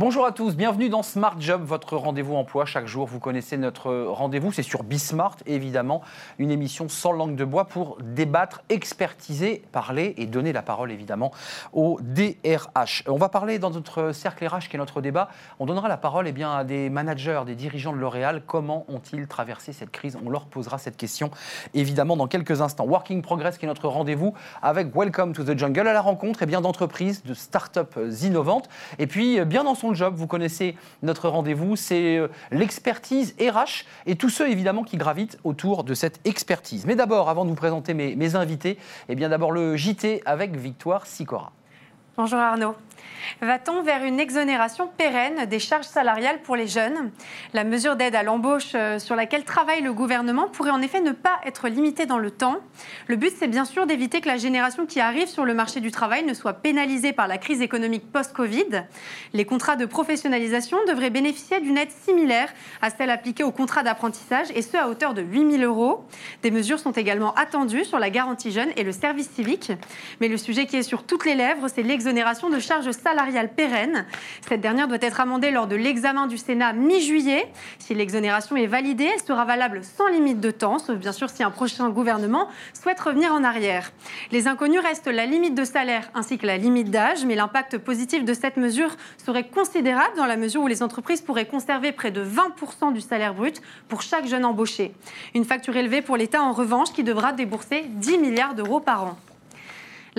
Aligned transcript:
Bonjour 0.00 0.24
à 0.24 0.32
tous, 0.32 0.56
bienvenue 0.56 0.88
dans 0.88 1.02
Smart 1.02 1.38
Job, 1.38 1.62
votre 1.62 1.94
rendez-vous 1.94 2.34
emploi. 2.34 2.64
Chaque 2.64 2.86
jour, 2.86 3.06
vous 3.06 3.20
connaissez 3.20 3.58
notre 3.58 3.92
rendez-vous, 4.06 4.50
c'est 4.50 4.62
sur 4.62 4.82
Bismart, 4.82 5.36
évidemment, 5.44 6.00
une 6.38 6.50
émission 6.50 6.88
sans 6.88 7.12
langue 7.12 7.36
de 7.36 7.44
bois 7.44 7.66
pour 7.66 7.98
débattre, 8.00 8.62
expertiser, 8.70 9.62
parler 9.72 10.14
et 10.16 10.24
donner 10.24 10.54
la 10.54 10.62
parole, 10.62 10.90
évidemment, 10.90 11.32
au 11.74 11.98
DRH. 12.00 13.04
On 13.08 13.18
va 13.18 13.28
parler 13.28 13.58
dans 13.58 13.68
notre 13.68 14.12
cercle 14.12 14.46
RH, 14.46 14.70
qui 14.70 14.76
est 14.76 14.78
notre 14.78 15.02
débat, 15.02 15.28
on 15.58 15.66
donnera 15.66 15.86
la 15.86 15.98
parole 15.98 16.26
eh 16.26 16.32
bien, 16.32 16.50
à 16.50 16.64
des 16.64 16.88
managers, 16.88 17.42
des 17.44 17.54
dirigeants 17.54 17.92
de 17.92 17.98
L'Oréal. 17.98 18.42
Comment 18.46 18.86
ont-ils 18.88 19.26
traversé 19.26 19.74
cette 19.74 19.90
crise? 19.90 20.16
On 20.24 20.30
leur 20.30 20.46
posera 20.46 20.78
cette 20.78 20.96
question, 20.96 21.30
évidemment, 21.74 22.16
dans 22.16 22.26
quelques 22.26 22.62
instants. 22.62 22.86
Working 22.86 23.20
Progress, 23.20 23.58
qui 23.58 23.66
est 23.66 23.68
notre 23.68 23.88
rendez-vous 23.88 24.32
avec 24.62 24.96
Welcome 24.96 25.34
to 25.34 25.44
the 25.44 25.58
Jungle, 25.58 25.88
à 25.88 25.92
la 25.92 26.00
rencontre 26.00 26.38
eh 26.40 26.46
bien, 26.46 26.62
d'entreprises, 26.62 27.22
de 27.22 27.34
start-up 27.34 27.98
innovantes, 28.22 28.70
et 28.98 29.06
puis 29.06 29.44
bien 29.44 29.62
dans 29.62 29.74
son 29.74 29.89
job. 29.94 30.14
Vous 30.16 30.26
connaissez 30.26 30.76
notre 31.02 31.28
rendez-vous, 31.28 31.76
c'est 31.76 32.18
euh, 32.18 32.28
l'expertise 32.50 33.34
RH 33.40 33.84
et 34.06 34.16
tous 34.16 34.30
ceux 34.30 34.50
évidemment 34.50 34.82
qui 34.82 34.96
gravitent 34.96 35.38
autour 35.44 35.84
de 35.84 35.94
cette 35.94 36.20
expertise. 36.24 36.86
Mais 36.86 36.96
d'abord, 36.96 37.28
avant 37.28 37.44
de 37.44 37.50
vous 37.50 37.56
présenter 37.56 37.94
mes, 37.94 38.36
invités, 38.36 38.78
eh 39.08 39.14
bien 39.14 39.28
d'abord 39.28 39.52
le 39.52 39.76
JT 39.76 40.22
avec 40.24 40.56
Victoire 40.56 41.06
Sicora. 41.06 41.52
Bonjour 42.16 42.38
Arnaud. 42.38 42.74
Va-t-on 43.42 43.82
vers 43.82 44.04
une 44.04 44.20
exonération 44.20 44.90
pérenne 44.96 45.46
des 45.46 45.58
charges 45.58 45.86
salariales 45.86 46.42
pour 46.42 46.56
les 46.56 46.66
jeunes? 46.66 47.10
La 47.54 47.64
mesure 47.64 47.96
d'aide 47.96 48.14
à 48.14 48.22
l'embauche 48.22 48.72
euh, 48.74 48.98
sur 48.98 49.16
laquelle 49.16 49.44
travaille 49.44 49.82
le 49.82 49.92
gouvernement 49.92 50.48
pourrait 50.48 50.70
en 50.70 50.82
effet 50.82 51.00
ne 51.00 51.12
pas 51.12 51.40
être 51.46 51.68
limitée 51.68 52.06
dans 52.06 52.18
le 52.18 52.30
temps. 52.30 52.58
Le 53.06 53.16
but, 53.16 53.32
c'est 53.38 53.48
bien 53.48 53.64
sûr 53.64 53.86
d'éviter 53.86 54.20
que 54.20 54.28
la 54.28 54.36
génération 54.36 54.86
qui 54.86 55.00
arrive 55.00 55.28
sur 55.28 55.44
le 55.44 55.54
marché 55.54 55.80
du 55.80 55.90
travail 55.90 56.24
ne 56.24 56.34
soit 56.34 56.54
pénalisée 56.54 57.12
par 57.12 57.28
la 57.28 57.38
crise 57.38 57.62
économique 57.62 58.10
post-Covid. 58.12 58.84
Les 59.32 59.44
contrats 59.44 59.76
de 59.76 59.86
professionnalisation 59.86 60.78
devraient 60.88 61.10
bénéficier 61.10 61.60
d'une 61.60 61.78
aide 61.78 61.90
similaire 61.90 62.52
à 62.82 62.90
celle 62.90 63.10
appliquée 63.10 63.44
aux 63.44 63.52
contrats 63.52 63.82
d'apprentissage, 63.82 64.48
et 64.54 64.62
ce 64.62 64.76
à 64.76 64.88
hauteur 64.88 65.14
de 65.14 65.22
8 65.22 65.58
000 65.58 65.62
euros. 65.62 66.04
Des 66.42 66.50
mesures 66.50 66.78
sont 66.78 66.92
également 66.92 67.34
attendues 67.34 67.84
sur 67.84 67.98
la 67.98 68.10
garantie 68.10 68.52
jeune 68.52 68.70
et 68.76 68.84
le 68.84 68.92
service 68.92 69.30
civique. 69.30 69.72
Mais 70.20 70.28
le 70.28 70.36
sujet 70.36 70.66
qui 70.66 70.76
est 70.76 70.82
sur 70.82 71.04
toutes 71.04 71.24
les 71.24 71.34
lèvres, 71.34 71.68
c'est 71.68 71.82
l'exonération 71.82 72.50
de 72.50 72.58
charges 72.58 72.89
salariales 72.92 73.20
salariale 73.20 73.50
pérenne. 73.54 74.06
Cette 74.48 74.60
dernière 74.60 74.88
doit 74.88 74.98
être 75.00 75.20
amendée 75.20 75.50
lors 75.50 75.66
de 75.66 75.76
l'examen 75.76 76.26
du 76.26 76.38
Sénat 76.38 76.72
mi-juillet. 76.72 77.52
Si 77.78 77.94
l'exonération 77.94 78.56
est 78.56 78.66
validée, 78.66 79.10
elle 79.12 79.20
sera 79.20 79.44
valable 79.44 79.82
sans 79.84 80.06
limite 80.06 80.40
de 80.40 80.50
temps, 80.50 80.78
sauf 80.78 80.96
bien 80.96 81.12
sûr 81.12 81.28
si 81.28 81.42
un 81.42 81.50
prochain 81.50 81.90
gouvernement 81.90 82.48
souhaite 82.72 82.98
revenir 83.00 83.32
en 83.32 83.44
arrière. 83.44 83.92
Les 84.32 84.48
inconnus 84.48 84.80
restent 84.80 85.08
la 85.08 85.26
limite 85.26 85.54
de 85.54 85.64
salaire 85.64 86.10
ainsi 86.14 86.38
que 86.38 86.46
la 86.46 86.56
limite 86.56 86.90
d'âge, 86.90 87.24
mais 87.26 87.34
l'impact 87.34 87.78
positif 87.78 88.24
de 88.24 88.32
cette 88.32 88.56
mesure 88.56 88.96
serait 89.24 89.48
considérable 89.48 90.16
dans 90.16 90.26
la 90.26 90.36
mesure 90.36 90.62
où 90.62 90.66
les 90.66 90.82
entreprises 90.82 91.20
pourraient 91.20 91.46
conserver 91.46 91.92
près 91.92 92.10
de 92.10 92.24
20% 92.24 92.92
du 92.92 93.00
salaire 93.00 93.34
brut 93.34 93.60
pour 93.88 94.02
chaque 94.02 94.26
jeune 94.26 94.44
embauché. 94.44 94.92
Une 95.34 95.44
facture 95.44 95.76
élevée 95.76 96.00
pour 96.00 96.16
l'État 96.16 96.42
en 96.42 96.52
revanche 96.52 96.92
qui 96.92 97.04
devra 97.04 97.32
débourser 97.32 97.84
10 97.86 98.18
milliards 98.18 98.54
d'euros 98.54 98.80
par 98.80 99.04
an. 99.04 99.16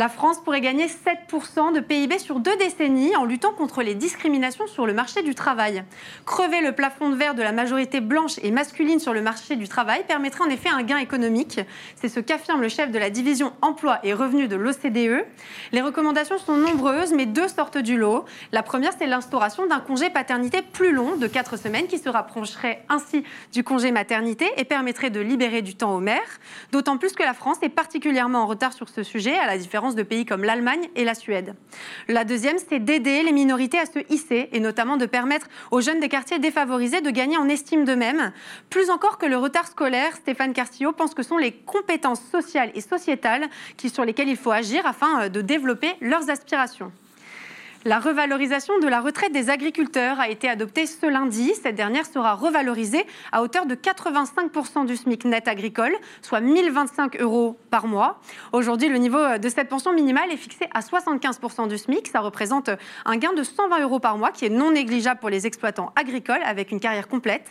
La 0.01 0.09
France 0.09 0.39
pourrait 0.39 0.61
gagner 0.61 0.87
7% 0.87 1.75
de 1.75 1.79
PIB 1.79 2.17
sur 2.17 2.39
deux 2.39 2.57
décennies 2.57 3.15
en 3.15 3.23
luttant 3.23 3.53
contre 3.53 3.83
les 3.83 3.93
discriminations 3.93 4.65
sur 4.65 4.87
le 4.87 4.95
marché 4.95 5.21
du 5.21 5.35
travail. 5.35 5.83
Crever 6.25 6.61
le 6.61 6.71
plafond 6.71 7.11
de 7.11 7.15
verre 7.15 7.35
de 7.35 7.43
la 7.43 7.51
majorité 7.51 8.01
blanche 8.01 8.39
et 8.41 8.49
masculine 8.49 8.99
sur 8.99 9.13
le 9.13 9.21
marché 9.21 9.55
du 9.57 9.67
travail 9.67 10.03
permettrait 10.07 10.43
en 10.43 10.49
effet 10.49 10.69
un 10.69 10.81
gain 10.81 10.97
économique. 10.97 11.59
C'est 11.97 12.09
ce 12.09 12.19
qu'affirme 12.19 12.61
le 12.61 12.67
chef 12.67 12.89
de 12.89 12.97
la 12.97 13.11
division 13.11 13.53
emploi 13.61 13.99
et 14.01 14.15
revenus 14.15 14.49
de 14.49 14.55
l'OCDE. 14.55 15.23
Les 15.71 15.81
recommandations 15.83 16.39
sont 16.39 16.57
nombreuses, 16.57 17.13
mais 17.13 17.27
deux 17.27 17.47
sortent 17.47 17.77
du 17.77 17.95
lot. 17.95 18.25
La 18.51 18.63
première, 18.63 18.93
c'est 18.97 19.05
l'instauration 19.05 19.67
d'un 19.67 19.81
congé 19.81 20.09
paternité 20.09 20.63
plus 20.63 20.93
long 20.93 21.15
de 21.15 21.27
4 21.27 21.59
semaines 21.59 21.85
qui 21.85 21.99
se 21.99 22.09
rapprocherait 22.09 22.83
ainsi 22.89 23.23
du 23.53 23.63
congé 23.63 23.91
maternité 23.91 24.49
et 24.57 24.65
permettrait 24.65 25.11
de 25.11 25.19
libérer 25.19 25.61
du 25.61 25.75
temps 25.75 25.93
aux 25.93 25.99
mères. 25.99 26.39
D'autant 26.71 26.97
plus 26.97 27.13
que 27.13 27.21
la 27.21 27.35
France 27.35 27.57
est 27.61 27.69
particulièrement 27.69 28.39
en 28.39 28.47
retard 28.47 28.73
sur 28.73 28.89
ce 28.89 29.03
sujet, 29.03 29.37
à 29.37 29.45
la 29.45 29.59
différence 29.59 29.90
de 29.95 30.03
pays 30.03 30.25
comme 30.25 30.43
l'Allemagne 30.43 30.89
et 30.95 31.03
la 31.03 31.13
Suède. 31.13 31.55
La 32.07 32.23
deuxième, 32.23 32.57
c'est 32.69 32.79
d'aider 32.79 33.23
les 33.23 33.31
minorités 33.31 33.79
à 33.79 33.85
se 33.85 33.99
hisser 34.09 34.49
et 34.51 34.59
notamment 34.59 34.97
de 34.97 35.05
permettre 35.05 35.47
aux 35.71 35.81
jeunes 35.81 35.99
des 35.99 36.09
quartiers 36.09 36.39
défavorisés 36.39 37.01
de 37.01 37.09
gagner 37.09 37.37
en 37.37 37.49
estime 37.49 37.85
d'eux-mêmes. 37.85 38.31
Plus 38.69 38.89
encore 38.89 39.17
que 39.17 39.25
le 39.25 39.37
retard 39.37 39.67
scolaire, 39.67 40.15
Stéphane 40.15 40.53
Carcillo 40.53 40.91
pense 40.91 41.13
que 41.13 41.23
sont 41.23 41.37
les 41.37 41.51
compétences 41.51 42.21
sociales 42.31 42.71
et 42.73 42.81
sociétales 42.81 43.49
sur 43.89 44.05
lesquelles 44.05 44.29
il 44.29 44.37
faut 44.37 44.51
agir 44.51 44.85
afin 44.85 45.23
euh, 45.23 45.29
de 45.29 45.41
développer 45.41 45.93
leurs 46.01 46.29
aspirations. 46.29 46.91
La 47.83 47.99
revalorisation 47.99 48.77
de 48.77 48.87
la 48.87 49.01
retraite 49.01 49.31
des 49.31 49.49
agriculteurs 49.49 50.19
a 50.19 50.29
été 50.29 50.47
adoptée 50.47 50.85
ce 50.85 51.07
lundi. 51.07 51.51
Cette 51.55 51.73
dernière 51.73 52.05
sera 52.05 52.35
revalorisée 52.35 53.07
à 53.31 53.41
hauteur 53.41 53.65
de 53.65 53.73
85% 53.73 54.85
du 54.85 54.95
SMIC 54.95 55.25
net 55.25 55.47
agricole, 55.47 55.95
soit 56.21 56.41
1025 56.41 57.19
euros 57.19 57.57
par 57.71 57.87
mois. 57.87 58.21
Aujourd'hui, 58.53 58.87
le 58.87 58.99
niveau 58.99 59.39
de 59.39 59.49
cette 59.49 59.67
pension 59.67 59.93
minimale 59.93 60.31
est 60.31 60.37
fixé 60.37 60.67
à 60.75 60.81
75% 60.81 61.69
du 61.69 61.79
SMIC. 61.79 62.07
Ça 62.07 62.19
représente 62.19 62.69
un 63.05 63.17
gain 63.17 63.33
de 63.33 63.41
120 63.41 63.81
euros 63.81 63.99
par 63.99 64.15
mois 64.15 64.29
qui 64.29 64.45
est 64.45 64.49
non 64.49 64.69
négligeable 64.69 65.19
pour 65.19 65.31
les 65.31 65.47
exploitants 65.47 65.91
agricoles 65.95 66.43
avec 66.45 66.71
une 66.71 66.79
carrière 66.79 67.07
complète. 67.07 67.49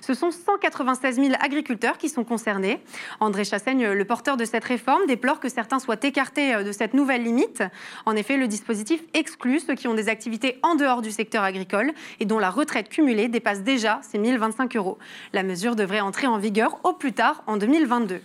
Ce 0.00 0.12
sont 0.12 0.32
196 0.32 1.14
000 1.14 1.28
agriculteurs 1.38 1.98
qui 1.98 2.08
sont 2.08 2.24
concernés. 2.24 2.82
André 3.20 3.44
Chassaigne, 3.44 3.92
le 3.92 4.04
porteur 4.04 4.36
de 4.36 4.44
cette 4.44 4.64
réforme, 4.64 5.06
déplore 5.06 5.38
que 5.38 5.48
certains 5.48 5.78
soient 5.78 6.02
écartés 6.02 6.64
de 6.64 6.72
cette 6.72 6.94
nouvelle 6.94 7.22
limite. 7.22 7.62
En 8.06 8.16
effet, 8.16 8.36
le 8.36 8.48
dispositif 8.48 9.04
exclut 9.14 9.60
qui 9.74 9.88
ont 9.88 9.94
des 9.94 10.08
activités 10.08 10.58
en 10.62 10.74
dehors 10.74 11.02
du 11.02 11.10
secteur 11.10 11.42
agricole 11.42 11.92
et 12.20 12.24
dont 12.24 12.38
la 12.38 12.50
retraite 12.50 12.88
cumulée 12.88 13.28
dépasse 13.28 13.62
déjà 13.62 14.00
ces 14.02 14.18
1025 14.18 14.76
euros. 14.76 14.98
La 15.32 15.42
mesure 15.42 15.76
devrait 15.76 16.00
entrer 16.00 16.26
en 16.26 16.38
vigueur 16.38 16.78
au 16.84 16.92
plus 16.92 17.12
tard 17.12 17.42
en 17.46 17.56
2022. 17.56 18.20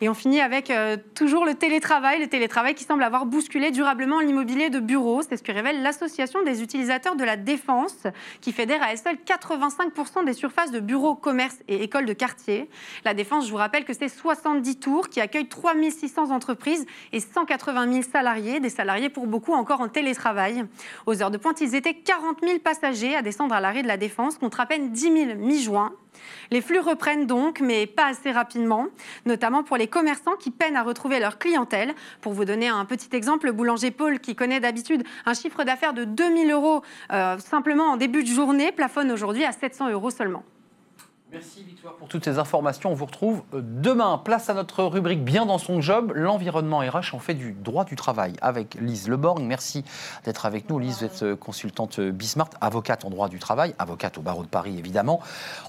Et 0.00 0.08
on 0.08 0.14
finit 0.14 0.40
avec 0.40 0.70
euh, 0.70 0.96
toujours 1.14 1.44
le 1.44 1.54
télétravail, 1.54 2.20
le 2.20 2.28
télétravail 2.28 2.74
qui 2.74 2.84
semble 2.84 3.02
avoir 3.02 3.26
bousculé 3.26 3.70
durablement 3.70 4.20
l'immobilier 4.20 4.70
de 4.70 4.78
bureaux. 4.78 5.22
C'est 5.22 5.36
ce 5.36 5.42
que 5.42 5.50
révèle 5.50 5.82
l'Association 5.82 6.42
des 6.42 6.62
utilisateurs 6.62 7.16
de 7.16 7.24
la 7.24 7.36
défense, 7.36 8.06
qui 8.40 8.52
fédère 8.52 8.82
à 8.82 8.92
elle 8.92 8.98
seule 8.98 9.16
85% 9.16 10.24
des 10.24 10.34
surfaces 10.34 10.70
de 10.70 10.80
bureaux, 10.80 11.16
commerces 11.16 11.58
et 11.66 11.82
écoles 11.82 12.06
de 12.06 12.12
quartier. 12.12 12.70
La 13.04 13.14
défense, 13.14 13.46
je 13.46 13.50
vous 13.50 13.56
rappelle 13.56 13.84
que 13.84 13.92
c'est 13.92 14.08
70 14.08 14.78
tours 14.78 15.08
qui 15.08 15.20
accueillent 15.20 15.48
3600 15.48 16.30
entreprises 16.30 16.86
et 17.12 17.20
180 17.20 17.92
000 17.92 18.02
salariés, 18.02 18.60
des 18.60 18.70
salariés 18.70 19.08
pour 19.08 19.26
beaucoup 19.26 19.52
encore 19.52 19.80
en 19.80 19.88
télétravail. 19.88 20.64
Aux 21.06 21.22
heures 21.22 21.30
de 21.30 21.38
pointe, 21.38 21.60
ils 21.60 21.74
étaient 21.74 21.94
40 21.94 22.38
000 22.42 22.58
passagers 22.60 23.16
à 23.16 23.22
descendre 23.22 23.54
à 23.54 23.60
l'arrêt 23.60 23.82
de 23.82 23.88
la 23.88 23.96
défense 23.96 24.38
contre 24.38 24.60
à 24.60 24.66
peine 24.66 24.92
10 24.92 25.00
000 25.00 25.14
mi-juin. 25.36 25.92
Les 26.50 26.60
flux 26.60 26.80
reprennent 26.80 27.26
donc, 27.26 27.60
mais 27.60 27.86
pas 27.86 28.06
assez 28.06 28.30
rapidement, 28.30 28.86
notamment 29.26 29.62
pour 29.62 29.76
les 29.76 29.86
commerçants 29.86 30.36
qui 30.38 30.50
peinent 30.50 30.76
à 30.76 30.82
retrouver 30.82 31.20
leur 31.20 31.38
clientèle. 31.38 31.94
Pour 32.20 32.32
vous 32.32 32.44
donner 32.44 32.68
un 32.68 32.84
petit 32.84 33.14
exemple, 33.14 33.46
le 33.46 33.52
boulanger 33.52 33.90
Paul, 33.90 34.20
qui 34.20 34.34
connaît 34.34 34.60
d'habitude 34.60 35.04
un 35.26 35.34
chiffre 35.34 35.64
d'affaires 35.64 35.94
de 35.94 36.04
2000 36.04 36.50
euros 36.50 36.82
euh, 37.12 37.38
simplement 37.38 37.84
en 37.92 37.96
début 37.96 38.22
de 38.22 38.28
journée, 38.28 38.72
plafonne 38.72 39.10
aujourd'hui 39.10 39.44
à 39.44 39.52
700 39.52 39.90
euros 39.90 40.10
seulement. 40.10 40.44
Merci 41.30 41.62
Victoire 41.62 41.92
pour 41.96 42.08
toutes 42.08 42.24
ces 42.24 42.38
informations. 42.38 42.90
On 42.90 42.94
vous 42.94 43.04
retrouve 43.04 43.42
euh, 43.52 43.60
demain. 43.62 44.16
Place 44.16 44.48
à 44.48 44.54
notre 44.54 44.82
rubrique 44.84 45.22
Bien 45.22 45.44
dans 45.44 45.58
son 45.58 45.82
job, 45.82 46.10
l'environnement 46.14 46.78
RH 46.78 47.14
en 47.14 47.18
fait 47.18 47.34
du 47.34 47.52
droit 47.52 47.84
du 47.84 47.96
travail 47.96 48.32
avec 48.40 48.76
Lise 48.80 49.08
Leborg. 49.08 49.42
Merci 49.42 49.84
d'être 50.24 50.46
avec 50.46 50.70
nous. 50.70 50.78
Lise, 50.78 51.00
vous 51.00 51.04
êtes 51.04 51.22
euh, 51.24 51.36
consultante 51.36 51.98
euh, 51.98 52.12
Bismart, 52.12 52.48
avocate 52.62 53.04
en 53.04 53.10
droit 53.10 53.28
du 53.28 53.38
travail, 53.38 53.74
avocate 53.78 54.16
au 54.16 54.22
barreau 54.22 54.42
de 54.42 54.48
Paris 54.48 54.78
évidemment. 54.78 55.20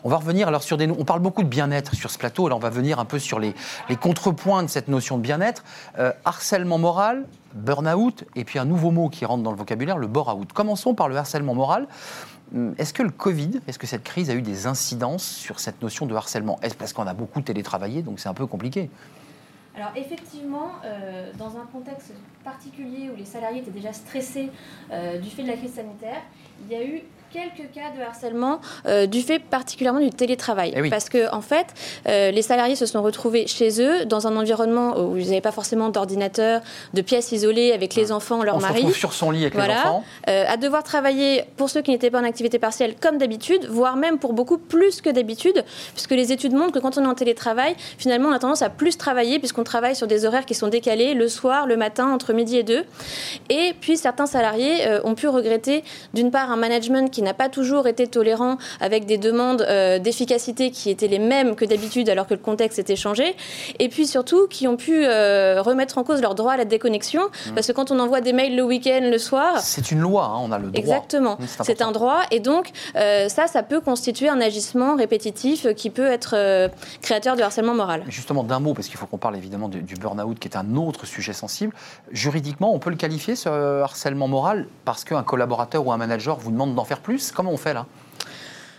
On 0.05 0.09
va 0.09 0.15
revenir 0.15 0.47
alors 0.47 0.63
sur 0.63 0.77
des... 0.77 0.89
On 0.89 1.03
parle 1.03 1.19
beaucoup 1.19 1.43
de 1.43 1.49
bien-être 1.49 1.93
sur 1.93 2.09
ce 2.09 2.17
plateau. 2.17 2.47
Là, 2.47 2.55
on 2.55 2.59
va 2.59 2.69
venir 2.69 2.97
un 2.97 3.05
peu 3.05 3.19
sur 3.19 3.37
les, 3.37 3.53
les 3.89 3.97
contrepoints 3.97 4.63
de 4.63 4.69
cette 4.69 4.87
notion 4.87 5.17
de 5.17 5.23
bien-être. 5.23 5.65
harcèlement 6.23 6.77
moral, 6.77 7.25
burn-out, 7.53 8.23
et 8.35 8.45
puis 8.45 8.59
un 8.59 8.65
nouveau 8.65 8.91
mot 8.91 9.09
qui 9.09 9.25
rentre 9.25 9.43
dans 9.43 9.51
le 9.51 9.57
vocabulaire, 9.57 9.97
le 9.97 10.07
bore-out. 10.07 10.53
Commençons 10.53 10.93
par 10.93 11.09
le 11.09 11.17
harcèlement 11.17 11.53
moral. 11.53 11.87
Hum, 12.53 12.73
est-ce 12.77 12.93
que 12.93 13.03
le 13.03 13.11
Covid, 13.11 13.61
est-ce 13.67 13.77
que 13.77 13.87
cette 13.87 14.03
crise 14.03 14.29
a 14.29 14.33
eu 14.33 14.41
des 14.41 14.65
incidences 14.65 15.23
sur 15.23 15.59
cette 15.59 15.81
notion 15.81 16.05
de 16.05 16.15
harcèlement? 16.15 16.59
Est-ce 16.61 16.75
parce 16.75 16.93
qu'on 16.93 17.07
a 17.07 17.13
beaucoup 17.13 17.41
télétravaillé, 17.41 18.01
donc 18.01 18.19
c'est 18.19 18.29
un 18.29 18.33
peu 18.33 18.47
compliqué? 18.47 18.89
Alors 19.75 19.91
effectivement, 19.95 20.71
euh, 20.83 21.31
dans 21.37 21.57
un 21.57 21.65
contexte 21.71 22.11
particulier 22.43 23.09
où 23.13 23.15
les 23.15 23.25
salariés 23.25 23.61
étaient 23.61 23.71
déjà 23.71 23.93
stressés 23.93 24.51
euh, 24.91 25.19
du 25.19 25.29
fait 25.29 25.43
de 25.43 25.47
la 25.47 25.57
crise 25.57 25.75
sanitaire, 25.75 26.21
il 26.63 26.71
y 26.71 26.75
a 26.75 26.83
eu 26.83 27.01
quelques 27.31 27.71
cas 27.73 27.91
de 27.97 28.01
harcèlement 28.03 28.59
euh, 28.85 29.05
du 29.05 29.21
fait 29.21 29.39
particulièrement 29.39 29.99
du 29.99 30.09
télétravail. 30.09 30.73
Eh 30.75 30.81
oui. 30.81 30.89
Parce 30.89 31.09
que, 31.09 31.31
en 31.33 31.41
fait, 31.41 31.67
euh, 32.07 32.31
les 32.31 32.41
salariés 32.41 32.75
se 32.75 32.85
sont 32.85 33.01
retrouvés 33.01 33.47
chez 33.47 33.81
eux 33.81 34.05
dans 34.05 34.27
un 34.27 34.35
environnement 34.35 34.97
où 34.99 35.17
ils 35.17 35.25
n'avaient 35.27 35.41
pas 35.41 35.51
forcément 35.51 35.89
d'ordinateur, 35.89 36.61
de 36.93 37.01
pièces 37.01 37.31
isolées 37.31 37.71
avec 37.71 37.95
les 37.95 38.11
enfants, 38.11 38.43
leur 38.43 38.55
On 38.55 38.59
se 38.59 38.65
mari. 38.65 38.77
retrouve 38.79 38.95
sur 38.95 39.13
son 39.13 39.31
lit 39.31 39.41
avec 39.41 39.53
les 39.53 39.59
Voilà, 39.59 39.79
enfants. 39.81 40.03
euh, 40.29 40.45
à 40.47 40.57
devoir 40.57 40.83
travailler 40.83 41.43
pour 41.57 41.69
ceux 41.69 41.81
qui 41.81 41.91
n'étaient 41.91 42.09
pas 42.11 42.19
en 42.19 42.23
activité 42.23 42.59
partielle 42.59 42.95
comme 42.99 43.17
d'habitude, 43.17 43.65
voire 43.69 43.95
même 43.95 44.17
pour 44.17 44.33
beaucoup 44.33 44.57
plus 44.57 45.01
que 45.01 45.09
d'habitude, 45.09 45.63
puisque 45.93 46.11
les 46.11 46.31
études 46.31 46.53
montrent 46.53 46.73
que 46.73 46.79
quand 46.79 46.97
on 46.97 47.03
est 47.03 47.07
en 47.07 47.15
télétravail, 47.15 47.75
finalement 47.97 48.29
on 48.29 48.33
a 48.33 48.39
tendance 48.39 48.61
à 48.61 48.69
plus 48.69 48.97
travailler 48.97 49.39
puisqu'on 49.39 49.63
travaille 49.63 49.95
sur 49.95 50.07
des 50.07 50.25
horaires 50.25 50.45
qui 50.45 50.55
sont 50.55 50.67
décalés 50.67 51.13
le 51.13 51.27
soir, 51.27 51.67
le 51.67 51.77
matin, 51.77 52.07
entre 52.11 52.33
midi 52.33 52.57
et 52.57 52.63
deux. 52.63 52.83
Et 53.49 53.73
puis 53.79 53.97
certains 53.97 54.25
salariés 54.25 54.87
euh, 54.87 55.01
ont 55.03 55.15
pu 55.15 55.27
regretter 55.27 55.83
d'une 56.13 56.31
part 56.31 56.51
un 56.51 56.55
management 56.55 57.11
qui 57.11 57.18
n'a 57.23 57.33
pas 57.33 57.49
toujours 57.49 57.87
été 57.87 58.07
tolérant 58.07 58.57
avec 58.79 59.05
des 59.05 59.17
demandes 59.17 59.65
euh, 59.67 59.99
d'efficacité 59.99 60.71
qui 60.71 60.89
étaient 60.89 61.07
les 61.07 61.19
mêmes 61.19 61.55
que 61.55 61.65
d'habitude 61.65 62.09
alors 62.09 62.27
que 62.27 62.33
le 62.33 62.39
contexte 62.39 62.79
était 62.79 62.95
changé, 62.95 63.35
et 63.79 63.89
puis 63.89 64.07
surtout 64.07 64.47
qui 64.47 64.67
ont 64.67 64.77
pu 64.77 65.05
euh, 65.05 65.61
remettre 65.61 65.97
en 65.97 66.03
cause 66.03 66.21
leur 66.21 66.35
droit 66.35 66.53
à 66.53 66.57
la 66.57 66.65
déconnexion, 66.65 67.21
Mmh. 67.29 67.53
parce 67.53 67.67
que 67.67 67.71
quand 67.71 67.91
on 67.91 67.99
envoie 67.99 68.21
des 68.21 68.33
mails 68.33 68.55
le 68.55 68.63
week-end, 68.63 69.01
le 69.03 69.17
soir, 69.17 69.59
C'est 69.61 69.91
une 69.91 69.99
loi, 69.99 70.25
hein, 70.25 70.39
on 70.41 70.51
a 70.51 70.57
le 70.59 70.67
droit. 70.67 70.79
Exactement. 70.79 71.37
Mmh, 71.39 71.63
c'est 71.63 71.81
un 71.81 71.91
droit. 71.91 72.21
Et 72.31 72.39
donc, 72.39 72.71
euh, 72.95 73.29
ça, 73.29 73.47
ça 73.47 73.63
peut 73.63 73.81
constituer 73.81 74.29
un 74.29 74.41
agissement 74.41 74.95
répétitif 74.95 75.73
qui 75.75 75.89
peut 75.89 76.07
être 76.07 76.35
créateur 77.01 77.35
de 77.35 77.41
harcèlement 77.41 77.73
moral. 77.73 78.03
Justement, 78.07 78.43
d'un 78.43 78.59
mot, 78.59 78.73
parce 78.73 78.87
qu'il 78.87 78.97
faut 78.97 79.05
qu'on 79.05 79.17
parle 79.17 79.37
évidemment 79.37 79.69
du, 79.69 79.81
du 79.81 79.95
burn-out, 79.95 80.37
qui 80.39 80.47
est 80.47 80.57
un 80.57 80.75
autre 80.75 81.05
sujet 81.05 81.33
sensible. 81.33 81.73
Juridiquement, 82.11 82.73
on 82.73 82.79
peut 82.79 82.89
le 82.89 82.95
qualifier, 82.95 83.35
ce 83.35 83.81
harcèlement 83.81 84.27
moral, 84.27 84.67
parce 84.85 85.03
qu'un 85.03 85.23
collaborateur 85.23 85.85
ou 85.85 85.91
un 85.91 85.97
manager 85.97 86.37
vous 86.37 86.51
demande 86.51 86.75
d'en 86.75 86.85
faire 86.85 86.99
plus? 86.99 87.08
Comment 87.33 87.51
on 87.51 87.57
fait 87.57 87.73
là? 87.73 87.85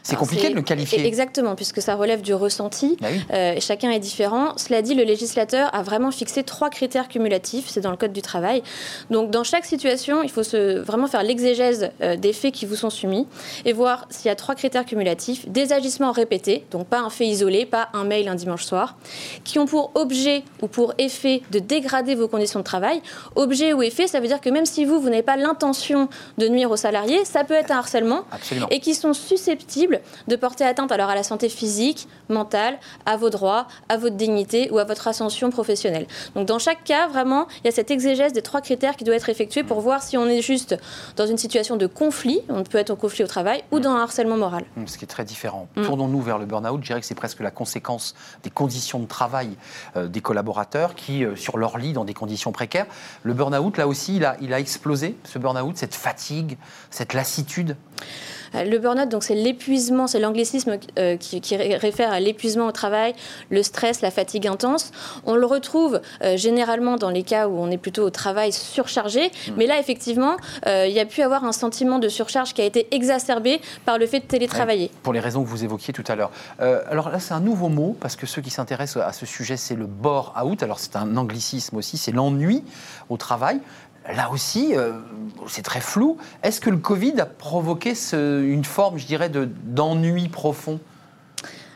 C'est 0.03 0.17
compliqué 0.17 0.51
de 0.51 0.55
le 0.55 0.63
qualifier. 0.63 1.07
Exactement, 1.07 1.55
puisque 1.55 1.83
ça 1.83 1.95
relève 1.95 2.23
du 2.23 2.35
ressenti. 2.35 2.97
Bah 3.01 3.09
oui. 3.11 3.21
Euh, 3.33 3.57
chacun 3.61 3.91
est 3.91 3.99
différent. 3.99 4.55
Cela 4.57 4.83
dit, 4.83 4.95
le 4.95 5.05
législateur 5.05 5.75
a 5.75 5.83
vraiment 5.83 6.11
fixé 6.11 6.43
trois 6.43 6.71
critères 6.71 7.09
cumulatifs, 7.09 7.67
c'est 7.69 7.81
dans 7.81 7.91
le 7.91 7.97
Code 7.97 8.13
du 8.13 8.23
travail. 8.23 8.63
Donc 9.11 9.31
dans 9.31 9.45
chaque 9.45 9.65
situation, 9.65 10.23
il 10.23 10.31
faut 10.31 10.43
se, 10.43 10.79
vraiment 10.79 11.07
faire 11.07 11.23
l'exégèse 11.23 11.91
euh, 12.01 12.17
des 12.17 12.33
faits 12.33 12.55
qui 12.55 12.67
vous 12.67 12.77
sont 12.77 12.91
soumis 12.91 13.27
et 13.65 13.73
voir 13.73 14.07
s'il 14.11 14.27
y 14.27 14.33
a 14.33 14.37
trois 14.37 14.55
critères 14.55 14.85
cumulatifs. 14.85 15.49
Des 15.49 15.73
agissements 15.73 16.13
répétés, 16.13 16.65
donc 16.71 16.87
pas 16.87 17.01
un 17.01 17.11
fait 17.11 17.27
isolé, 17.27 17.67
pas 17.67 17.89
un 17.93 18.05
mail 18.05 18.29
un 18.29 18.35
dimanche 18.35 18.65
soir, 18.65 18.97
qui 19.45 19.59
ont 19.59 19.67
pour 19.67 19.93
objet 19.95 20.43
ou 20.63 20.69
pour 20.69 20.95
effet 20.99 21.43
de 21.51 21.59
dégrader 21.59 22.15
vos 22.15 22.29
conditions 22.29 22.61
de 22.61 22.65
travail. 22.65 23.03
Objet 23.37 23.73
ou 23.73 23.83
effet, 23.83 24.07
ça 24.07 24.21
veut 24.21 24.27
dire 24.27 24.41
que 24.41 24.51
même 24.51 24.67
si 24.67 24.85
vous, 24.85 25.01
vous 25.01 25.11
n'avez 25.11 25.23
pas 25.23 25.37
l'intention 25.37 26.09
de 26.39 26.49
nuire 26.49 26.71
aux 26.71 26.77
salariés, 26.77 27.25
ça 27.25 27.45
peut 27.45 27.55
être 27.55 27.71
un 27.71 27.79
harcèlement 27.79 28.25
Absolument. 28.33 28.69
et 28.71 28.81
qui 28.81 28.95
sont 28.95 29.13
susceptibles 29.13 29.90
de 30.29 30.37
porter 30.37 30.65
atteinte 30.65 30.93
alors 30.93 31.11
à 31.11 31.15
la 31.15 31.23
santé 31.23 31.49
physique, 31.49 32.09
mentale, 32.29 32.79
à 33.07 33.17
vos 33.17 33.31
droits, 33.31 33.67
à 33.89 33.97
votre 33.97 34.17
dignité 34.17 34.71
ou 34.71 34.79
à 34.79 34.85
votre 34.85 35.09
ascension 35.09 35.51
professionnelle. 35.51 36.07
Donc 36.35 36.47
dans 36.47 36.59
chaque 36.59 36.85
cas, 36.85 37.09
vraiment, 37.09 37.47
il 37.63 37.67
y 37.67 37.69
a 37.69 37.73
cette 37.73 37.91
exégèse 37.91 38.33
des 38.33 38.43
trois 38.43 38.61
critères 38.61 38.97
qui 38.97 39.05
doit 39.05 39.15
être 39.15 39.29
effectuée 39.29 39.63
pour 39.63 39.81
voir 39.81 40.03
si 40.03 40.17
on 40.17 40.27
est 40.27 40.43
juste 40.43 40.77
dans 41.17 41.27
une 41.27 41.39
situation 41.39 41.77
de 41.77 41.87
conflit, 41.87 42.41
on 42.49 42.63
peut 42.63 42.79
être 42.79 42.91
en 42.91 42.97
conflit 42.97 43.25
au 43.25 43.27
travail, 43.27 43.63
ou 43.71 43.81
dans 43.81 43.93
un 43.93 44.03
harcèlement 44.03 44.37
moral. 44.37 44.65
Hum, 44.77 44.87
Ce 44.87 44.99
qui 44.99 45.05
est 45.05 45.09
très 45.09 45.25
différent. 45.25 45.69
Mm. 45.77 45.83
Tournons-nous 45.83 46.21
vers 46.21 46.39
le 46.39 46.47
burn-out. 46.47 46.81
Je 46.81 46.87
dirais 46.87 47.01
que 47.01 47.07
c'est 47.07 47.15
presque 47.15 47.41
la 47.41 47.51
conséquence 47.51 48.15
des 48.43 48.51
conditions 48.51 48.99
de 48.99 49.07
travail 49.07 49.51
euh, 49.97 50.09
des 50.09 50.21
collaborateurs 50.21 50.95
qui, 50.95 51.25
euh, 51.25 51.37
sur 51.37 51.57
leur 51.57 51.79
lit, 51.79 51.93
dans 51.93 52.05
des 52.05 52.15
conditions 52.15 52.53
précaires. 52.53 52.87
Le 53.23 53.35
burn-out, 53.35 53.77
là 53.77 53.87
aussi, 53.87 54.17
il 54.17 54.25
a, 54.25 54.37
il 54.41 54.53
a 54.53 54.61
explosé, 54.61 55.17
ce 55.25 55.39
burn-out, 55.39 55.77
cette 55.77 55.95
fatigue, 55.95 56.59
cette 56.91 57.15
lassitude? 57.15 57.77
Euh, 58.55 58.65
Le 58.65 58.79
burn-out, 58.79 59.09
donc 59.09 59.23
c'est 59.23 59.35
l'épuisement, 59.35 60.07
c'est 60.07 60.19
l'anglicisme 60.21 60.79
euh, 60.99 61.17
qui, 61.17 61.41
qui 61.41 61.57
ré- 61.57 61.77
réfère 61.77 62.13
à 62.13 62.21
l'épuisement 62.21 62.67
au 62.67 62.73
travail, 62.73 63.15
le 63.51 63.63
stress, 63.63 64.01
la 64.01 64.11
fatigue 64.11 64.47
intense. 64.47 64.91
On 65.25 65.35
le 65.35 65.47
retrouve 65.47 66.01
euh, 66.23 66.37
généralement 66.37 66.97
dans 66.97 67.11
les 67.11 67.23
cas 67.23 67.49
où 67.49 67.59
on 67.59 67.71
est 67.71 67.79
plutôt 67.79 68.05
au 68.05 68.11
travail 68.11 68.53
surchargé, 68.53 69.31
mais 69.57 69.67
là 69.67 69.79
effectivement, 69.79 70.37
euh, 70.67 70.87
il 70.89 70.93
y 70.95 71.01
a 71.01 71.07
pu 71.07 71.23
avoir 71.23 71.45
un 71.45 71.53
sentiment 71.53 71.99
de 71.99 72.09
surcharge 72.09 72.55
qui 72.55 72.63
a 72.63 72.65
été 72.65 72.89
exacerbé 72.95 73.61
par 73.85 73.99
le 73.99 74.07
fait 74.07 74.21
de 74.21 74.25
télétravailler. 74.27 74.91
Pour 75.03 75.13
les 75.13 75.21
raisons 75.21 75.43
que 75.43 75.49
vous 75.49 75.65
évoquiez 75.65 75.93
tout 75.93 76.05
à 76.09 76.15
l'heure. 76.15 76.31
Alors 76.59 77.11
là, 77.11 77.19
c'est 77.21 77.35
un 77.35 77.41
nouveau 77.41 77.69
mot, 77.69 77.97
parce 78.01 78.17
que 78.17 78.27
ceux 78.27 78.43
qui 78.43 78.51
s'intéressent 78.51 79.03
à 79.05 79.13
ce 79.13 79.27
sujet, 79.27 79.57
c'est 79.57 79.77
le 79.77 79.87
bore-out. 79.87 80.63
Alors 80.63 80.79
c'est 80.79 80.97
un 80.97 81.17
anglicisme 81.17 81.77
aussi, 81.77 81.97
c'est 81.99 82.13
l'ennui 82.13 82.63
au 83.09 83.17
travail. 83.17 83.61
Là 84.09 84.31
aussi, 84.31 84.75
euh, 84.75 84.93
c'est 85.47 85.63
très 85.63 85.81
flou. 85.81 86.17
Est-ce 86.43 86.61
que 86.61 86.71
le 86.71 86.79
Covid 86.79 87.21
a 87.21 87.27
provoqué 87.27 87.93
une 88.13 88.65
forme, 88.65 88.99
je 88.99 89.07
dirais, 89.07 89.29
de- 89.29 89.45
d'ennui 89.65 90.29
profond? 90.29 90.81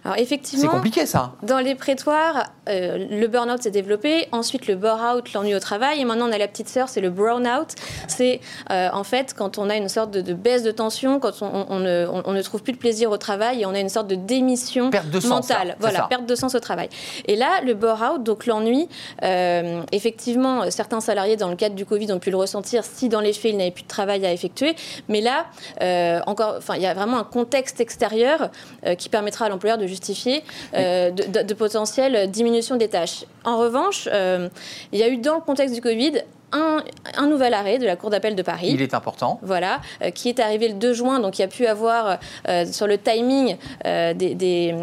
Alors 0.04 0.16
C'est 0.16 0.22
effectivement, 0.22 0.70
compliqué 0.70 1.06
ça. 1.06 1.32
Dans 1.42 1.58
les 1.60 1.74
prétoires, 1.74 2.50
euh, 2.68 3.06
le 3.10 3.26
burn-out 3.26 3.62
s'est 3.62 3.70
développé, 3.70 4.28
ensuite 4.32 4.66
le 4.66 4.74
bore-out, 4.76 5.32
l'ennui 5.32 5.54
au 5.54 5.60
travail, 5.60 6.00
et 6.00 6.04
maintenant 6.04 6.28
on 6.28 6.32
a 6.32 6.36
la 6.38 6.46
petite 6.48 6.68
sœur, 6.68 6.88
c'est 6.90 7.00
le 7.00 7.08
brown-out. 7.10 7.68
C'est 8.06 8.40
euh, 8.70 8.88
en 8.92 9.02
fait 9.04 9.32
quand 9.34 9.56
on 9.56 9.70
a 9.70 9.76
une 9.76 9.88
sorte 9.88 10.10
de, 10.10 10.20
de 10.20 10.34
baisse 10.34 10.62
de 10.62 10.70
tension, 10.72 11.20
quand 11.20 11.40
on, 11.40 11.46
on- 11.46 11.66
on 11.70 11.78
ne, 11.78 12.06
on- 12.10 12.22
on 12.26 12.32
ne 12.32 12.42
trouve 12.42 12.62
plus 12.62 12.74
de 12.74 12.78
plaisir 12.78 13.10
au 13.10 13.16
travail 13.16 13.62
et 13.62 13.66
on 13.66 13.70
a 13.74 13.80
une 13.80 13.88
sorte 13.88 14.06
de 14.08 14.14
démission 14.14 14.90
Perte 14.90 15.08
de 15.08 15.20
sens, 15.20 15.48
mentale. 15.48 15.68
là, 15.68 15.74
c'est 15.76 15.80
voilà, 15.80 15.98
ça. 16.00 16.06
perte 16.10 16.26
de 16.26 16.34
sens 16.34 16.54
au 16.54 16.60
travail. 16.60 16.88
Et 17.26 17.36
là, 17.36 17.60
le 17.64 17.72
bore-out, 17.74 18.22
donc 18.22 18.44
l'ennui, 18.46 18.88
euh, 19.22 19.82
effectivement, 19.92 20.70
certains 20.70 21.00
salariés 21.00 21.36
dans 21.36 21.48
le 21.48 21.56
cadre 21.56 21.74
du 21.76 21.86
Covid 21.86 22.12
ont 22.12 22.18
pu 22.18 22.30
le 22.30 22.36
ressentir 22.36 22.84
si 22.84 23.08
dans 23.08 23.20
les 23.20 23.32
faits 23.32 23.52
ils 23.52 23.56
n'avaient 23.56 23.70
plus 23.70 23.84
de 23.84 23.88
travail 23.88 24.24
à 24.26 24.32
effectuer. 24.32 24.76
Mais 25.08 25.22
là, 25.22 25.46
encore, 26.26 26.56
enfin, 26.58 26.74
il 26.76 26.82
y 26.82 26.86
a 26.86 26.92
vraiment 26.94 27.18
un 27.18 27.24
contexte 27.24 27.80
extérieur 27.80 28.50
qui 28.98 29.08
permettra 29.08 29.46
à 29.46 29.48
l'employeur 29.48 29.78
de 29.78 29.86
justifier 29.94 30.42
euh, 30.74 31.10
de, 31.10 31.42
de- 31.42 31.54
potentielles 31.54 32.30
diminutions 32.30 32.76
des 32.76 32.88
tâches. 32.88 33.24
En 33.44 33.56
revanche, 33.64 34.08
euh, 34.12 34.48
il 34.92 34.98
y 34.98 35.02
a 35.02 35.08
eu 35.08 35.16
dans 35.18 35.36
le 35.36 35.40
contexte 35.40 35.74
du 35.74 35.80
Covid 35.80 36.14
un, 36.54 36.82
un 37.16 37.26
nouvel 37.26 37.52
arrêt 37.52 37.78
de 37.78 37.84
la 37.84 37.96
Cour 37.96 38.10
d'appel 38.10 38.34
de 38.36 38.42
Paris. 38.42 38.68
Il 38.70 38.80
est 38.80 38.94
important. 38.94 39.38
Voilà, 39.42 39.80
euh, 40.02 40.10
qui 40.10 40.28
est 40.28 40.38
arrivé 40.40 40.68
le 40.68 40.74
2 40.74 40.92
juin, 40.92 41.20
donc 41.20 41.38
il 41.38 41.42
y 41.42 41.44
a 41.44 41.48
pu 41.48 41.66
avoir 41.66 42.18
euh, 42.48 42.64
sur 42.70 42.86
le 42.86 42.96
timing 42.96 43.56
euh, 43.86 44.14
des, 44.14 44.34
des, 44.34 44.74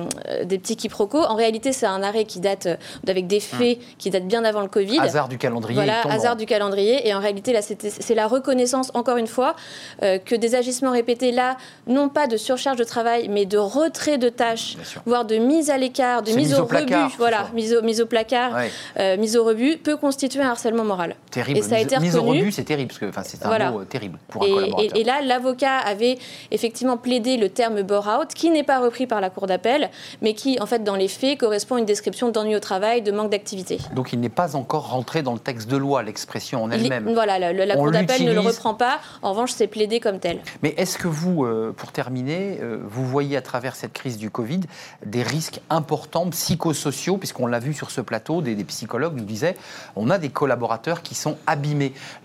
des 0.43 0.59
petits 0.59 0.75
quiproquos. 0.75 1.23
En 1.23 1.35
réalité, 1.35 1.71
c'est 1.71 1.85
un 1.85 2.03
arrêt 2.03 2.25
qui 2.25 2.39
date 2.39 2.67
avec 3.07 3.27
des 3.27 3.39
faits 3.39 3.79
qui 3.97 4.09
datent 4.09 4.27
bien 4.27 4.43
avant 4.43 4.61
le 4.61 4.67
Covid. 4.67 4.99
Hasard 4.99 5.29
du 5.29 5.37
calendrier. 5.37 5.75
Voilà, 5.75 6.01
hasard 6.07 6.35
du 6.35 6.45
calendrier. 6.45 7.07
Et 7.07 7.13
en 7.13 7.19
réalité, 7.19 7.53
là, 7.53 7.61
c'est 7.61 8.15
la 8.15 8.27
reconnaissance, 8.27 8.91
encore 8.93 9.17
une 9.17 9.27
fois, 9.27 9.55
que 10.01 10.35
des 10.35 10.55
agissements 10.55 10.91
répétés, 10.91 11.31
là, 11.31 11.57
non 11.87 12.09
pas 12.09 12.27
de 12.27 12.37
surcharge 12.37 12.77
de 12.77 12.83
travail, 12.83 13.27
mais 13.29 13.45
de 13.45 13.57
retrait 13.57 14.17
de 14.17 14.29
tâches, 14.29 14.75
voire 15.05 15.25
de 15.25 15.35
mise 15.37 15.69
à 15.69 15.77
l'écart, 15.77 16.21
de 16.21 16.31
mise, 16.31 16.49
mise 16.49 16.59
au 16.59 16.63
au, 16.63 16.65
placard, 16.65 17.05
rebut, 17.05 17.15
voilà, 17.17 17.47
mise 17.53 17.73
au, 17.73 17.81
mise 17.81 18.01
au 18.01 18.05
placard, 18.05 18.51
Ouais, 18.97 19.17
mise 19.17 19.37
au 19.37 19.43
rebut, 19.43 19.77
peut 19.77 19.95
constituer 19.97 20.41
un 20.41 20.49
harcèlement 20.49 20.83
moral. 20.83 21.15
terrible. 21.29 21.60
Et 21.61 21.69
ça 21.69 21.75
a 21.75 21.77
Mise- 21.79 21.85
été 21.87 21.99
mise 21.99 22.15
au 22.15 22.23
rebut, 22.23 22.51
c'est 22.51 22.63
terrible, 22.63 22.87
parce 22.89 22.99
que 22.99 23.05
enfin, 23.07 23.21
c'est 23.23 23.43
un 23.45 23.47
Voilà. 23.47 23.71
mot 23.71 23.81
euh, 23.81 23.85
terrible 23.85 24.17
pour 24.27 24.43
un 24.43 24.45
Et, 24.47 24.51
collaborateur. 24.53 24.95
et- 24.97 24.99
et 25.01 25.03
là, 25.03 25.21
l'avocat 25.21 25.77
avait 25.77 26.17
effectivement 26.51 26.97
plaidé 26.97 27.37
le 27.37 27.49
terme 27.49 27.81
bore-out, 27.83 28.29
qui 28.33 28.49
n'est 28.49 28.63
pas 28.63 28.79
repris 28.79 29.07
par 29.07 29.21
la 29.21 29.29
Cour 29.29 29.47
d'appel, 29.47 29.89
mais 30.21 30.33
qui, 30.33 30.59
en 30.59 30.65
fait, 30.65 30.83
dans 30.83 30.95
les 30.95 31.07
faits, 31.07 31.39
correspond 31.39 31.75
à 31.75 31.79
une 31.79 31.85
description 31.85 32.29
d'ennui 32.29 32.55
au 32.55 32.59
travail, 32.59 33.01
de 33.01 33.11
manque 33.11 33.29
d'activité. 33.31 33.77
Donc 33.93 34.13
il 34.13 34.19
n'est 34.19 34.29
pas 34.29 34.55
encore 34.55 34.89
rentré 34.89 35.21
dans 35.23 35.33
le 35.33 35.39
texte 35.39 35.69
de 35.69 35.77
loi, 35.77 36.03
l'expression 36.03 36.63
en 36.63 36.71
elle-même. 36.71 37.11
Voilà, 37.13 37.39
la, 37.39 37.75
Cour 37.75 37.91
d'appel 37.91 38.25
ne 38.25 38.33
le 38.33 38.39
reprend 38.39 38.73
pas. 38.73 38.99
En 39.21 39.31
revanche, 39.31 39.51
c'est 39.51 39.67
plaidé 39.67 39.99
comme 39.99 40.19
tel. 40.19 40.39
Mais 40.63 40.73
est-ce 40.77 40.97
que 40.97 41.07
vous, 41.07 41.45
euh, 41.45 41.73
pour 41.75 41.91
terminer, 41.91 42.59
euh, 42.61 42.77
vous 42.83 43.05
voyez 43.05 43.37
à 43.37 43.41
travers 43.41 43.75
cette 43.75 43.93
crise 43.93 44.17
du 44.17 44.29
Covid 44.29 44.61
des 45.05 45.23
risques 45.23 45.59
importants 45.69 46.29
psychosociaux, 46.29 47.17
puisqu'on 47.17 47.47
l'a 47.47 47.59
vu 47.59 47.73
sur 47.73 47.91
ce 47.91 48.01
plateau, 48.01 48.41
des, 48.41 48.55
des 48.55 48.63
psychologues 48.63 49.15
nous 49.15 49.23
disaient, 49.25 49.55
on 49.95 50.09
a 50.09 50.17
des 50.17 50.29
collaborateurs 50.29 51.01
qui 51.01 51.15
sont 51.15 51.37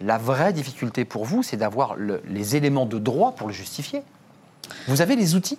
La 0.00 0.18
vraie 0.18 0.52
difficulté 0.52 1.04
pour 1.04 1.24
vous, 1.24 1.42
c'est 1.42 1.56
d'avoir 1.56 1.94
le- 1.96 2.22
les 2.28 2.56
éléments 2.56 2.86
de 2.86 2.98
droit 2.98 3.32
pour 3.32 3.46
le 3.48 3.52
justifier. 3.52 4.02
Vous 4.88 5.00
avez 5.00 5.16
les 5.16 5.34
outils 5.34 5.58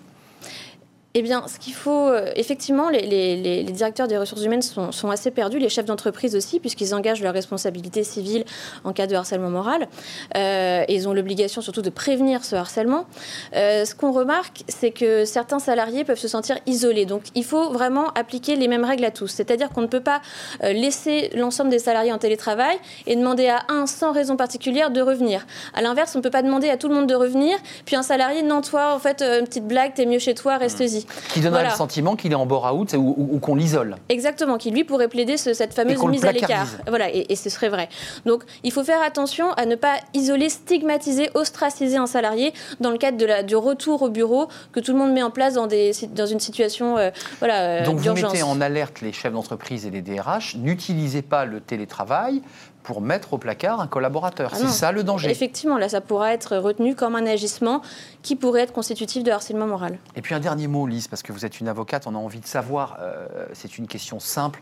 Eh 1.19 1.23
bien, 1.23 1.47
ce 1.47 1.57
qu'il 1.57 1.73
faut, 1.73 2.09
euh, 2.09 2.31
effectivement, 2.35 2.89
les, 2.89 3.63
directeurs 3.63 4.07
des 4.07 4.19
ressources 4.19 4.43
humaines 4.43 4.61
sont, 4.61 5.09
assez 5.09 5.31
perdus, 5.31 5.57
les 5.57 5.67
chefs 5.67 5.85
d'entreprise 5.85 6.35
aussi, 6.35 6.59
puisqu'ils 6.59 6.93
engagent 6.93 7.23
leur 7.23 7.33
responsabilité 7.33 8.03
civile 8.03 8.45
en 8.83 8.93
cas 8.93 9.07
de 9.07 9.15
harcèlement 9.15 9.49
moral. 9.49 9.87
Euh, 10.35 10.85
ils 10.89 11.09
ont 11.09 11.13
l'obligation 11.13 11.61
surtout 11.61 11.81
de 11.81 11.89
prévenir 11.89 12.45
ce 12.45 12.55
harcèlement. 12.55 13.07
Euh, 13.55 13.83
ce 13.83 13.95
qu'on 13.95 14.11
remarque, 14.11 14.61
c'est 14.67 14.91
que 14.91 15.25
certains 15.25 15.57
salariés 15.57 16.03
peuvent 16.03 16.19
se 16.19 16.27
sentir 16.27 16.59
isolés. 16.67 17.07
Donc, 17.07 17.23
il 17.33 17.43
faut 17.43 17.71
vraiment 17.71 18.09
appliquer 18.13 18.55
les 18.55 18.67
mêmes 18.67 18.85
règles 18.85 19.05
à 19.05 19.09
tous. 19.09 19.29
C'est-à-dire 19.29 19.69
qu'on 19.69 19.81
ne 19.81 19.87
peut 19.87 20.03
pas 20.03 20.21
laisser 20.61 21.31
l'ensemble 21.33 21.71
des 21.71 21.79
salariés 21.79 22.11
en 22.11 22.19
télétravail 22.19 22.77
et 23.07 23.15
demander 23.15 23.47
à 23.47 23.63
un, 23.69 23.87
sans 23.87 24.11
raison 24.11 24.37
particulière, 24.37 24.91
de 24.91 25.01
revenir. 25.01 25.47
À 25.73 25.81
l'inverse, 25.81 26.13
on 26.13 26.19
ne 26.19 26.23
peut 26.23 26.29
pas 26.29 26.43
demander 26.43 26.69
à 26.69 26.77
tout 26.77 26.89
le 26.89 26.93
monde 26.93 27.07
de 27.07 27.15
revenir, 27.15 27.57
puis 27.85 27.95
un 27.95 28.03
salarié, 28.03 28.43
non, 28.43 28.61
toi, 28.61 28.93
en 28.93 28.99
fait, 28.99 29.23
une 29.23 29.45
petite 29.45 29.67
blague, 29.67 29.95
t'es 29.95 30.05
mieux 30.05 30.19
chez 30.19 30.35
toi, 30.35 30.57
reste-y. 30.57 31.06
Qui 31.33 31.39
donnerait 31.39 31.59
Voilà. 31.61 31.69
le 31.69 31.75
sentiment 31.75 32.15
qu'il 32.15 32.31
est 32.31 32.35
en 32.35 32.45
bore-out 32.45 32.93
ou, 32.93 33.15
ou- 33.17 33.29
ou 33.35 33.39
qu'on 33.39 33.55
l'isole. 33.55 33.95
Exactement, 34.09 34.57
qui 34.57 34.71
lui 34.71 34.83
pourrait 34.83 35.07
plaider 35.07 35.37
ce- 35.37 35.53
cette 35.53 35.73
fameuse 35.73 36.01
mise 36.05 36.25
à 36.25 36.31
l'écart. 36.31 36.67
Voilà, 36.87 37.09
et, 37.13 37.25
et 37.29 37.35
ce 37.35 37.49
serait 37.49 37.69
vrai. 37.69 37.89
Donc, 38.25 38.43
il 38.63 38.71
faut 38.71 38.83
faire 38.83 39.01
attention 39.01 39.51
à 39.53 39.65
ne 39.65 39.75
pas 39.75 39.95
isoler, 40.13 40.49
stigmatiser, 40.49 41.29
ostraciser 41.33 41.97
un 41.97 42.07
salarié 42.07 42.53
dans 42.79 42.91
le 42.91 42.97
cadre 42.97 43.17
de 43.17 43.25
la, 43.25 43.43
du 43.43 43.55
retour 43.55 44.01
au 44.01 44.09
bureau 44.09 44.47
que 44.71 44.79
tout 44.79 44.93
le 44.93 44.99
monde 44.99 45.13
met 45.13 45.23
en 45.23 45.31
place 45.31 45.53
dans, 45.55 45.67
des, 45.67 45.91
dans 46.15 46.25
une 46.25 46.39
situation 46.39 46.97
euh, 46.97 47.09
voilà, 47.39 47.61
euh, 47.81 47.85
Donc 47.85 47.97
vous 47.97 48.13
mettez 48.13 48.43
en 48.43 48.59
alerte 48.61 49.01
les 49.01 49.13
chefs 49.13 49.33
d'entreprise 49.33 49.85
et 49.85 49.89
les 49.91 50.01
DRH, 50.01 50.55
n'utilisez 50.57 51.21
pas 51.21 51.45
le 51.45 51.59
télétravail 51.61 52.41
pour 52.87 53.01
mettre 53.01 53.33
au 53.33 53.37
placard 53.37 53.81
un 53.81 53.87
collaborateur. 53.87 54.51
Ah 54.53 54.57
C'est 54.57 54.69
ça 54.69 54.93
le 54.93 55.03
danger. 55.03 55.29
Effectivement, 55.29 55.77
là, 55.77 55.89
ça 55.89 55.99
pourra 55.99 56.33
être 56.33 56.55
retenu 56.55 56.95
comme 56.95 57.17
un 57.17 57.25
agissement 57.25 57.81
qui 58.21 58.37
pourrait 58.37 58.61
être 58.61 58.71
constitutif 58.71 59.25
de 59.25 59.31
harcèlement 59.31 59.67
moral. 59.67 59.99
Et 60.15 60.21
puis 60.21 60.33
un 60.33 60.39
dernier 60.39 60.67
mot, 60.67 60.87
Lise, 60.87 61.09
parce 61.09 61.21
que 61.21 61.33
vous 61.33 61.45
êtes 61.45 61.59
une 61.59 61.67
avocate, 61.67 62.07
on 62.07 62.15
a 62.15 62.17
envie 62.17 62.39
de 62.39 62.47
savoir, 62.47 62.95
euh, 63.01 63.27
c'est 63.51 63.77
une 63.77 63.87
question 63.87 64.21
simple, 64.21 64.61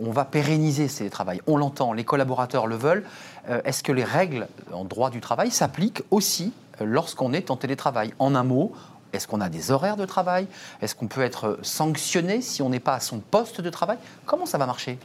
on 0.00 0.10
va 0.10 0.24
pérenniser 0.24 0.88
ces 0.88 1.00
télétravail. 1.00 1.42
On 1.46 1.58
l'entend, 1.58 1.92
les 1.92 2.04
collaborateurs 2.04 2.66
le 2.66 2.76
veulent. 2.76 3.04
Euh, 3.50 3.60
Est-ce 3.66 3.82
que 3.82 3.92
les 3.92 4.04
règles 4.04 4.48
en 4.72 4.86
droit 4.86 5.10
du 5.10 5.20
travail 5.20 5.50
s'appliquent 5.50 6.02
aussi 6.10 6.54
euh, 6.80 6.86
lorsqu'on 6.86 7.34
est 7.34 7.50
en 7.50 7.56
télétravail? 7.56 8.14
En 8.18 8.34
un 8.34 8.42
mot, 8.42 8.72
est-ce 9.12 9.28
qu'on 9.28 9.42
a 9.42 9.50
des 9.50 9.70
horaires 9.70 9.98
de 9.98 10.06
travail? 10.06 10.46
Est-ce 10.80 10.94
qu'on 10.94 11.08
peut 11.08 11.22
être 11.22 11.58
sanctionné 11.60 12.40
si 12.40 12.62
on 12.62 12.70
n'est 12.70 12.80
pas 12.80 12.94
à 12.94 13.00
son 13.00 13.18
poste 13.18 13.60
de 13.60 13.68
travail? 13.68 13.98
Comment 14.24 14.46
ça 14.46 14.56
va 14.56 14.64
marcher? 14.64 14.98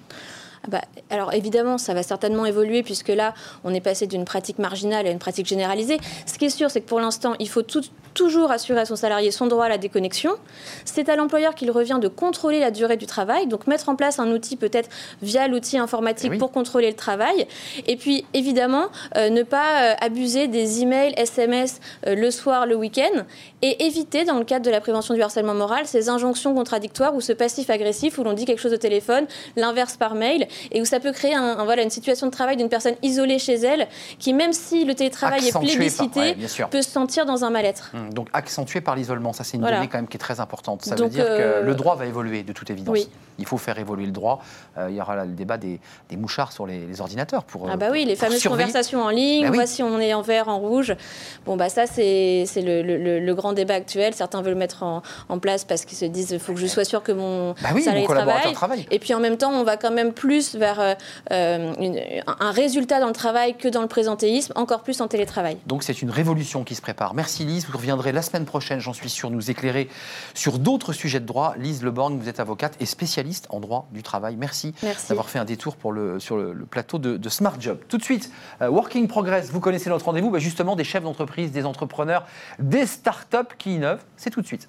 Bah, 0.68 0.82
alors 1.10 1.34
évidemment, 1.34 1.77
ça 1.77 1.94
va 1.94 2.03
certainement 2.03 2.46
évoluer 2.46 2.84
puisque 2.84 3.10
là, 3.10 3.34
on 3.63 3.74
est 3.74 3.82
passé 3.82 4.08
d'une 4.08 4.25
pratique 4.25 4.60
marginale 4.60 5.08
à 5.08 5.10
une 5.10 5.20
pratique 5.20 5.48
généralisée. 5.48 5.98
Ce 6.25 6.38
qui 6.38 6.46
est 6.46 6.50
sûr, 6.50 6.70
c'est 6.70 6.82
que 6.82 6.88
pour 6.88 7.00
l'instant, 7.00 7.34
il 7.39 7.50
faut 7.50 7.63
tout- 7.63 7.82
toujours 8.13 8.51
assurer 8.51 8.82
à 8.82 8.86
son 8.86 8.96
salarié 8.98 9.32
son 9.32 9.48
droit 9.48 9.65
à 9.65 9.70
la 9.70 9.77
déconnexion. 9.77 10.32
C'est 10.86 11.08
à 11.10 11.15
l'employeur 11.15 11.56
qu'il 11.56 11.72
revient 11.72 11.98
de 12.01 12.10
contrôler 12.10 12.60
la 12.60 12.70
durée 12.70 12.98
du 12.98 13.06
travail, 13.06 13.48
donc 13.48 13.68
mettre 13.68 13.88
en 13.89 13.96
place 13.96 14.20
un 14.20 14.30
outil 14.32 14.58
peut-être 14.58 14.89
via 15.22 15.48
l'outil 15.48 15.77
informatique 15.77 16.27
Eh 16.27 16.32
oui. 16.34 16.38
pour 16.38 16.51
contrôler 16.51 16.89
le 16.89 16.96
travail. 16.96 17.48
Et 17.88 17.96
puis 17.96 18.25
évidemment, 18.34 18.88
euh, 19.15 19.30
ne 19.30 19.44
pas 19.44 19.91
euh, 19.91 19.96
abuser 20.01 20.48
des 20.48 20.82
emails, 20.82 21.13
SMS 21.18 21.80
euh, 22.06 22.15
le 22.15 22.30
soir, 22.32 22.65
le 22.65 22.75
week-end, 22.75 23.24
et 23.62 23.86
éviter, 23.86 24.25
dans 24.25 24.38
le 24.39 24.44
cadre 24.46 24.65
de 24.65 24.72
la 24.72 24.82
prévention 24.82 25.13
du 25.13 25.22
harcèlement 25.22 25.53
moral, 25.53 25.86
ces 25.88 26.10
injonctions 26.10 26.53
contradictoires 26.53 27.15
ou 27.15 27.22
ce 27.22 27.32
passif 27.34 27.70
agressif 27.70 28.18
où 28.18 28.24
l'on 28.24 28.34
dit 28.34 28.46
quelque 28.46 28.60
chose 28.60 28.74
au 28.74 28.77
téléphone, 28.77 29.25
l'inverse 29.56 29.96
par 29.98 30.15
mail, 30.15 30.48
et 30.72 30.81
où 30.81 30.86
ça 30.86 31.00
peut 31.00 31.12
créer 31.12 31.34
un- 31.36 31.60
un- 31.60 31.65
voilà, 31.65 31.84
une 31.84 31.89
situation 31.89 32.27
de 32.27 32.31
travail 32.31 32.58
d'une 32.58 32.70
personne 32.70 32.96
isolée 33.01 33.39
chez 33.39 33.55
elle, 33.55 33.88
qui 34.20 34.34
même 34.34 34.53
si 34.53 34.86
le 34.86 34.93
télétravail 34.96 35.48
est 35.48 35.51
par- 35.51 35.62
plébiscité, 35.62 36.20
ouais, 36.20 36.65
peut 36.70 36.81
se 36.81 36.89
sentir 36.89 37.25
dans 37.25 37.43
un 37.43 37.50
mal-être. 37.50 37.91
Hum, 37.93 38.13
Donc 38.13 38.27
accentué 38.34 38.81
par 38.81 38.96
l'isolement, 38.96 39.34
ça 39.34 39.43
c'est 39.43 39.55
une 39.58 39.62
Voilà. 39.62 39.77
donnée 39.77 39.89
quand 39.89 39.98
même 39.98 40.08
qui 40.08 40.17
est 40.17 40.20
très 40.20 40.39
importante. 40.39 40.84
Ça 40.84 40.96
Donc, 40.96 41.08
veut 41.10 41.13
dire 41.15 41.25
euh, 41.27 41.62
que 41.62 41.65
le 41.65 41.75
droit 41.75 41.96
va 41.96 42.05
évoluer 42.05 42.43
de 42.43 42.53
toute 42.53 42.70
évidence. 42.70 42.93
Oui. 42.93 43.10
Il 43.41 43.45
faut 43.48 43.57
faire 43.57 43.77
évoluer 43.79 44.05
le 44.05 44.12
droit. 44.12 44.41
Euh, 44.77 44.88
il 44.89 44.95
y 44.95 45.01
aura 45.01 45.15
là 45.15 45.25
le 45.25 45.33
débat 45.33 45.57
des, 45.57 45.79
des 46.10 46.15
mouchards 46.15 46.51
sur 46.53 46.65
les, 46.65 46.86
les 46.88 47.01
ordinateurs 47.01 47.43
pour. 47.43 47.67
Ah 47.69 47.75
bah 47.75 47.88
oui, 47.91 48.05
les 48.05 48.15
fameuses 48.15 48.38
surveiller. 48.39 48.67
conversations 48.67 49.01
en 49.03 49.10
ligne, 49.10 49.43
Bah 49.43 49.50
oui. 49.51 49.57
voici 49.57 49.83
on 49.83 50.00
est 50.00 50.13
en 50.13 50.21
vert, 50.21 50.48
en 50.48 50.60
rouge. 50.60 50.95
Bon 51.45 51.57
bah 51.57 51.67
ça 51.69 51.86
c'est 51.88 52.45
le, 52.57 52.81
le- 52.81 52.98
le- 52.98 53.19
le 53.19 53.36
grand 53.36 53.53
débat 53.53 53.74
actuel. 53.74 54.13
Certains 54.13 54.41
veulent 54.41 54.53
le 54.53 54.60
mettre 54.60 54.83
en, 54.83 55.01
en 55.29 55.39
place 55.39 55.65
parce 55.65 55.86
qu'ils 55.86 55.98
se 55.98 56.05
disent 56.05 56.31
il 56.31 56.39
faut 56.39 56.53
que 56.53 56.60
je 56.60 56.67
sois 56.67 56.86
sûr 56.86 57.03
que 57.03 57.12
mon 57.12 57.53
Bah 57.62 57.69
oui, 57.74 57.81
salarié 57.81 58.01
mon 58.03 58.07
collaborateur 58.07 58.51
travaille. 58.53 58.83
travaille. 58.83 58.88
Et 58.91 59.00
puis 59.00 59.13
en 59.13 59.19
même 59.19 59.38
temps, 59.38 59.51
on 59.51 59.63
va 59.63 59.77
quand 59.77 59.91
même 59.91 60.13
plus 60.13 60.55
vers 60.55 60.79
euh, 60.79 60.93
euh, 61.31 61.74
une- 61.79 62.00
un 62.39 62.51
résultat 62.51 63.00
dans 63.00 63.07
le 63.07 63.13
travail 63.13 63.55
que 63.57 63.67
dans 63.67 63.81
le 63.81 63.88
présentéisme, 63.88 64.53
encore 64.55 64.83
plus 64.83 65.01
en 65.01 65.07
télétravail. 65.07 65.57
Donc 65.65 65.83
c'est 65.83 66.01
une 66.01 66.12
révolution 66.12 66.63
qui 66.63 66.75
se 66.75 66.81
prépare. 66.81 67.13
Merci 67.13 67.45
Lise, 67.45 67.65
vous 67.67 67.77
reviendrez 67.77 68.12
la 68.12 68.21
semaine 68.21 68.45
prochaine, 68.45 68.79
j'en 68.79 68.93
suis 68.93 69.10
sûr, 69.10 69.29
nous 69.31 69.50
éclairer 69.50 69.89
sur 70.33 70.60
d'autres 70.60 70.93
sujets 70.93 71.19
de 71.19 71.25
droit. 71.25 71.53
Lise 71.57 71.81
Leborgne, 71.83 72.17
vous 72.19 72.29
êtes 72.29 72.39
avocate 72.39 72.75
et 72.79 72.86
spécialiste 72.86 73.30
en 73.50 73.59
droit 73.59 73.88
du 73.91 74.03
travail. 74.03 74.35
Merci, 74.38 74.73
Merci. 74.83 75.09
d'avoir 75.09 75.29
fait 75.29 75.39
un 75.39 75.45
détour 75.45 75.75
pour 75.75 75.91
le, 75.91 76.19
sur 76.19 76.38
le, 76.38 76.53
le 76.53 76.65
plateau 76.65 77.00
de, 77.00 77.17
de 77.17 77.29
Smart 77.29 77.55
Job. 77.59 77.79
Tout 77.88 77.97
de 77.97 78.03
suite, 78.03 78.31
euh, 78.61 78.69
Working 78.69 79.07
Progress, 79.07 79.50
vous 79.51 79.59
connaissez 79.59 79.89
notre 79.89 80.05
rendez-vous, 80.05 80.31
bah, 80.31 80.39
justement 80.39 80.75
des 80.75 80.83
chefs 80.83 81.03
d'entreprise, 81.03 81.51
des 81.51 81.65
entrepreneurs, 81.65 82.25
des 82.59 82.85
startups 82.85 83.55
qui 83.57 83.75
innovent. 83.75 84.03
C'est 84.17 84.29
tout 84.29 84.41
de 84.41 84.47
suite. 84.47 84.67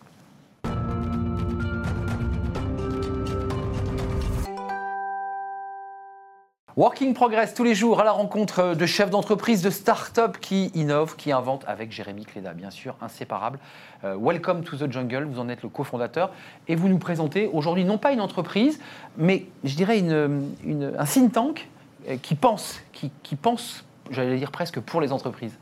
Working 6.74 7.12
Progress 7.12 7.52
tous 7.52 7.64
les 7.64 7.74
jours 7.74 8.00
à 8.00 8.04
la 8.04 8.12
rencontre 8.12 8.74
de 8.74 8.86
chefs 8.86 9.10
d'entreprise, 9.10 9.60
de 9.60 9.68
start-up 9.68 10.38
qui 10.40 10.68
innovent, 10.74 11.16
qui 11.16 11.30
inventent 11.30 11.66
avec 11.68 11.92
Jérémy 11.92 12.24
Cléda, 12.24 12.54
bien 12.54 12.70
sûr, 12.70 12.96
inséparable. 13.02 13.58
Euh, 14.04 14.16
welcome 14.18 14.64
to 14.64 14.78
the 14.78 14.90
jungle, 14.90 15.24
vous 15.24 15.38
en 15.38 15.50
êtes 15.50 15.62
le 15.62 15.68
cofondateur 15.68 16.30
et 16.68 16.74
vous 16.74 16.88
nous 16.88 16.96
présentez 16.96 17.50
aujourd'hui 17.52 17.84
non 17.84 17.98
pas 17.98 18.12
une 18.12 18.22
entreprise, 18.22 18.80
mais 19.18 19.44
je 19.64 19.76
dirais 19.76 19.98
une, 19.98 20.94
un 20.98 21.04
think 21.04 21.32
tank 21.32 21.68
euh, 22.08 22.16
qui 22.16 22.34
pense, 22.36 22.80
qui, 22.94 23.36
pense, 23.36 23.84
j'allais 24.10 24.38
dire 24.38 24.50
presque 24.50 24.80
pour 24.80 25.02
les 25.02 25.12
entreprises. 25.12 25.58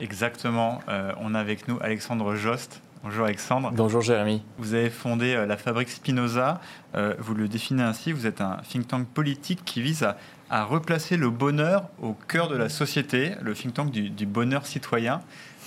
Exactement. 0.00 0.80
Euh, 0.88 1.12
on 1.20 1.34
a 1.34 1.40
avec 1.40 1.68
nous 1.68 1.76
Alexandre 1.82 2.36
Jost. 2.36 2.80
Bonjour 3.04 3.26
Alexandre. 3.26 3.70
Bonjour 3.74 4.00
Jérémy. 4.00 4.42
Vous 4.56 4.72
avez 4.72 4.88
fondé 4.88 5.34
euh, 5.34 5.44
la 5.44 5.58
fabrique 5.58 5.90
Spinoza. 5.90 6.58
Euh, 6.94 7.14
vous 7.18 7.34
le 7.34 7.48
définissez 7.48 7.84
ainsi. 7.84 8.12
Vous 8.12 8.26
êtes 8.26 8.40
un 8.40 8.56
think 8.66 8.88
tank 8.88 9.06
politique 9.08 9.62
qui 9.62 9.82
vise 9.82 10.04
à, 10.04 10.16
à 10.48 10.64
replacer 10.64 11.18
le 11.18 11.28
bonheur 11.28 11.90
au 12.00 12.14
cœur 12.14 12.48
de 12.48 12.56
la 12.56 12.70
société, 12.70 13.32
le 13.42 13.52
think 13.52 13.74
tank 13.74 13.90
du, 13.90 14.08
du 14.08 14.24
bonheur 14.24 14.64
citoyen. 14.64 15.20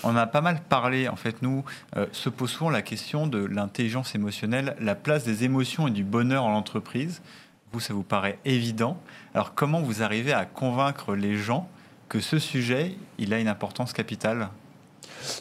On 0.04 0.16
a 0.16 0.26
pas 0.26 0.42
mal 0.42 0.62
parlé, 0.68 1.08
en 1.08 1.16
fait, 1.16 1.44
nous, 1.44 1.64
euh, 1.96 2.08
se 2.12 2.30
pose 2.30 2.50
souvent 2.50 2.72
la 2.72 2.82
question 2.82 3.28
de 3.28 3.46
l'intelligence 3.46 4.16
émotionnelle, 4.16 4.76
la 4.80 4.96
place 4.96 5.24
des 5.24 5.44
émotions 5.44 5.88
et 5.88 5.92
du 5.92 6.04
bonheur 6.04 6.44
en 6.44 6.56
entreprise. 6.56 7.22
Vous, 7.72 7.80
ça 7.80 7.94
vous 7.94 8.02
paraît 8.02 8.40
évident. 8.46 9.00
Alors, 9.36 9.54
comment 9.54 9.82
vous 9.82 10.02
arrivez 10.02 10.34
à 10.34 10.46
convaincre 10.46 11.14
les 11.14 11.38
gens 11.38 11.70
que 12.10 12.20
ce 12.20 12.40
sujet, 12.40 12.96
il 13.20 13.32
a 13.32 13.40
une 13.40 13.48
importance 13.48 13.94
capitale? 13.94 14.50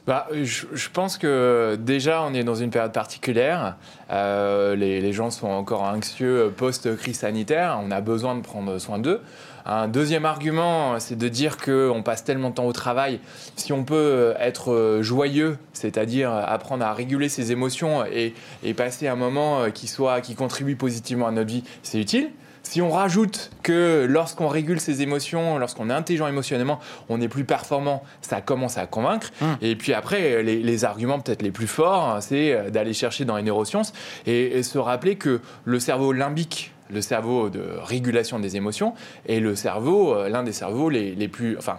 Bah, 0.06 0.26
je, 0.32 0.88
pense 0.92 1.18
que 1.18 1.76
déjà, 1.80 2.22
on 2.22 2.34
est 2.34 2.44
dans 2.44 2.54
une 2.54 2.70
période 2.70 2.92
particulière. 2.92 3.76
Euh, 4.10 4.76
les, 4.76 5.00
les 5.00 5.12
gens 5.12 5.30
sont 5.30 5.48
encore 5.48 5.82
anxieux 5.82 6.52
post-crise 6.56 7.18
sanitaire. 7.18 7.78
On 7.84 7.90
a 7.90 8.00
besoin 8.00 8.34
de 8.34 8.40
prendre 8.40 8.78
soin 8.78 8.98
d'eux. 8.98 9.20
Un 9.68 9.88
deuxième 9.88 10.24
argument, 10.24 11.00
c'est 11.00 11.18
de 11.18 11.28
dire 11.28 11.56
qu'on 11.56 12.02
passe 12.04 12.22
tellement 12.22 12.50
de 12.50 12.54
temps 12.54 12.66
au 12.66 12.72
travail. 12.72 13.18
Si 13.56 13.72
on 13.72 13.82
peut 13.82 14.34
être 14.38 15.00
joyeux, 15.00 15.58
c'est-à-dire 15.72 16.32
apprendre 16.32 16.84
à 16.84 16.94
réguler 16.94 17.28
ses 17.28 17.50
émotions 17.50 18.04
et, 18.04 18.32
et 18.62 18.74
passer 18.74 19.08
un 19.08 19.16
moment 19.16 19.70
qui, 19.72 19.88
soit, 19.88 20.20
qui 20.20 20.36
contribue 20.36 20.76
positivement 20.76 21.26
à 21.26 21.32
notre 21.32 21.48
vie, 21.48 21.64
c'est 21.82 21.98
utile. 21.98 22.30
Si 22.68 22.82
on 22.82 22.90
rajoute 22.90 23.52
que 23.62 24.06
lorsqu'on 24.10 24.48
régule 24.48 24.80
ses 24.80 25.00
émotions, 25.00 25.56
lorsqu'on 25.56 25.88
est 25.88 25.92
intelligent 25.92 26.26
émotionnellement, 26.26 26.80
on 27.08 27.20
est 27.20 27.28
plus 27.28 27.44
performant, 27.44 28.02
ça 28.22 28.40
commence 28.40 28.76
à 28.76 28.86
convaincre. 28.88 29.30
Mmh. 29.40 29.46
Et 29.62 29.76
puis 29.76 29.94
après, 29.94 30.42
les, 30.42 30.60
les 30.60 30.84
arguments 30.84 31.20
peut-être 31.20 31.42
les 31.42 31.52
plus 31.52 31.68
forts, 31.68 32.20
c'est 32.20 32.72
d'aller 32.72 32.92
chercher 32.92 33.24
dans 33.24 33.36
les 33.36 33.44
neurosciences 33.44 33.92
et, 34.26 34.58
et 34.58 34.64
se 34.64 34.78
rappeler 34.78 35.14
que 35.14 35.40
le 35.64 35.78
cerveau 35.78 36.12
limbique, 36.12 36.72
le 36.90 37.00
cerveau 37.00 37.50
de 37.50 37.62
régulation 37.84 38.40
des 38.40 38.56
émotions, 38.56 38.94
est 39.28 39.38
le 39.38 39.54
cerveau, 39.54 40.16
euh, 40.16 40.28
l'un 40.28 40.42
des 40.42 40.52
cerveaux 40.52 40.90
les, 40.90 41.14
les 41.14 41.28
plus, 41.28 41.56
enfin, 41.56 41.78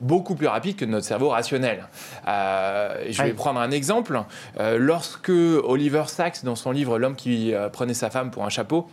beaucoup 0.00 0.36
plus 0.36 0.46
rapide 0.46 0.76
que 0.76 0.84
notre 0.84 1.06
cerveau 1.06 1.30
rationnel. 1.30 1.88
Euh, 2.28 3.04
je 3.10 3.22
vais 3.22 3.32
prendre 3.32 3.60
un 3.60 3.70
exemple. 3.70 4.22
Euh, 4.60 4.78
lorsque 4.78 5.30
Oliver 5.30 6.04
Sacks, 6.06 6.44
dans 6.44 6.54
son 6.54 6.70
livre 6.70 6.98
L'homme 6.98 7.16
qui 7.16 7.52
euh, 7.52 7.68
prenait 7.68 7.94
sa 7.94 8.10
femme 8.10 8.30
pour 8.30 8.44
un 8.44 8.48
chapeau, 8.48 8.86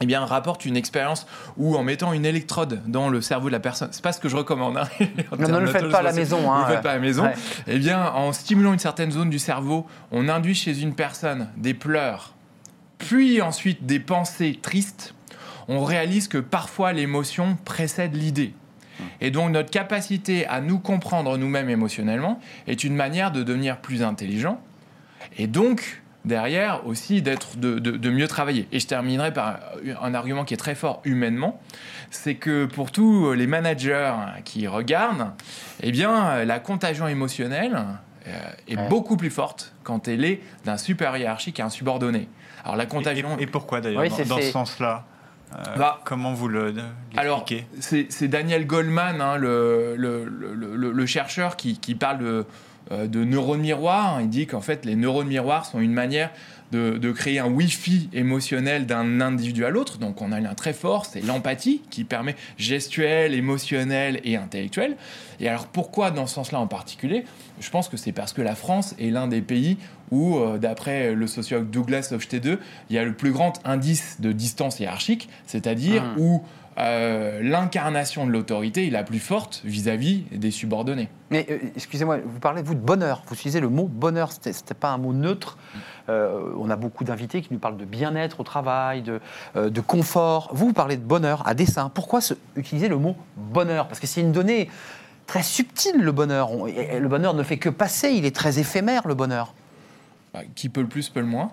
eh 0.00 0.06
bien, 0.06 0.24
rapporte 0.24 0.64
une 0.64 0.76
expérience 0.76 1.26
où, 1.56 1.76
en 1.76 1.82
mettant 1.82 2.12
une 2.12 2.26
électrode 2.26 2.82
dans 2.86 3.08
le 3.08 3.20
cerveau 3.20 3.46
de 3.48 3.52
la 3.52 3.60
personne, 3.60 3.88
c'est 3.92 4.02
pas 4.02 4.12
ce 4.12 4.20
que 4.20 4.28
je 4.28 4.36
recommande. 4.36 4.76
hein. 4.76 4.88
Non, 5.38 5.48
ne 5.48 5.58
le 5.60 5.66
faites 5.68 5.82
d'auto- 5.82 5.92
pas 5.92 5.98
à 5.98 6.02
la 6.02 6.10
je 6.12 6.16
pense 6.20 6.28
que 6.28 6.34
maison, 6.36 6.52
hein, 6.52 6.56
Ne 6.56 6.60
le 6.62 6.66
ouais. 6.68 6.72
faites 6.74 6.82
pas 6.82 6.90
à 6.90 6.94
la 6.94 7.00
maison. 7.00 7.22
Ouais. 7.24 7.34
Eh 7.66 7.78
bien, 7.78 8.06
en 8.10 8.32
stimulant 8.32 8.72
une 8.72 8.78
certaine 8.78 9.10
zone 9.10 9.30
du 9.30 9.38
cerveau, 9.38 9.86
on 10.12 10.28
induit 10.28 10.54
chez 10.54 10.80
une 10.80 10.94
personne 10.94 11.48
des 11.56 11.72
pleurs, 11.74 12.34
puis 12.98 13.40
ensuite 13.42 13.86
des 13.86 14.00
pensées 14.00 14.58
tristes. 14.60 15.14
On 15.68 15.82
réalise 15.82 16.28
que 16.28 16.38
parfois 16.38 16.92
l'émotion 16.92 17.56
précède 17.64 18.14
l'idée. 18.14 18.54
Et 19.20 19.30
donc 19.30 19.50
notre 19.50 19.70
capacité 19.70 20.46
à 20.46 20.60
nous 20.60 20.78
comprendre 20.78 21.36
nous-mêmes 21.36 21.68
émotionnellement 21.68 22.40
est 22.66 22.84
une 22.84 22.94
manière 22.94 23.30
de 23.32 23.42
devenir 23.42 23.78
plus 23.78 24.02
intelligent 24.02 24.58
et 25.36 25.46
donc 25.46 26.02
derrière 26.26 26.86
aussi 26.86 27.22
d'être 27.22 27.56
de, 27.56 27.78
de- 27.78 27.92
de 27.96 28.10
mieux 28.10 28.28
travailler. 28.28 28.68
Et 28.72 28.80
je 28.80 28.86
terminerai 28.86 29.32
par 29.32 29.58
un 30.02 30.12
argument 30.12 30.44
qui 30.44 30.52
est 30.52 30.58
très 30.58 30.74
fort 30.74 31.00
humainement, 31.04 31.60
c'est 32.10 32.34
que 32.34 32.66
pour 32.66 32.90
tous 32.92 33.32
les 33.32 33.46
managers 33.46 34.12
qui 34.44 34.66
regardent, 34.66 35.30
eh 35.82 35.92
bien 35.92 36.44
la 36.44 36.58
contagion 36.58 37.08
émotionnelle 37.08 37.78
euh, 38.28 38.32
est 38.68 38.76
Ouais. 38.76 38.88
beaucoup 38.88 39.16
plus 39.16 39.30
forte 39.30 39.72
quand 39.84 40.08
elle 40.08 40.24
est 40.24 40.40
d'un 40.64 40.76
supérieur 40.76 41.16
hiérarchique 41.16 41.60
à 41.60 41.64
un 41.66 41.70
subordonné. 41.70 42.28
Alors 42.64 42.76
la 42.76 42.84
et, 42.84 42.88
contagion 42.88 43.38
et- 43.38 43.44
et 43.44 43.46
pourquoi 43.46 43.80
d'ailleurs 43.80 44.02
Oui, 44.02 44.08
dans, 44.28 44.36
ce 44.40 44.50
sens-là 44.50 45.04
Euh, 45.54 45.76
Bah, 45.76 46.00
Comment 46.04 46.32
vous 46.34 46.48
le 46.48 46.74
Alors, 47.16 47.46
l'expliquez? 47.48 48.08
c'est 48.10 48.26
Daniel 48.26 48.66
Goldman, 48.66 49.20
hein, 49.20 49.36
le, 49.36 49.94
le- 49.96 50.24
le- 50.24 50.74
le- 50.74 50.90
le 50.90 51.06
chercheur, 51.06 51.54
qui, 51.54 51.78
qui 51.78 51.94
parle 51.94 52.18
de, 52.18 52.46
de 52.90 53.24
neurones 53.24 53.60
miroirs. 53.60 54.20
Il 54.20 54.28
dit 54.28 54.46
qu'en 54.46 54.60
fait, 54.60 54.84
les 54.84 54.96
neurones 54.96 55.26
miroirs 55.28 55.66
sont 55.66 55.80
une 55.80 55.92
manière 55.92 56.30
de, 56.72 56.98
de 56.98 57.12
créer 57.12 57.38
un 57.38 57.46
Wi-Fi 57.48 58.08
émotionnel 58.12 58.86
d'un 58.86 59.20
individu 59.20 59.64
à 59.64 59.70
l'autre. 59.70 59.98
Donc, 59.98 60.20
on 60.20 60.32
a 60.32 60.36
un 60.36 60.40
lien 60.40 60.54
très 60.54 60.72
fort, 60.72 61.06
c'est 61.06 61.20
l'empathie 61.20 61.82
qui 61.90 62.02
permet 62.04 62.34
gestuelle, 62.58 63.34
émotionnelle 63.34 64.20
et 64.24 64.36
intellectuelle. 64.36 64.96
Et 65.38 65.48
alors, 65.48 65.66
pourquoi 65.68 66.10
dans 66.10 66.26
ce 66.26 66.34
sens-là 66.34 66.58
en 66.58 66.66
particulier? 66.66 67.24
Je 67.60 67.70
pense 67.70 67.88
que 67.88 67.96
c'est 67.96 68.12
parce 68.12 68.32
que 68.32 68.42
la 68.42 68.54
France 68.56 68.94
est 68.98 69.10
l'un 69.10 69.28
des 69.28 69.42
pays 69.42 69.76
où, 70.10 70.38
euh, 70.38 70.58
d'après 70.58 71.14
le 71.14 71.26
sociologue 71.26 71.70
Douglas 71.70 72.08
Hofstede, 72.12 72.58
il 72.90 72.96
y 72.96 72.98
a 72.98 73.04
le 73.04 73.12
plus 73.14 73.30
grand 73.32 73.60
indice 73.64 74.20
de 74.20 74.32
distance 74.32 74.80
hiérarchique, 74.80 75.28
c'est-à-dire 75.46 76.02
Ah. 76.04 76.18
où 76.18 76.42
euh, 76.78 77.40
l'incarnation 77.42 78.26
de 78.26 78.30
l'autorité 78.32 78.86
est 78.86 78.90
la 78.90 79.02
plus 79.02 79.18
forte 79.18 79.62
vis-à-vis 79.64 80.24
des 80.30 80.50
subordonnés. 80.50 81.08
Mais 81.30 81.46
euh, 81.50 81.58
excusez-moi, 81.74 82.18
vous 82.24 82.38
parlez 82.38 82.62
vous 82.62 82.74
de 82.74 82.80
bonheur. 82.80 83.22
Vous 83.26 83.34
utilisez 83.34 83.60
le 83.60 83.68
mot 83.68 83.84
bonheur. 83.90 84.30
C'était, 84.32 84.52
c'était 84.52 84.74
pas 84.74 84.90
un 84.90 84.98
mot 84.98 85.12
neutre. 85.12 85.56
Euh, 86.08 86.52
on 86.58 86.68
a 86.70 86.76
beaucoup 86.76 87.04
d'invités 87.04 87.40
qui 87.42 87.52
nous 87.52 87.58
parlent 87.58 87.76
de 87.78 87.84
bien-être 87.84 88.40
au 88.40 88.44
travail, 88.44 89.02
de, 89.02 89.20
de 89.56 89.80
confort. 89.80 90.50
Vous, 90.52 90.66
vous 90.68 90.72
parlez 90.72 90.96
de 90.96 91.02
bonheur 91.02 91.46
à 91.48 91.54
dessein. 91.54 91.88
Pourquoi 91.88 92.20
se- 92.20 92.34
utiliser 92.56 92.88
le 92.88 92.96
mot 92.98 93.16
bonheur? 93.36 93.88
Parce 93.88 93.98
que 94.00 94.06
c'est 94.06 94.20
une 94.20 94.32
donnée 94.32 94.68
très 95.26 95.42
subtile 95.42 95.96
le 96.02 96.12
bonheur. 96.12 96.52
On- 96.52 96.66
le 96.66 97.08
bonheur 97.08 97.34
ne 97.34 97.42
fait 97.42 97.56
que 97.58 97.68
passer. 97.70 98.10
Il 98.10 98.24
est 98.26 98.36
très 98.36 98.58
éphémère 98.58 99.08
le 99.08 99.14
bonheur. 99.14 99.54
Bah, 100.34 100.40
Qui 100.54 100.68
peut 100.68 100.82
le 100.82 100.88
plus, 100.88 101.08
peut 101.08 101.20
le 101.20 101.26
moins. 101.26 101.50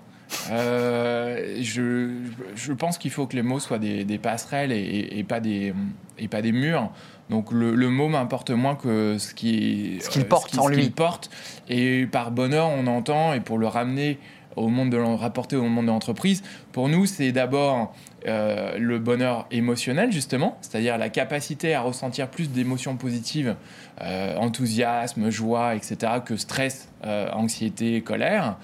Euh, 0.51 1.57
je, 1.61 2.09
je 2.55 2.73
pense 2.73 2.97
qu'il 2.97 3.11
faut 3.11 3.27
que 3.27 3.35
les 3.35 3.41
mots 3.41 3.59
soient 3.59 3.79
des, 3.79 4.03
des 4.05 4.17
passerelles 4.17 4.71
et, 4.71 5.09
et 5.17 5.23
pas 5.23 5.39
des, 5.39 5.73
et 6.19 6.27
pas 6.27 6.41
des 6.41 6.51
murs. 6.51 6.91
Donc 7.29 7.51
le, 7.51 7.73
le 7.73 7.89
mot 7.89 8.09
m'importe 8.09 8.51
moins 8.51 8.75
que 8.75 9.17
ce 9.17 9.33
qui 9.33 9.97
Ce 10.01 10.09
qu'il 10.09 10.23
euh, 10.23 10.25
porte 10.25 10.51
qui- 10.51 10.59
en 10.59 10.63
ce 10.67 10.71
qu'il 10.71 10.79
lui. 10.83 10.89
porte. 10.89 11.29
Et 11.69 12.05
par 12.05 12.31
bonheur, 12.31 12.67
on 12.69 12.85
entend, 12.87 13.33
et 13.33 13.39
pour 13.39 13.57
le 13.57 13.67
ramener 13.67 14.19
au 14.55 14.67
monde 14.67 14.91
de 14.91 14.97
rapporter 14.97 15.55
au 15.55 15.63
monde 15.67 15.85
de 15.87 15.91
l'entreprise, 15.91 16.43
pour 16.73 16.87
nous, 16.87 17.07
c'est 17.07 17.31
d'abord 17.31 17.95
euh, 18.27 18.77
le 18.77 18.99
bonheur 18.99 19.47
émotionnel, 19.49 20.11
justement, 20.11 20.57
c'est-à-dire 20.61 20.99
la 20.99 21.09
capacité 21.09 21.73
à 21.73 21.81
ressentir 21.81 22.27
plus 22.29 22.51
d'émotions 22.51 22.95
positives, 22.95 23.55
euh, 24.01 24.35
enthousiasme, 24.37 25.31
joie, 25.31 25.73
etc., 25.75 25.95
que 26.23 26.37
stress, 26.37 26.87
euh, 27.03 27.31
anxiété, 27.31 28.01
colère. 28.01 28.57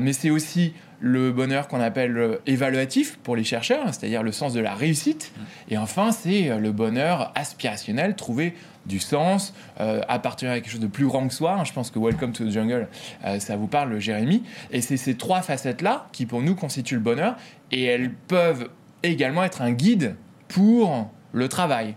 Mais 0.00 0.14
c'est 0.14 0.30
aussi 0.30 0.72
le 1.00 1.32
bonheur 1.32 1.68
qu'on 1.68 1.80
appelle 1.80 2.16
euh, 2.16 2.36
évaluatif 2.46 3.18
pour 3.22 3.36
les 3.36 3.44
chercheurs, 3.44 3.84
c'est-à-dire 3.86 4.22
le 4.22 4.32
sens 4.32 4.52
de 4.52 4.60
la 4.60 4.74
réussite. 4.74 5.32
Et 5.68 5.78
enfin, 5.78 6.12
c'est 6.12 6.50
euh, 6.50 6.58
le 6.58 6.72
bonheur 6.72 7.32
aspirationnel, 7.34 8.16
trouver 8.16 8.54
du 8.86 9.00
sens, 9.00 9.52
euh, 9.80 10.00
appartenir 10.08 10.52
à 10.52 10.56
quelque 10.56 10.70
chose 10.70 10.80
de 10.80 10.86
plus 10.86 11.06
grand 11.06 11.26
que 11.28 11.34
soi. 11.34 11.62
Je 11.64 11.72
pense 11.72 11.90
que 11.90 11.98
Welcome 11.98 12.32
to 12.32 12.44
the 12.44 12.50
Jungle, 12.50 12.88
euh, 13.24 13.38
ça 13.40 13.56
vous 13.56 13.66
parle, 13.66 13.98
Jérémy. 13.98 14.42
Et 14.70 14.80
c'est 14.80 14.96
ces 14.96 15.16
trois 15.16 15.42
facettes-là 15.42 16.06
qui, 16.12 16.26
pour 16.26 16.42
nous, 16.42 16.54
constituent 16.54 16.94
le 16.94 17.00
bonheur. 17.00 17.36
Et 17.72 17.84
elles 17.84 18.12
peuvent 18.12 18.68
également 19.02 19.44
être 19.44 19.62
un 19.62 19.72
guide 19.72 20.14
pour 20.48 21.10
le 21.32 21.48
travail. 21.48 21.94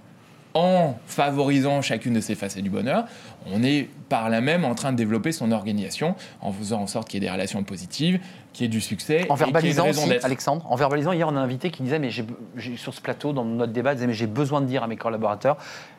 En 0.55 0.97
favorisant 1.05 1.83
chacune 1.83 2.13
de 2.13 2.21
ces 2.21 2.33
facettes 2.33 2.63
du 2.63 2.71
bonheur, 2.71 3.05
on 3.45 3.61
est 3.63 3.87
par 4.09 4.31
là 4.31 4.41
même 4.41 4.65
en 4.65 4.73
train 4.73 4.91
de 4.91 4.97
développer 4.97 5.31
son 5.31 5.51
organisation 5.51 6.15
en 6.41 6.51
faisant 6.51 6.81
en 6.81 6.87
sorte 6.87 7.07
qu'il 7.07 7.21
y 7.21 7.25
ait 7.25 7.29
des 7.29 7.31
relations 7.31 7.63
positives, 7.63 8.19
qu'il 8.53 8.65
y 8.65 8.67
ait 8.67 8.69
du 8.69 8.81
succès. 8.81 9.25
En 9.29 9.35
verbalisant 9.35 9.87
aussi. 9.89 10.11
Alexandre, 10.23 10.65
en 10.69 10.75
verbalisant, 10.75 11.11
hier 11.11 11.27
on 11.27 11.35
a 11.35 11.39
un 11.39 11.43
invité 11.43 11.69
qui 11.71 11.83
disait, 11.83 11.99
mais 11.99 12.09
j'ai- 12.09 12.25
sur 12.77 12.93
ce 12.93 13.01
plateau, 13.01 13.31
dans 13.33 13.45
notre 13.45 13.73
débat, 13.73 13.93
disait, 13.93 14.07
mais 14.07 14.13
j'ai 14.13 14.27
besoin 14.27 14.61
de 14.61 14.65
dire 14.65 14.83
à 14.83 14.87
mes 14.87 14.97
collaborateurs, 14.97 15.57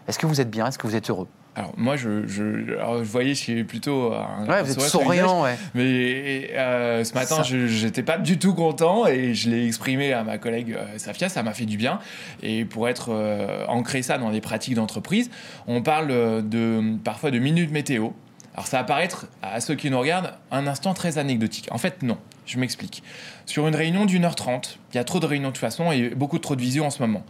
est-ce 0.08 0.18
que 0.18 0.26
vous 0.26 0.40
êtes 0.40 0.50
bien, 0.50 0.66
est-ce 0.66 0.78
que 0.78 0.86
vous 0.86 0.96
êtes 0.96 1.10
heureux? 1.10 1.28
Alors 1.56 1.72
moi, 1.76 1.96
je, 1.96 2.26
je, 2.28 2.74
alors, 2.78 2.98
je 2.98 3.10
voyais, 3.10 3.30
je 3.34 3.40
suis 3.40 3.64
plutôt 3.64 4.12
un, 4.12 4.46
Ouais, 4.46 4.54
un 4.54 4.62
vous 4.62 4.72
êtes 4.72 4.80
souriant, 4.80 5.42
ouais. 5.42 5.56
Mais 5.74 6.50
euh, 6.54 7.02
ce 7.02 7.12
matin, 7.14 7.42
je 7.42 7.66
j'étais 7.66 8.04
pas 8.04 8.18
du 8.18 8.38
tout 8.38 8.54
content 8.54 9.06
et 9.08 9.34
je 9.34 9.50
l'ai 9.50 9.66
exprimé 9.66 10.12
à 10.12 10.22
ma 10.22 10.38
collègue 10.38 10.76
euh, 10.78 10.96
Safia. 10.96 11.28
Ça 11.28 11.42
m'a 11.42 11.52
fait 11.52 11.66
du 11.66 11.76
bien. 11.76 11.98
Et 12.42 12.64
pour 12.64 12.88
être 12.88 13.08
euh, 13.10 13.64
ancré 13.66 14.02
ça 14.02 14.16
dans 14.16 14.30
des 14.30 14.40
pratiques 14.40 14.74
d'entreprise, 14.74 15.28
on 15.66 15.82
parle 15.82 16.12
euh, 16.12 16.40
de 16.40 16.96
parfois 17.02 17.32
de 17.32 17.40
minutes 17.40 17.72
météo. 17.72 18.10
Alors 18.54 18.68
ça 18.68 18.78
va 18.78 18.84
paraître 18.84 19.26
à 19.42 19.60
ceux 19.60 19.74
qui 19.74 19.90
nous 19.90 19.98
regardent 19.98 20.32
un 20.52 20.68
instant 20.68 20.94
très 20.94 21.18
anecdotique. 21.18 21.68
En 21.72 21.78
fait, 21.78 22.02
non. 22.04 22.16
Je 22.50 22.58
m'explique. 22.58 23.04
Sur 23.46 23.68
une 23.68 23.76
réunion 23.76 24.06
d'une 24.06 24.24
heure 24.24 24.34
trente, 24.34 24.80
il 24.92 24.96
y 24.96 24.98
a 24.98 25.04
trop 25.04 25.20
de 25.20 25.26
réunions 25.26 25.48
de 25.48 25.52
toute 25.52 25.60
façon 25.60 25.92
et 25.92 26.10
beaucoup 26.10 26.40
trop 26.40 26.56
de 26.56 26.60
visio 26.60 26.82
en 26.84 26.90
ce 26.90 27.00
moment. 27.00 27.24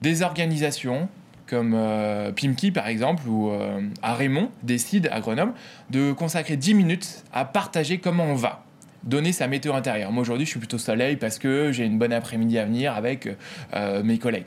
Des 0.00 0.22
organisations 0.22 1.08
comme 1.48 1.74
euh, 1.74 2.30
Pimki 2.30 2.70
par 2.70 2.86
exemple 2.86 3.26
ou 3.26 3.50
euh, 3.50 3.80
à 4.00 4.14
Raymond 4.14 4.50
décident 4.62 5.10
à 5.12 5.20
Grenoble 5.20 5.54
de 5.90 6.12
consacrer 6.12 6.56
10 6.56 6.74
minutes 6.74 7.24
à 7.32 7.44
partager 7.44 7.98
comment 7.98 8.24
on 8.24 8.36
va 8.36 8.64
donner 9.02 9.32
sa 9.32 9.48
météo 9.48 9.74
intérieure. 9.74 10.12
Moi 10.12 10.22
aujourd'hui 10.22 10.46
je 10.46 10.50
suis 10.50 10.60
plutôt 10.60 10.78
soleil 10.78 11.16
parce 11.16 11.40
que 11.40 11.72
j'ai 11.72 11.84
une 11.84 11.98
bonne 11.98 12.12
après-midi 12.12 12.56
à 12.56 12.64
venir 12.64 12.94
avec 12.94 13.28
euh, 13.74 14.04
mes 14.04 14.18
collègues. 14.18 14.46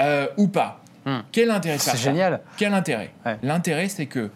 Euh, 0.00 0.28
ou 0.38 0.48
pas. 0.48 0.80
Hmm. 1.04 1.18
Quel 1.30 1.50
intérêt 1.50 1.76
C'est 1.76 1.98
génial. 1.98 2.40
Quel 2.56 2.72
intérêt? 2.72 3.10
Ouais. 3.26 3.36
L'intérêt 3.42 3.88
c'est 3.90 4.06
que 4.06 4.30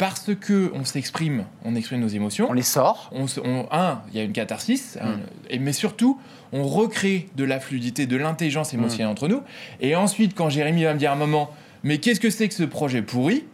parce 0.00 0.34
que 0.34 0.72
on 0.74 0.84
s'exprime, 0.84 1.44
on 1.62 1.74
exprime 1.76 2.00
nos 2.00 2.08
émotions, 2.08 2.46
On 2.48 2.54
les 2.54 2.62
sort. 2.62 3.10
on, 3.12 3.26
se- 3.26 3.38
on- 3.38 3.66
un, 3.70 4.00
il 4.10 4.16
y 4.16 4.20
a 4.20 4.24
une 4.24 4.32
catharsis, 4.32 4.96
Mm. 4.96 5.06
un- 5.06 5.18
et, 5.50 5.58
mais 5.58 5.72
surtout, 5.74 6.18
on 6.54 6.64
recrée 6.64 7.28
de 7.36 7.44
la 7.44 7.60
fluidité, 7.60 8.06
de 8.06 8.16
l'intelligence 8.16 8.72
émotionnelle 8.72 9.08
Mm. 9.08 9.12
entre 9.12 9.28
nous. 9.28 9.42
Et 9.82 9.94
ensuite, 9.94 10.34
quand 10.34 10.48
Jérémy 10.48 10.84
va 10.84 10.94
me 10.94 10.98
dire 10.98 11.12
un 11.12 11.16
moment, 11.16 11.50
mais 11.84 11.98
qu'est-ce 11.98 12.18
que 12.18 12.30
c'est 12.30 12.48
que 12.48 12.54
ce 12.54 12.62
projet 12.64 13.02
pourri? 13.02 13.44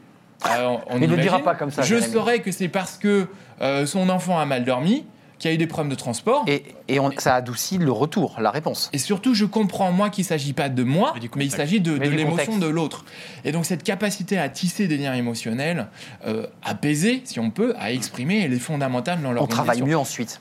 Alors, 0.43 0.85
on 0.89 1.01
ne 1.01 1.07
le 1.09 1.17
dira 1.17 1.41
pas 1.41 1.57
comme 1.57 1.73
ça, 1.73 1.83
Je 1.83 1.97
Jérémy. 1.97 2.13
saurais 2.13 2.39
que 2.39 2.53
c'est 2.53 2.69
parce 2.69 2.97
que 2.97 3.27
euh, 3.61 3.85
son 3.85 4.09
enfant 4.09 4.39
a 4.39 4.47
mal 4.47 4.65
dormi, 4.65 5.05
qu'il 5.39 5.51
y 5.51 5.53
a 5.53 5.55
eu 5.55 5.59
des 5.59 5.67
problèmes 5.67 5.91
de 5.91 5.97
transport. 5.99 6.45
Et, 6.47 6.65
Et, 6.89 6.95
et 6.95 7.01
on- 7.01 7.11
ça 7.19 7.35
adoucit 7.35 7.79
le 7.79 7.93
retour, 7.93 8.37
la 8.41 8.51
réponse. 8.51 8.91
surtout, 8.97 9.35
je 9.35 9.45
comprends, 9.45 9.93
moi, 9.93 10.09
qu'il 10.11 10.23
ne 10.23 10.29
s'agit 10.29 10.53
pas 10.53 10.69
de 10.69 10.83
moi, 10.83 11.15
Mais 11.37 11.45
il 11.45 11.51
s'agit 11.51 11.81
de, 11.81 11.93
l'émotion 11.93 12.59
de 12.59 12.67
l'autre. 12.67 13.05
Et 13.45 13.53
donc, 13.53 13.67
cette 13.67 13.83
capacité 13.83 14.39
à 14.39 14.49
tisser 14.49 14.89
des 14.89 14.97
liens 14.97 15.15
émotionnels, 15.15 15.89
euh, 16.27 16.47
apaisés, 16.65 17.23
si 17.25 17.39
on 17.41 17.51
peut, 17.51 17.75
à 17.79 17.93
exprimer, 17.93 18.43
elle 18.45 18.53
est 18.53 18.59
fondamentale 18.59 19.21
dans 19.23 19.29
On 19.31 19.33
l'organisation. 19.33 19.65
travaille 19.65 19.83
mieux 19.83 19.99
ensuite. 19.99 20.41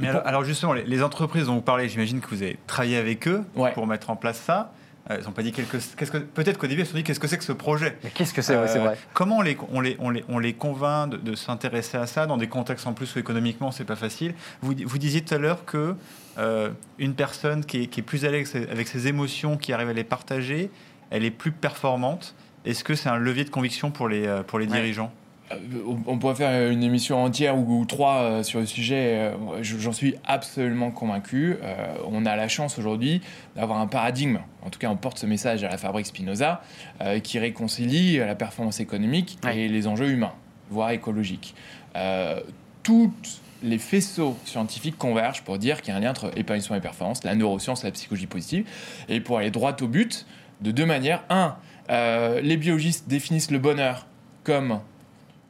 Mais 0.00 0.08
alors, 0.08 0.22
alors 0.26 0.44
justement, 0.44 0.72
les, 0.72 0.82
les 0.84 1.02
entreprises 1.04 1.46
dont 1.46 1.54
vous 1.54 1.60
parlez, 1.60 1.88
j'imagine 1.88 2.20
que 2.20 2.26
vous 2.28 2.42
avez 2.42 2.58
travaillé 2.66 2.96
avec 2.96 3.28
eux 3.28 3.44
Ouais. 3.54 3.70
pour 3.72 3.86
mettre 3.86 4.10
en 4.10 4.16
place 4.16 4.40
ça. 4.44 4.72
Euh, 5.10 5.18
ils 5.20 5.24
n'ont 5.26 5.32
pas 5.32 5.42
dit 5.42 5.52
quelque 5.52 5.76
qu'est-ce 5.76 6.10
que 6.10 6.16
peut-être 6.16 6.56
qu'au 6.56 6.66
début 6.66 6.80
ils 6.80 6.86
se 6.86 6.92
sont 6.92 6.96
dit 6.96 7.04
qu'est-ce 7.04 7.20
que 7.20 7.28
c'est 7.28 7.36
que 7.36 7.44
ce 7.44 7.52
projet. 7.52 7.98
Mais 8.02 8.10
qu'est-ce 8.10 8.32
que 8.32 8.40
c'est 8.40 8.56
ouais, 8.58 8.68
c'est 8.68 8.78
Euh, 8.78 8.84
vrai. 8.84 8.98
Comment 9.12 9.38
on 9.38 9.42
les, 9.42 9.56
on 9.70 9.80
les, 9.82 9.96
on 10.00 10.08
les, 10.08 10.24
on 10.30 10.38
les 10.38 10.54
convainc 10.54 11.10
de, 11.10 11.16
de 11.18 11.34
s'intéresser 11.34 11.98
à 11.98 12.06
ça 12.06 12.24
dans 12.24 12.38
des 12.38 12.48
contextes 12.48 12.86
en 12.86 12.94
plus 12.94 13.14
où 13.14 13.18
économiquement 13.18 13.70
c'est 13.70 13.84
pas 13.84 13.96
facile? 13.96 14.34
Vous, 14.62 14.74
vous 14.84 14.98
disiez 14.98 15.20
tout 15.22 15.34
à 15.34 15.38
l'heure 15.38 15.66
que 15.66 15.94
euh, 16.38 16.70
une 16.98 17.14
personne 17.14 17.64
qui 17.66 17.82
est, 17.82 17.86
qui 17.88 18.00
est 18.00 18.02
plus 18.02 18.24
à 18.24 18.30
l'aise 18.30 18.56
avec 18.70 18.88
ses 18.88 19.06
émotions, 19.06 19.58
qui 19.58 19.74
arrive 19.74 19.90
à 19.90 19.92
les 19.92 20.04
partager, 20.04 20.70
elle 21.10 21.24
est 21.24 21.30
plus 21.30 21.52
performante. 21.52 22.34
Est-ce 22.64 22.82
que 22.82 22.94
c'est 22.94 23.10
un 23.10 23.18
levier 23.18 23.44
de 23.44 23.50
conviction 23.50 23.90
pour 23.90 24.08
les, 24.08 24.26
pour 24.46 24.58
les 24.58 24.66
Ouais. 24.66 24.72
dirigeants? 24.72 25.12
On- 25.52 25.98
on 26.06 26.18
pourrait 26.18 26.34
faire 26.34 26.70
une 26.70 26.82
émission 26.82 27.22
entière 27.22 27.56
ou, 27.56 27.80
ou 27.80 27.84
trois 27.84 28.22
euh, 28.22 28.42
sur 28.42 28.60
le 28.60 28.66
sujet. 28.66 29.32
euh, 29.32 29.62
je- 29.62 29.78
J'en 29.78 29.92
suis 29.92 30.14
absolument 30.26 30.90
convaincu. 30.90 31.56
Euh, 31.62 31.94
on 32.10 32.24
a 32.26 32.34
la 32.36 32.48
chance 32.48 32.78
aujourd'hui 32.78 33.20
d'avoir 33.56 33.78
un 33.80 33.86
paradigme. 33.86 34.38
En 34.64 34.70
tout 34.70 34.78
cas, 34.78 34.88
on 34.88 34.96
porte 34.96 35.18
ce 35.18 35.26
message 35.26 35.62
à 35.64 35.68
la 35.68 35.76
Fabrique 35.78 36.06
Spinoza 36.06 36.62
euh, 37.02 37.18
qui 37.20 37.38
réconcilie 37.38 38.16
la 38.16 38.34
performance 38.34 38.80
économique 38.80 39.38
Ouais. 39.44 39.58
et 39.58 39.68
les 39.68 39.86
enjeux 39.86 40.08
humains, 40.10 40.32
voire 40.70 40.90
écologiques. 40.90 41.54
Euh, 41.96 42.40
toutes 42.82 43.40
les 43.62 43.78
faisceaux 43.78 44.36
scientifiques 44.44 44.98
convergent 44.98 45.42
pour 45.42 45.58
dire 45.58 45.80
qu'il 45.80 45.92
y 45.92 45.94
a 45.94 45.98
un 45.98 46.00
lien 46.00 46.10
entre 46.10 46.30
épanouissement 46.36 46.76
et 46.76 46.80
performance, 46.80 47.24
la 47.24 47.34
neuroscience, 47.34 47.82
la 47.84 47.90
psychologie 47.92 48.26
positive, 48.26 48.66
et 49.08 49.20
pour 49.20 49.38
aller 49.38 49.50
droit 49.50 49.74
au 49.80 49.86
but 49.88 50.26
de 50.60 50.70
deux 50.70 50.84
manières. 50.86 51.22
Un, 51.30 51.56
euh, 51.90 52.40
les 52.42 52.56
biologistes 52.56 53.08
définissent 53.08 53.50
le 53.50 53.58
bonheur 53.58 54.06
comme 54.42 54.80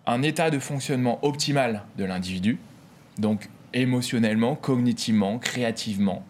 un 0.07 0.23
état 0.23 0.51
de 0.51 0.59
fonctionnement 0.59 1.19
optimal 1.23 1.83
de 1.99 2.05
l'individu, 2.05 2.59
donc 3.19 3.49
émotionnellement, 3.73 4.55
cognitivement, 4.55 5.39
créativement. 5.39 6.25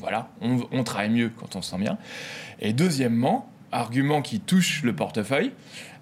Voilà, 0.00 0.28
on, 0.40 0.82
travaille 0.82 1.10
mieux 1.10 1.30
quand 1.38 1.56
on 1.56 1.62
se 1.62 1.70
sent 1.70 1.78
bien. 1.78 1.98
Et 2.60 2.72
deuxièmement, 2.72 3.50
argument 3.70 4.22
qui 4.22 4.40
touche 4.40 4.82
le 4.82 4.94
portefeuille, 4.94 5.52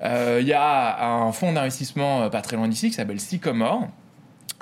euh, 0.03 0.39
il 0.41 0.47
y 0.47 0.53
a 0.53 1.05
un 1.05 1.33
fonds 1.33 1.53
d'investissement 1.53 2.23
euh, 2.23 2.29
pas 2.29 2.41
très 2.41 2.57
loin 2.57 2.69
d'ici 2.69 2.89
qui 2.89 2.95
s'appelle 2.95 3.19
Sycomore, 3.19 3.89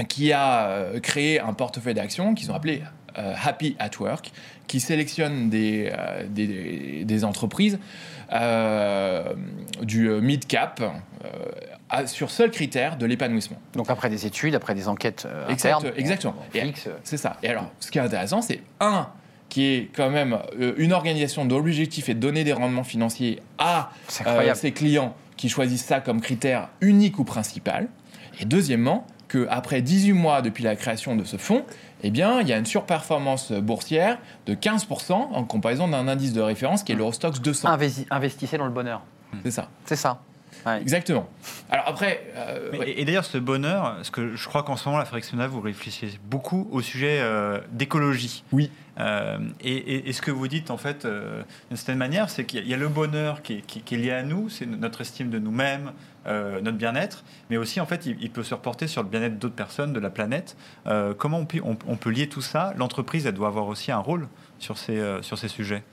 qui 0.08 0.32
a 0.32 0.68
euh, 0.68 1.00
créé 1.00 1.38
un 1.38 1.52
portefeuille 1.52 1.94
d'actions 1.94 2.34
qu'ils 2.34 2.50
ont 2.50 2.54
appelé 2.54 2.82
Happy 3.16 3.76
at 3.78 3.90
Work, 4.00 4.30
qui 4.66 4.80
sélectionne 4.80 5.48
des, 5.50 5.90
euh, 5.92 6.24
des, 6.28 7.04
des 7.04 7.24
entreprises 7.24 7.78
euh, 8.32 9.32
du 9.82 10.08
mid-cap 10.08 10.80
euh, 10.82 12.06
sur 12.06 12.30
seul 12.30 12.50
critère 12.50 12.96
de 12.96 13.06
l'épanouissement. 13.06 13.58
Donc 13.74 13.90
après 13.90 14.10
des 14.10 14.26
études, 14.26 14.54
après 14.54 14.74
des 14.74 14.88
enquêtes 14.88 15.24
euh, 15.26 15.48
Exact- 15.48 15.76
internes, 15.76 15.94
exactement. 15.96 16.36
euh, 16.54 16.72
C'est 17.04 17.16
ça. 17.16 17.36
Et 17.42 17.48
alors, 17.48 17.70
ce 17.80 17.90
qui 17.90 17.98
est 17.98 18.02
intéressant, 18.02 18.42
c'est 18.42 18.60
un 18.80 19.08
qui 19.48 19.64
est 19.66 19.90
quand 19.94 20.10
même 20.10 20.38
euh, 20.60 20.74
une 20.76 20.92
organisation 20.92 21.44
dont 21.44 21.58
l'objectif 21.58 22.08
est 22.08 22.14
de 22.14 22.18
donner 22.20 22.42
des 22.42 22.52
rendements 22.52 22.82
financiers 22.84 23.40
à 23.58 23.90
euh, 24.26 24.54
ses 24.54 24.72
clients 24.72 25.14
qui 25.36 25.48
choisissent 25.48 25.84
ça 25.84 26.00
comme 26.00 26.20
critère 26.20 26.68
unique 26.80 27.18
ou 27.20 27.24
principal. 27.24 27.86
Et 28.40 28.44
deuxièmement, 28.44 29.06
qu'après 29.28 29.82
18 29.82 30.12
mois 30.12 30.42
depuis 30.42 30.64
la 30.64 30.76
création 30.76 31.16
de 31.16 31.24
ce 31.24 31.36
fonds, 31.36 31.64
eh 32.02 32.10
bien, 32.10 32.40
il 32.40 32.48
y 32.48 32.52
a 32.52 32.58
une 32.58 32.66
surperformance 32.66 33.52
boursière 33.52 34.18
de 34.46 34.54
15% 34.54 35.12
en 35.12 35.44
comparaison 35.44 35.88
d'un 35.88 36.08
indice 36.08 36.32
de 36.32 36.40
référence 36.40 36.82
qui 36.82 36.92
est 36.92 36.94
l'Eurostox 36.94 37.40
200. 37.40 37.68
Investi- 37.76 38.06
investissez 38.10 38.58
dans 38.58 38.66
le 38.66 38.72
bonheur. 38.72 39.02
C'est 39.42 39.50
ça. 39.50 39.68
C'est 39.84 39.96
ça. 39.96 40.20
Ouais. 40.66 40.80
Exactement. 40.82 41.28
Alors 41.70 41.84
après, 41.88 42.26
euh, 42.36 42.70
Mais- 42.72 42.78
ouais. 42.80 42.90
Et, 42.90 43.00
et 43.02 43.04
d'ailleurs, 43.04 43.24
ce 43.24 43.38
bonheur, 43.38 43.94
parce 43.96 44.10
que 44.10 44.34
je 44.34 44.48
crois 44.48 44.62
qu'en 44.64 44.76
ce 44.76 44.88
moment, 44.88 44.98
la 44.98 45.04
Frexona, 45.04 45.46
vous 45.46 45.60
réfléchissez 45.60 46.18
beaucoup 46.24 46.68
au 46.72 46.80
sujet 46.82 47.18
euh, 47.20 47.60
d'écologie. 47.70 48.42
Oui. 48.52 48.70
Euh, 48.98 49.38
et, 49.60 49.72
et- 49.76 50.08
et 50.08 50.12
ce 50.12 50.20
que 50.22 50.30
vous 50.30 50.48
dites, 50.48 50.70
en 50.70 50.76
fait, 50.78 51.04
euh, 51.04 51.42
d'une 51.68 51.76
certaine 51.76 51.98
manière, 51.98 52.30
c'est 52.30 52.44
qu'il 52.44 52.58
y 52.58 52.62
a- 52.62 52.64
il 52.64 52.70
y 52.70 52.74
a 52.74 52.78
le 52.78 52.88
bonheur 52.88 53.42
qui 53.42 53.54
est, 53.58 53.60
qui- 53.60 53.80
qui 53.82 53.94
est 53.94 53.98
lié 53.98 54.10
à 54.10 54.22
nous, 54.22 54.48
c'est 54.48 54.66
notre 54.66 55.02
estime 55.02 55.30
de 55.30 55.38
nous-mêmes, 55.38 55.92
euh, 56.26 56.60
notre 56.60 56.78
bien-être, 56.78 57.22
mais 57.50 57.58
aussi, 57.58 57.78
en 57.80 57.86
fait, 57.86 58.06
il, 58.06 58.16
il 58.20 58.30
peut 58.30 58.42
se 58.42 58.54
reporter 58.54 58.86
sur 58.88 59.02
le 59.02 59.08
bien-être 59.08 59.38
d'autres 59.38 59.54
personnes, 59.54 59.92
de 59.92 60.00
la 60.00 60.10
planète. 60.10 60.56
Euh, 60.86 61.14
comment 61.14 61.38
on 61.38 61.44
peut, 61.46 61.60
on- 61.62 61.76
on 61.86 61.96
peut 61.96 62.10
lier 62.10 62.28
tout 62.28 62.40
ça? 62.40 62.72
L'entreprise, 62.76 63.26
elle 63.26 63.34
doit 63.34 63.48
avoir 63.48 63.68
aussi 63.68 63.92
un 63.92 63.98
rôle 63.98 64.26
sur 64.58 64.78
ces, 64.78 64.98
euh, 64.98 65.22
sur 65.22 65.38
ces 65.38 65.48
sujets. 65.48 65.84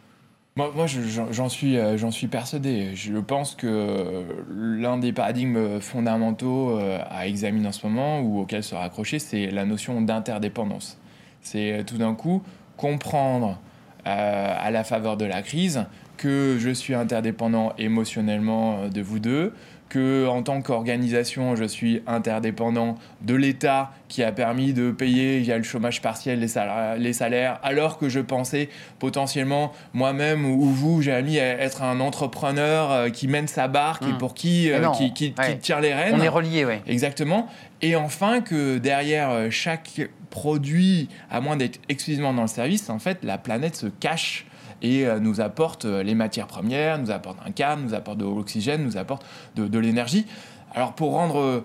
Moi, 0.56 0.72
moi, 0.76 0.86
je- 0.86 1.00
j'en 1.32 1.50
suis, 1.50 1.78
euh, 1.80 1.98
j'en 1.98 2.12
suis 2.12 2.28
persuadé. 2.28 2.92
Je 2.94 3.14
pense 3.18 3.56
que 3.56 4.24
l'un 4.52 4.98
des 4.98 5.12
paradigmes 5.12 5.80
fondamentaux 5.80 6.78
euh, 6.78 7.00
à 7.10 7.28
examiner 7.28 7.68
en 7.70 7.72
ce 7.72 7.88
moment 7.88 8.20
ou 8.22 8.40
auquel 8.42 8.64
se 8.64 8.76
raccrocher, 8.76 9.18
c'est 9.18 9.48
la 9.48 9.66
notion 9.66 10.00
d'interdépendance. 10.02 11.00
C'est 11.42 11.80
euh, 11.80 11.84
tout 11.84 11.98
d'un 11.98 12.14
coup 12.14 12.44
comprendre 12.78 13.60
à 14.06 14.70
la 14.70 14.84
faveur 14.84 15.16
de 15.16 15.24
la 15.24 15.42
crise 15.42 15.86
que 16.18 16.58
je 16.60 16.72
suis 16.72 16.94
interdépendant 16.94 17.72
émotionnellement 17.78 18.90
de 18.90 19.02
vous 19.02 19.20
deux, 19.20 19.54
que 19.94 20.28
en 20.28 20.42
tant 20.42 20.62
qu'organisation, 20.64 21.56
je 21.56 21.66
suis 21.66 22.02
interdépendant 22.08 22.96
de 23.22 23.36
l'État 23.36 23.92
qui 24.08 24.24
a 24.24 24.32
permis 24.32 24.74
de 24.74 24.90
payer 24.92 25.40
via 25.40 25.58
le 25.58 25.64
chômage 25.64 26.02
partiel 26.02 26.40
les 26.40 26.48
salaires, 26.48 26.96
les 26.98 27.14
salaires 27.14 27.60
alors 27.62 27.98
que 28.00 28.10
je 28.10 28.20
pensais 28.20 28.70
potentiellement 29.00 29.72
moi-même 29.94 30.46
ou 30.46 30.62
vous, 30.66 31.02
Jérémy, 31.02 31.38
être 31.38 31.84
un 31.84 32.00
entrepreneur 32.00 32.92
euh, 32.92 33.10
qui 33.10 33.28
mène 33.28 33.48
sa 33.48 33.68
barque 33.68 34.04
et 34.04 34.14
Mm. 34.14 34.18
pour 34.18 34.34
qui, 34.34 34.72
euh, 34.72 34.80
non, 34.80 34.92
qui, 34.94 35.14
qui- 35.14 35.34
qui 35.34 35.58
tire 35.60 35.80
les 35.80 35.94
rênes. 35.94 36.16
On 36.16 36.22
est 36.22 36.28
reliés, 36.28 36.66
oui. 36.66 36.76
Exactement. 36.88 37.48
Et 37.82 37.96
enfin, 37.96 38.42
que 38.42 38.78
derrière 38.80 39.30
euh, 39.30 39.50
chaque 39.52 40.02
produit, 40.32 41.10
à 41.30 41.40
moins 41.42 41.56
d'être 41.58 41.80
exclusivement 41.90 42.34
dans 42.34 42.42
le 42.44 42.48
service, 42.48 42.90
en 42.90 42.98
fait, 43.00 43.20
la 43.24 43.38
planète 43.38 43.76
se 43.76 43.86
cache 43.88 44.46
et 44.84 45.08
euh, 45.08 45.20
nous 45.20 45.42
apporte 45.42 45.86
euh, 45.86 46.04
les 46.04 46.14
matières 46.14 46.46
premières, 46.46 47.00
nous 47.00 47.10
apporte 47.10 47.38
un 47.46 47.52
câble, 47.52 47.82
nous 47.82 47.94
apporte 47.94 48.20
de 48.20 48.26
l'oxygène, 48.26 48.84
nous 48.84 48.98
apporte 48.98 49.26
de, 49.56 49.80
l'énergie. 49.80 50.28
Alors 50.76 50.94
pour 50.94 51.20
euh, 51.20 51.64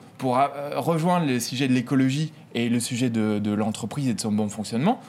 rejoindre 0.76 1.26
le 1.26 1.40
sujet 1.40 1.68
de 1.68 1.74
l'écologie 1.74 2.32
et 2.54 2.68
le 2.68 2.80
sujet 2.80 3.10
de, 3.10 3.52
l'entreprise 3.52 4.08
et 4.08 4.14
de 4.14 4.20
son 4.20 4.32
bon 4.32 4.48
fonctionnement, 4.48 5.00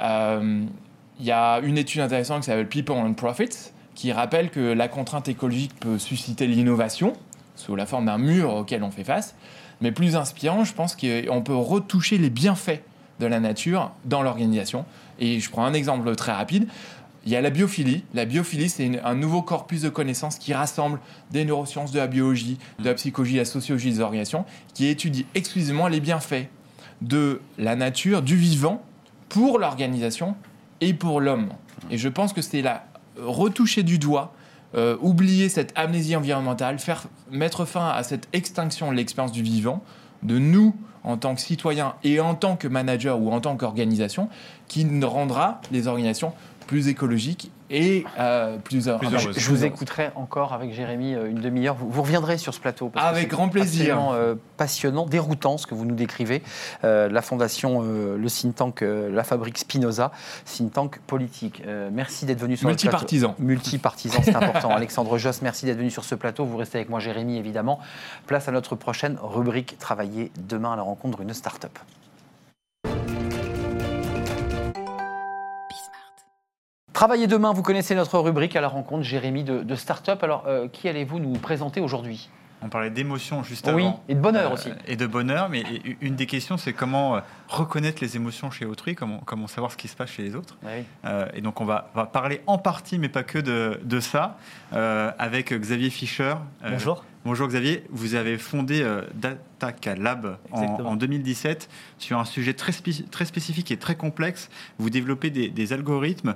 il 0.00 1.26
y 1.26 1.32
a 1.32 1.60
une 1.60 1.76
étude 1.76 2.00
intéressante 2.00 2.40
qui 2.40 2.46
s'appelle 2.46 2.68
People 2.68 2.96
and 2.96 3.12
Profits 3.14 3.72
qui 3.94 4.12
rappelle 4.12 4.48
que 4.48 4.60
la 4.60 4.88
contrainte 4.88 5.28
écologique 5.28 5.78
peut 5.78 5.98
susciter 5.98 6.46
l'innovation 6.46 7.12
sous 7.56 7.76
la 7.76 7.84
forme 7.84 8.06
d'un 8.06 8.16
mur 8.16 8.54
auquel 8.54 8.82
on 8.82 8.90
fait 8.90 9.04
face. 9.04 9.34
Mais 9.82 9.92
plus 9.92 10.16
inspirant, 10.16 10.64
je 10.64 10.72
pense 10.72 10.96
qu'on 10.96 11.42
peut 11.42 11.54
retoucher 11.54 12.16
les 12.16 12.30
bienfaits 12.30 12.80
de 13.20 13.26
la 13.26 13.40
nature 13.40 13.92
dans 14.06 14.22
l'organisation. 14.22 14.84
Et 15.18 15.38
je 15.38 15.50
prends 15.50 15.64
un 15.64 15.74
exemple 15.74 16.14
très 16.16 16.32
rapide. 16.32 16.66
Il 17.26 17.32
y 17.32 17.36
a 17.36 17.40
la 17.40 17.50
biophilie. 17.50 18.04
La 18.14 18.24
biophilie, 18.24 18.68
c'est 18.68 19.00
un 19.04 19.14
nouveau 19.14 19.42
corpus 19.42 19.82
de 19.82 19.88
connaissances 19.88 20.38
qui 20.38 20.54
rassemble 20.54 21.00
des 21.30 21.44
neurosciences, 21.44 21.92
de 21.92 21.98
la 21.98 22.06
biologie, 22.06 22.58
de 22.78 22.84
la 22.84 22.94
psychologie, 22.94 23.34
de 23.34 23.40
la 23.40 23.44
sociologie 23.44 23.90
des 23.90 24.00
organisations, 24.00 24.44
qui 24.74 24.86
étudie 24.86 25.26
exclusivement 25.34 25.88
les 25.88 26.00
bienfaits 26.00 26.48
de 27.02 27.40
la 27.58 27.76
nature, 27.76 28.22
du 28.22 28.36
vivant, 28.36 28.82
pour 29.28 29.58
l'organisation 29.58 30.34
et 30.80 30.94
pour 30.94 31.20
l'homme. 31.20 31.50
Et 31.90 31.98
je 31.98 32.08
pense 32.08 32.32
que 32.32 32.42
c'est 32.42 32.62
là, 32.62 32.86
retoucher 33.16 33.82
du 33.82 33.98
doigt, 33.98 34.32
euh, 34.74 34.96
oublier 35.00 35.48
cette 35.48 35.72
amnésie 35.76 36.16
environnementale, 36.16 36.78
faire, 36.78 37.06
mettre 37.30 37.64
fin 37.64 37.88
à 37.88 38.02
cette 38.02 38.28
extinction 38.32 38.90
de 38.90 38.96
l'expérience 38.96 39.32
du 39.32 39.42
vivant, 39.42 39.82
de 40.22 40.38
nous 40.38 40.74
en 41.02 41.16
tant 41.16 41.34
que 41.34 41.40
citoyens 41.40 41.94
et 42.04 42.20
en 42.20 42.34
tant 42.34 42.56
que 42.56 42.68
manager 42.68 43.20
ou 43.20 43.32
en 43.32 43.40
tant 43.40 43.56
qu'organisation, 43.56 44.28
qui 44.68 44.86
rendra 45.02 45.60
les 45.72 45.86
organisations 45.86 46.32
plus 46.70 46.86
écologiques 46.86 47.50
et 47.68 48.04
euh, 48.20 48.56
plus, 48.58 48.84
Plus 48.84 48.88
heureuses. 48.88 49.36
Je 49.36 49.50
vous 49.50 49.64
écouterai 49.64 50.10
encore 50.14 50.52
avec 50.52 50.72
Jérémy 50.72 51.14
euh, 51.14 51.28
une 51.28 51.40
demi-heure. 51.40 51.74
Vous, 51.74 51.90
vous 51.90 52.02
reviendrez 52.02 52.38
sur 52.38 52.54
ce 52.54 52.60
plateau. 52.60 52.90
parce 52.90 53.08
Avec 53.08 53.28
grand 53.28 53.48
plaisir. 53.48 53.98
euh, 54.12 54.36
passionnant, 54.56 55.04
déroutant 55.04 55.58
ce 55.58 55.66
que 55.66 55.74
vous 55.74 55.84
nous 55.84 55.96
décrivez. 55.96 56.44
Euh, 56.84 57.08
la 57.08 57.22
fondation, 57.22 57.82
euh, 57.82 58.16
le 58.16 58.30
think 58.30 58.54
tank, 58.54 58.82
euh, 58.82 59.10
la 59.10 59.24
fabrique 59.24 59.58
Spinoza, 59.58 60.12
think 60.44 60.72
tank 60.72 61.00
politique. 61.08 61.60
Euh, 61.66 61.90
merci 61.92 62.24
d'être 62.24 62.38
venu 62.38 62.56
sur 62.56 62.68
le 62.68 62.74
plateau. 62.76 62.86
multipartisans. 62.86 63.34
Multipartisan, 63.40 64.20
c'est 64.22 64.36
important. 64.36 64.70
Alexandre 64.76 65.18
Josse, 65.18 65.42
merci 65.42 65.66
d'être 65.66 65.78
venu 65.78 65.90
sur 65.90 66.04
ce 66.04 66.14
plateau. 66.14 66.44
Vous 66.44 66.56
restez 66.56 66.78
avec 66.78 66.88
moi, 66.88 67.00
Jérémy, 67.00 67.36
évidemment. 67.36 67.80
Place 68.28 68.46
à 68.46 68.52
notre 68.52 68.76
prochaine 68.76 69.18
rubrique 69.20 69.76
Travailler 69.80 70.30
demain 70.48 70.74
à 70.74 70.76
la 70.76 70.82
rencontre 70.82 71.18
d'une 71.18 71.34
start-up. 71.34 71.76
Travailler 77.00 77.26
demain, 77.26 77.54
vous 77.54 77.62
connaissez 77.62 77.94
notre 77.94 78.18
rubrique 78.18 78.56
à 78.56 78.60
la 78.60 78.68
rencontre, 78.68 79.04
Jérémy, 79.04 79.42
de, 79.42 79.74
start-up. 79.74 80.22
Alors, 80.22 80.44
euh, 80.46 80.68
qui 80.68 80.86
allez-vous 80.86 81.18
nous 81.18 81.32
présenter 81.32 81.80
aujourd'hui? 81.80 82.28
On 82.62 82.68
parlait 82.68 82.90
d'émotion 82.90 83.42
juste 83.42 83.66
Oui, 83.72 83.82
avant. 83.82 84.04
et 84.08 84.14
de 84.14 84.20
bonheur 84.20 84.50
Euh, 84.50 84.54
aussi. 84.54 84.68
Et 84.86 84.96
de 84.96 85.06
bonheur, 85.06 85.48
mais 85.48 85.62
une 86.00 86.14
des 86.14 86.26
questions, 86.26 86.56
c'est 86.58 86.72
comment 86.74 87.16
euh, 87.16 87.20
reconnaître 87.48 88.02
les 88.02 88.16
émotions 88.16 88.50
chez 88.50 88.66
autrui, 88.66 88.94
comment, 88.94 89.22
comment 89.24 89.46
savoir 89.46 89.72
ce 89.72 89.76
qui 89.76 89.88
se 89.88 89.96
passe 89.96 90.10
chez 90.10 90.22
les 90.22 90.34
autres. 90.34 90.56
Ah 90.62 90.68
oui. 90.76 90.84
Euh, 91.06 91.26
et 91.34 91.40
donc, 91.40 91.60
on 91.60 91.64
va, 91.64 91.90
parler 92.12 92.42
en 92.46 92.58
partie, 92.58 92.98
mais 92.98 93.08
pas 93.08 93.22
que 93.22 93.38
de, 93.38 93.80
de 93.82 94.00
ça, 94.00 94.36
euh, 94.74 95.10
avec 95.18 95.52
Xavier 95.52 95.90
Fischer. 95.90 96.34
Euh, 96.64 96.70
Bonjour. 96.72 97.04
Bonjour 97.26 97.48
Xavier, 97.48 97.84
vous 97.90 98.14
avez 98.14 98.38
fondé 98.38 98.82
Dataka 99.14 99.94
Lab 99.94 100.38
en, 100.52 100.62
Exactement. 100.62 100.90
en 100.90 100.96
2017 100.96 101.68
sur 101.98 102.18
un 102.18 102.24
sujet 102.24 102.54
très, 102.54 102.72
spé- 102.72 103.04
très 103.10 103.26
spécifique 103.26 103.70
et 103.70 103.76
très 103.76 103.94
complexe. 103.94 104.48
Vous 104.78 104.88
développez 104.88 105.28
des, 105.28 105.50
des 105.50 105.72
algorithmes 105.74 106.34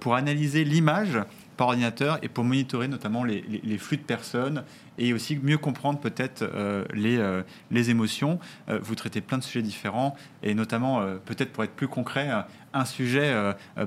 pour 0.00 0.14
analyser 0.14 0.64
l'image 0.64 1.18
par 1.56 1.68
ordinateur 1.68 2.18
et 2.22 2.28
pour 2.28 2.44
monitorer 2.44 2.88
notamment 2.88 3.24
les, 3.24 3.42
les- 3.48 3.60
les 3.62 3.78
flux 3.78 3.96
de 3.96 4.02
personnes 4.02 4.64
et 4.98 5.12
aussi 5.12 5.38
mieux 5.42 5.58
comprendre 5.58 5.98
peut-être 6.00 6.42
euh, 6.42 6.84
les, 6.94 7.18
euh, 7.18 7.42
les 7.70 7.90
émotions. 7.90 8.38
Euh, 8.68 8.78
vous 8.82 8.94
traitez 8.94 9.20
plein 9.20 9.38
de 9.38 9.42
sujets 9.42 9.62
différents 9.62 10.14
et 10.42 10.54
notamment, 10.54 11.02
peut-être 11.24 11.52
pour 11.52 11.64
être 11.64 11.72
plus 11.74 11.88
concret, 11.88 12.28
un 12.74 12.84
sujet 12.84 13.34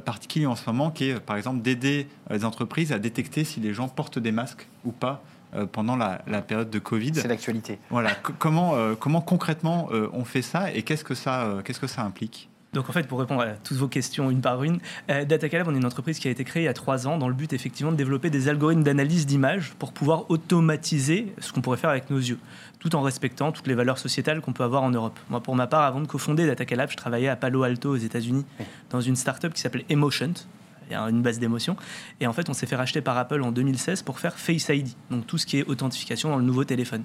particulier 0.06 0.46
en 0.46 0.56
ce 0.56 0.64
moment 0.70 0.92
qui 0.92 1.10
est 1.10 1.20
par 1.20 1.38
exemple 1.38 1.62
d'aider 1.62 2.08
les 2.30 2.46
entreprises 2.46 2.92
à 2.92 3.00
détecter 3.00 3.44
si 3.44 3.60
les 3.60 3.74
gens 3.74 3.88
portent 3.88 4.20
des 4.20 4.32
masques 4.32 4.68
ou 4.84 4.92
pas 4.92 5.24
pendant 5.72 5.96
la, 5.96 6.22
la 6.28 6.42
période 6.42 6.70
de 6.70 6.80
Covid. 6.80 7.14
C'est 7.16 7.28
l'actualité. 7.28 7.80
Voilà, 7.90 8.14
co- 8.16 8.34
comment, 8.38 8.76
comment 9.00 9.22
concrètement 9.22 9.90
on 10.14 10.26
fait 10.26 10.42
ça 10.42 10.72
et 10.74 10.84
qu'est-ce 10.84 11.04
que 11.04 11.16
ça, 11.16 11.58
qu'est-ce 11.64 11.80
que 11.80 11.88
ça 11.88 12.04
implique? 12.04 12.50
Donc 12.76 12.90
en 12.90 12.94
fait, 12.94 13.08
pour 13.08 13.20
répondre 13.20 13.42
à 13.42 13.54
toutes 13.64 13.78
vos 13.78 13.88
questions 13.88 14.30
une 14.30 14.42
par 14.42 14.64
une, 14.64 14.80
euh, 15.10 15.24
Datacalab, 15.24 15.68
on 15.68 15.74
est 15.74 15.78
une 15.78 15.86
entreprise 15.86 16.20
qui 16.20 16.28
a 16.28 16.32
été 16.32 16.44
créée 16.44 16.64
il 16.64 16.66
y 16.66 16.70
a 16.70 16.74
trois 16.74 17.08
ans 17.08 17.18
dans 17.18 17.30
le 17.30 17.34
but 17.34 17.54
effectivement 17.54 17.92
de 17.92 17.98
développer 17.98 18.30
des 18.30 18.50
algorithmes 18.50 18.84
d'analyse 18.84 19.26
d'images 19.26 19.74
pour 19.80 19.94
pouvoir 19.94 20.30
automatiser 20.30 21.34
ce 21.40 21.54
qu'on 21.54 21.62
pourrait 21.62 21.78
faire 21.78 21.90
avec 21.90 22.10
nos 22.10 22.18
yeux, 22.18 22.38
tout 22.80 22.94
en 22.96 23.02
respectant 23.02 23.52
toutes 23.54 23.68
les 23.68 23.76
valeurs 23.76 23.98
sociétales 23.98 24.42
qu'on 24.42 24.54
peut 24.54 24.64
avoir 24.64 24.84
en 24.84 24.92
Europe. 24.92 25.18
Moi, 25.30 25.42
pour 25.42 25.56
ma 25.56 25.68
part, 25.68 25.84
avant 25.84 26.02
de 26.02 26.08
cofonder 26.08 26.46
Datacalab, 26.46 26.92
je 26.92 26.98
travaillais 26.98 27.30
à 27.30 27.38
Palo 27.38 27.64
Alto 27.64 27.92
aux 27.92 27.96
États-Unis 27.96 28.46
Oui. 28.60 28.66
dans 28.90 29.02
une 29.02 29.16
start-up 29.16 29.54
qui 29.54 29.62
s'appelait 29.62 29.86
Emotion. 29.90 30.34
Il 30.90 30.94
y 30.94 30.96
a 30.96 31.02
une 31.10 31.22
base 31.22 31.40
d'émotions. 31.40 31.78
Et 32.20 32.28
en 32.28 32.34
fait, 32.34 32.48
on 32.50 32.54
s'est 32.54 32.68
fait 32.68 32.76
racheter 32.76 33.02
par 33.02 33.18
Apple 33.18 33.42
en 33.42 33.52
2016 33.52 34.04
pour 34.04 34.20
faire 34.20 34.38
Face 34.38 34.70
ID, 34.70 34.90
donc 35.10 35.26
tout 35.26 35.38
ce 35.38 35.46
qui 35.48 35.58
est 35.60 35.64
authentification 35.68 36.30
dans 36.30 36.38
le 36.38 36.44
nouveau 36.44 36.64
téléphone. 36.64 37.04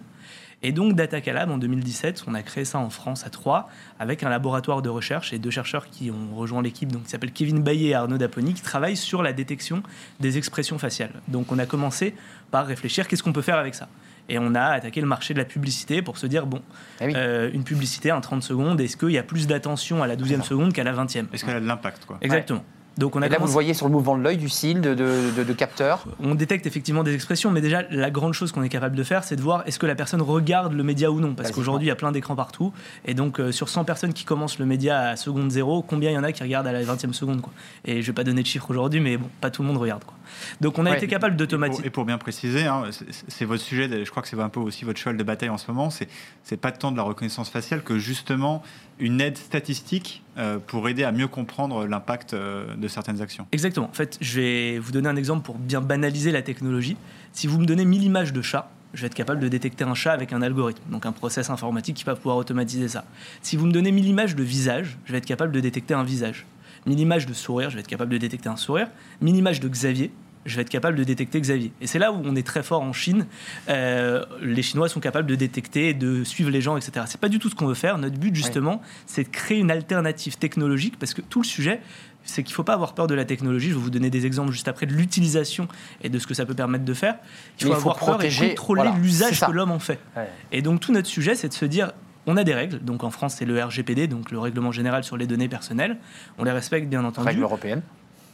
Et 0.62 0.73
donc, 0.73 0.94
Datacalab, 0.94 1.51
en 1.51 1.57
2017, 1.57 2.25
on 2.27 2.35
a 2.35 2.42
créé 2.42 2.66
ça 2.66 2.79
en 2.79 2.90
France 2.90 3.25
à 3.27 3.31
Troyes, 3.31 3.66
avec 3.99 4.23
un 4.23 4.29
laboratoire 4.29 4.83
de 4.83 4.90
recherche 4.90 5.33
et 5.33 5.38
deux 5.38 5.51
chercheurs 5.51 5.87
qui 5.88 6.11
ont 6.11 6.37
rejoint 6.37 6.61
l'équipe, 6.62 6.92
donc 6.92 7.05
qui 7.05 7.11
s'appellent 7.11 7.33
Kevin 7.33 7.62
Baillet 7.62 7.88
et 7.88 7.94
Arnaud 7.94 8.18
Daponi, 8.18 8.53
qui 8.53 8.61
travaillent 8.62 8.96
sur 8.96 9.23
la 9.23 9.33
détection 9.33 9.83
des 10.20 10.37
expressions 10.37 10.79
faciales. 10.79 11.12
Donc, 11.29 11.51
on 11.51 11.59
a 11.59 11.64
commencé 11.64 12.14
par 12.51 12.66
réfléchir 12.66 13.09
qu'est-ce 13.09 13.23
qu'on 13.23 13.33
peut 13.33 13.40
faire 13.42 13.57
avec 13.59 13.75
ça? 13.75 13.88
Et 14.29 14.38
on 14.38 14.55
a 14.55 14.62
attaqué 14.64 15.01
le 15.01 15.07
marché 15.07 15.33
de 15.35 15.38
la 15.38 15.44
publicité 15.46 16.03
pour 16.03 16.18
se 16.18 16.27
dire 16.27 16.46
bon, 16.46 16.61
Ah 17.01 17.05
oui. 17.07 17.12
euh, 17.16 17.51
une 17.55 17.64
publicité 17.64 18.12
en 18.12 18.20
30 18.20 18.42
secondes, 18.42 18.81
est-ce 18.81 18.96
qu'il 18.99 19.11
y 19.11 19.18
a 19.18 19.23
plus 19.23 19.46
d'attention 19.46 20.03
à 20.03 20.07
la 20.07 20.14
12e 20.14 20.42
seconde 20.42 20.73
qu'à 20.75 20.85
la 20.85 20.92
20e 20.92 21.25
Est-ce 21.33 21.44
qu'elle 21.44 21.57
a 21.57 21.61
de 21.61 21.66
l'impact 21.66 22.05
quoi? 22.05 22.18
Exactement. 22.20 22.64
Donc 22.98 23.16
on 23.16 23.22
a 23.22 23.26
Et 23.26 23.29
là, 23.31 23.38
vous 23.38 23.46
le 23.46 23.50
voyez 23.50 23.72
sur 23.72 23.87
le 23.87 23.92
mouvement 23.92 24.18
de 24.18 24.22
l'œil, 24.22 24.37
du 24.37 24.48
cil, 24.48 24.81
de, 24.81 24.94
de, 24.94 25.31
de- 25.37 25.44
de 25.44 25.53
capteur. 25.53 26.05
on 26.22 26.35
détecte 26.35 26.66
effectivement 26.66 27.03
des 27.03 27.14
expressions, 27.14 27.50
mais 27.50 27.61
déjà 27.61 27.83
la 27.90 28.11
grande 28.11 28.35
chose 28.35 28.53
qu'on 28.53 28.62
est 28.62 28.68
capable 28.68 28.96
de 28.96 29.03
faire, 29.05 29.24
c'est 29.24 29.37
de 29.37 29.40
voir 29.42 29.62
est-ce 29.66 29.79
que 29.79 29.87
la 29.87 29.94
personne 29.94 30.20
regarde 30.20 30.72
le 30.74 30.83
média 30.83 31.11
ou 31.11 31.20
non. 31.20 31.35
Parce 31.35 31.50
qu'aujourd'hui, 31.53 31.87
il 31.87 31.88
y 31.88 31.92
a 31.92 31.96
plein 31.96 32.12
d'écrans 32.12 32.37
partout. 32.37 32.72
Et 33.07 33.14
donc, 33.14 33.40
euh, 33.40 33.53
sur 33.53 33.68
100 33.68 33.85
personnes 33.85 34.12
qui 34.12 34.24
commencent 34.24 34.59
le 34.59 34.66
média 34.66 35.11
à 35.11 35.16
seconde 35.16 35.50
zéro, 35.50 35.83
combien 35.83 36.11
il 36.11 36.14
y 36.14 36.18
en 36.18 36.24
a 36.24 36.33
qui 36.33 36.42
regardent 36.42 36.66
à 36.66 36.72
la 36.72 36.83
20e 36.83 37.12
seconde 37.14 37.40
quoi. 37.40 37.53
Et 37.85 38.03
je 38.03 38.07
vais 38.09 38.12
pas 38.12 38.24
donner 38.24 38.42
de 38.42 38.46
chiffres 38.46 38.70
aujourd'hui, 38.70 39.00
mais 39.00 39.16
bon, 39.16 39.29
pas 39.40 39.50
tout 39.50 39.62
le 39.62 39.68
monde 39.68 39.79
regarde. 39.79 40.05
Quoi. 40.05 40.14
Donc 40.61 40.79
on 40.79 40.85
a 40.85 40.90
Ouais. 40.90 40.96
été 40.96 41.07
capable 41.07 41.37
d'automatiser. 41.37 41.87
et 41.87 41.90
pour 41.90 42.05
bien 42.05 42.18
préciser, 42.18 42.66
hein, 42.66 42.85
c'est- 43.29 43.44
votre 43.44 43.62
sujet, 43.62 44.05
je 44.05 44.11
crois 44.11 44.22
que 44.22 44.29
c'est 44.29 44.38
un 44.38 44.48
peu 44.48 44.61
aussi 44.61 44.85
votre 44.85 44.98
cheval 44.98 45.16
de 45.16 45.22
bataille 45.22 45.48
en 45.48 45.59
ce 45.59 45.70
moment, 45.70 45.90
c'est 45.90 46.09
c'est 46.44 46.57
pas 46.57 46.72
tant 46.72 46.92
de 46.92 46.96
la 46.96 47.03
reconnaissance 47.03 47.48
faciale 47.50 47.83
que 47.83 47.98
justement 47.98 48.62
une 49.00 49.20
aide 49.20 49.36
statistique 49.36 50.22
euh, 50.36 50.58
pour 50.64 50.88
aider 50.88 51.04
à 51.04 51.12
mieux 51.12 51.28
comprendre 51.28 51.86
l'impact 51.86 52.34
euh, 52.34 52.76
de 52.76 52.88
certaines 52.88 53.20
actions. 53.20 53.46
Exactement. 53.52 53.88
En 53.88 53.94
fait, 53.94 54.18
je 54.20 54.40
vais 54.40 54.78
vous 54.78 54.92
donner 54.92 55.08
un 55.08 55.16
exemple 55.16 55.44
pour 55.44 55.58
bien 55.58 55.80
banaliser 55.80 56.30
la 56.30 56.42
technologie. 56.42 56.96
Si 57.32 57.46
vous 57.46 57.58
me 57.58 57.66
donnez 57.66 57.84
1000 57.84 58.04
images 58.04 58.32
de 58.32 58.42
chats, 58.42 58.70
je 58.94 59.02
vais 59.02 59.06
être 59.06 59.14
capable 59.14 59.40
de 59.40 59.48
détecter 59.48 59.84
un 59.84 59.94
chat 59.94 60.12
avec 60.12 60.32
un 60.32 60.42
algorithme, 60.42 60.82
donc 60.90 61.06
un 61.06 61.12
process 61.12 61.50
informatique 61.50 61.96
qui 61.96 62.04
va 62.04 62.16
pouvoir 62.16 62.36
automatiser 62.36 62.88
ça. 62.88 63.04
Si 63.42 63.56
vous 63.56 63.66
me 63.66 63.72
donnez 63.72 63.92
1000 63.92 64.06
images 64.06 64.36
de 64.36 64.42
visage, 64.42 64.98
je 65.04 65.12
vais 65.12 65.18
être 65.18 65.26
capable 65.26 65.52
de 65.52 65.60
détecter 65.60 65.94
un 65.94 66.04
visage. 66.04 66.46
1000 66.86 66.98
images 66.98 67.26
de 67.26 67.34
sourire, 67.34 67.70
je 67.70 67.76
vais 67.76 67.80
être 67.80 67.88
capable 67.88 68.12
de 68.12 68.18
détecter 68.18 68.48
un 68.48 68.56
sourire. 68.56 68.88
1000 69.20 69.36
images 69.36 69.60
de 69.60 69.68
Xavier, 69.68 70.10
je 70.46 70.57
vais 70.57 70.62
être 70.62 70.70
capable 70.70 70.96
de 70.96 71.05
détecter 71.05 71.40
Xavier. 71.40 71.72
Et 71.81 71.87
c'est 71.87 71.98
là 71.98 72.12
où 72.12 72.20
on 72.24 72.35
est 72.35 72.46
très 72.46 72.62
fort 72.62 72.83
en 72.83 72.92
Chine. 72.92 73.26
Euh, 73.68 74.24
les 74.40 74.62
Chinois 74.62 74.88
sont 74.88 75.00
capables 75.00 75.29
de 75.29 75.35
détecter, 75.35 75.92
de 75.94 76.24
suivre 76.24 76.50
les 76.50 76.61
gens, 76.61 76.76
etc. 76.76 77.05
C'est 77.07 77.20
pas 77.20 77.29
du 77.29 77.38
tout 77.38 77.50
ce 77.50 77.55
qu'on 77.55 77.66
veut 77.66 77.74
faire. 77.74 77.98
Notre 77.98 78.18
but, 78.18 78.35
justement, 78.35 78.81
c'est 79.07 79.24
de 79.24 79.29
créer 79.29 79.59
une 79.59 79.70
alternative 79.70 80.38
technologique 80.38 80.98
parce 80.98 81.14
que 81.14 81.20
tout 81.20 81.42
le 81.42 81.46
sujet, 81.46 81.81
c'est 82.24 82.42
qu'il 82.42 82.53
ne 82.53 82.57
faut 82.57 82.64
pas 82.64 82.74
avoir 82.74 82.94
peur 82.94 83.07
de 83.07 83.14
la 83.14 83.24
technologie. 83.24 83.68
Je 83.68 83.74
vais 83.74 83.81
vous 83.81 83.90
donner 83.90 84.11
des 84.11 84.26
exemples 84.26 84.53
juste 84.53 84.68
après 84.68 84.87
de 84.87 84.92
l'utilisation 84.92 85.68
et 86.03 86.09
de 86.09 86.18
ce 86.18 86.26
que 86.26 86.35
ça 86.35 86.46
peut 86.46 86.55
permettre 86.55 86.85
de 86.85 86.94
faire. 86.94 87.16
Il 87.61 87.66
faut 87.66 87.72
il 87.72 87.74
faut 87.74 87.90
avoir 87.90 87.96
peur 87.96 88.09
et 88.09 88.29
protéger, 88.29 88.48
contrôler 88.50 88.90
l'usage 89.00 89.40
que 89.40 89.50
l'homme 89.50 89.72
en 89.72 89.79
fait. 89.79 89.98
Ouais. 90.16 90.29
Et 90.53 90.62
donc 90.62 90.81
tout 90.81 90.92
notre 90.92 91.09
sujet, 91.09 91.35
c'est 91.35 91.48
de 91.48 91.55
se 91.55 91.64
dire, 91.64 91.92
on 92.26 92.37
a 92.37 92.44
des 92.44 92.55
règles. 92.55 92.79
Donc 92.79 93.05
en 93.05 93.11
France, 93.11 93.37
c'est 93.38 93.44
le 93.44 93.62
RGPD, 93.62 94.07
donc 94.07 94.31
le 94.31 94.38
règlement 94.38 94.72
général 94.72 95.05
sur 95.05 95.16
les 95.16 95.26
données 95.26 95.48
personnelles. 95.48 95.98
On 96.38 96.44
les 96.44 96.53
respecte 96.53 96.88
bien 96.88 97.05
entendu. 97.05 97.29
Règle 97.29 97.42
européenne. 97.42 97.83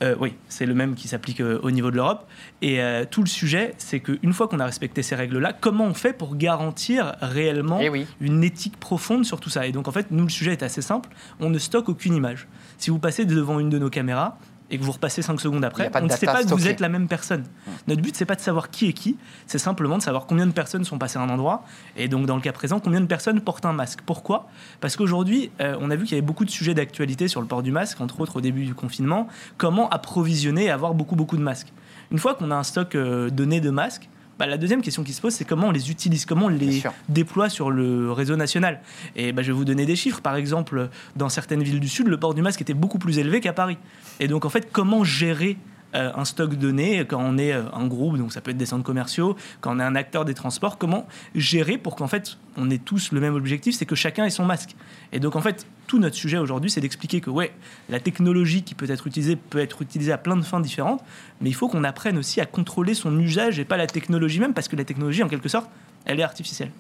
Euh, 0.03 0.15
oui, 0.21 0.35
c'est 0.49 0.67
le 0.67 0.75
même 0.75 0.95
qui 0.95 1.09
s'applique 1.09 1.41
euh, 1.41 1.59
au 1.63 1.71
niveau 1.71 1.91
de 1.91 1.97
l'Europe. 1.97 2.27
Et 2.61 2.81
euh, 2.81 3.05
tout 3.11 3.23
le 3.23 3.29
sujet, 3.29 3.75
c'est 3.79 4.01
qu'une 4.01 4.33
fois 4.33 4.47
qu'on 4.47 4.61
a 4.61 4.67
respecté 4.67 5.03
ces 5.03 5.15
règles-là, 5.15 5.53
comment 5.53 5.85
on 5.85 5.95
fait 5.95 6.13
pour 6.13 6.37
garantir 6.37 7.17
réellement 7.23 7.79
Eh 7.81 7.89
oui. 7.89 8.07
une 8.21 8.45
éthique 8.45 8.79
profonde 8.79 9.25
sur 9.25 9.41
tout 9.41 9.51
ça? 9.51 9.67
Et 9.67 9.73
donc 9.73 9.89
en 9.89 9.93
fait, 9.93 10.11
nous, 10.11 10.25
le 10.25 10.29
sujet 10.31 10.53
est 10.53 10.63
assez 10.63 10.83
simple. 10.83 11.09
On 11.41 11.49
ne 11.49 11.59
stocke 11.59 11.89
aucune 11.89 12.15
image. 12.15 12.47
Si 12.79 12.91
vous 12.91 12.99
passez 12.99 13.25
devant 13.25 13.59
une 13.59 13.71
de 13.71 13.79
nos 13.79 13.91
caméras 13.91 14.39
et 14.71 14.79
que 14.79 14.85
vous 14.85 14.93
repassez 14.93 15.23
5 15.23 15.41
secondes 15.41 15.65
après, 15.65 15.91
on 15.95 16.05
ne 16.05 16.09
sait 16.11 16.27
pas 16.27 16.43
que 16.43 16.49
vous 16.49 16.69
êtes 16.69 16.81
la 16.81 16.89
même 16.89 17.09
personne. 17.09 17.45
Notre 17.87 18.03
but, 18.03 18.17
c'est 18.17 18.25
pas 18.25 18.35
de 18.35 18.41
savoir 18.41 18.71
qui 18.71 18.89
est 18.89 18.93
qui, 18.93 19.17
c'est 19.47 19.59
simplement 19.59 19.99
de 19.99 20.03
savoir 20.03 20.27
combien 20.27 20.47
de 20.47 20.53
personnes 20.53 20.85
sont 20.85 20.99
passées 20.99 21.19
à 21.19 21.23
un 21.23 21.29
endroit, 21.29 21.65
et 21.97 22.09
donc 22.09 22.27
dans 22.27 22.37
le 22.37 22.43
cas 22.43 22.53
présent, 22.53 22.81
combien 22.81 23.01
de 23.01 23.07
personnes 23.07 23.41
portent 23.41 23.67
un 23.67 23.73
masque? 23.73 24.01
Pourquoi? 24.05 24.49
Parce 24.81 24.97
qu'aujourd'hui, 24.97 25.51
euh, 25.61 25.77
on 25.81 25.91
a 25.91 25.97
vu 25.97 26.05
qu'il 26.05 26.13
y 26.13 26.19
avait 26.19 26.27
beaucoup 26.27 26.45
de 26.45 26.51
sujets 26.51 26.75
d'actualité 26.75 27.29
sur 27.29 27.41
le 27.41 27.47
port 27.47 27.63
du 27.63 27.73
masque, 27.73 28.01
entre 28.01 28.21
autres 28.21 28.37
au 28.37 28.41
début 28.41 28.65
du 28.65 28.75
confinement. 28.75 29.29
Comment 29.57 29.89
approvisionner 29.91 30.65
et 30.65 30.71
avoir 30.71 30.95
beaucoup, 30.95 31.17
beaucoup 31.17 31.37
de 31.37 31.43
masques? 31.43 31.73
Une 32.11 32.19
fois 32.19 32.35
qu'on 32.35 32.51
a 32.51 32.55
un 32.55 32.63
stock 32.63 32.95
euh, 32.95 33.31
donné 33.31 33.61
de 33.61 33.71
masques, 33.71 34.09
bah, 34.39 34.47
la 34.47 34.59
deuxième 34.59 34.83
question 34.83 35.03
qui 35.03 35.13
se 35.13 35.21
pose, 35.21 35.33
c'est 35.33 35.45
comment 35.45 35.69
on 35.69 35.71
les 35.71 35.91
utilise, 35.91 36.27
comment 36.27 36.47
on 36.47 36.51
les 36.51 36.83
déploie 37.09 37.49
sur 37.49 37.71
le 37.71 38.13
réseau 38.13 38.37
national. 38.37 38.81
Et 39.15 39.33
bah, 39.33 39.43
je 39.43 39.49
vais 39.49 39.57
vous 39.57 39.65
donner 39.65 39.87
des 39.87 39.97
chiffres. 39.97 40.21
Par 40.21 40.37
exemple, 40.37 40.91
dans 41.17 41.29
certaines 41.29 41.63
villes 41.63 41.81
du 41.81 41.89
Sud, 41.89 42.09
le 42.09 42.19
port 42.19 42.35
du 42.35 42.43
masque 42.43 42.61
était 42.61 42.75
beaucoup 42.75 42.99
plus 42.99 43.19
élevé 43.19 43.41
qu'à 43.41 43.53
Paris. 43.53 43.79
Et 44.21 44.29
donc, 44.29 44.45
en 44.45 44.51
fait, 44.51 44.69
comment 44.71 45.05
gérer 45.05 45.57
euh, 45.95 46.11
un 46.15 46.25
stock 46.25 46.55
donné 46.55 47.05
quand 47.07 47.21
on 47.23 47.39
est 47.39 47.53
euh, 47.53 47.63
un 47.73 47.87
groupe, 47.87 48.19
donc 48.19 48.33
ça 48.33 48.41
peut 48.41 48.51
être 48.51 48.57
des 48.57 48.67
centres 48.67 48.83
commerciaux, 48.83 49.37
quand 49.61 49.77
on 49.77 49.81
est 49.81 49.85
un 49.85 49.95
acteur 49.95 50.25
des 50.25 50.35
transports, 50.35 50.79
comment 50.79 51.07
gérer 51.35 51.79
pour 51.79 51.97
qu'en 51.97 52.09
fait 52.09 52.39
on 52.57 52.71
ait 52.71 52.79
tous 52.79 53.13
le 53.13 53.21
même 53.21 53.35
objectif, 53.35 53.77
c'est 53.77 53.87
que 53.87 53.95
chacun 53.95 54.25
ait 54.25 54.31
son 54.31 54.45
masque. 54.45 54.75
Et 55.13 55.21
donc 55.21 55.37
en 55.37 55.41
fait 55.41 55.67
tout 55.87 55.99
notre 55.99 56.17
sujet 56.17 56.39
aujourd'hui 56.39 56.71
c'est 56.71 56.81
d'expliquer 56.81 57.21
que 57.21 57.31
ouais 57.31 57.53
la 57.89 58.01
technologie 58.01 58.63
qui 58.63 58.75
peut 58.75 58.91
être 58.91 59.07
utilisée 59.07 59.37
peut 59.37 59.61
être 59.61 59.81
utilisée 59.83 60.13
à 60.13 60.19
plein 60.19 60.37
de 60.37 60.43
fins 60.43 60.61
différentes, 60.61 61.03
mais 61.41 61.51
il 61.51 61.55
faut 61.55 61.69
qu'on 61.69 61.85
apprenne 61.85 62.19
aussi 62.19 62.41
à 62.41 62.47
contrôler 62.47 62.95
son 62.95 63.19
usage 63.19 63.59
et 63.59 63.65
pas 63.65 63.77
la 63.77 63.87
technologie 63.87 64.41
même 64.41 64.55
parce 64.55 64.69
que 64.69 64.77
la 64.77 64.85
technologie 64.85 65.23
en 65.23 65.29
quelque 65.29 65.49
sorte 65.49 65.71
elle 66.07 66.21
est 66.21 66.23
artificielle. 66.23 66.71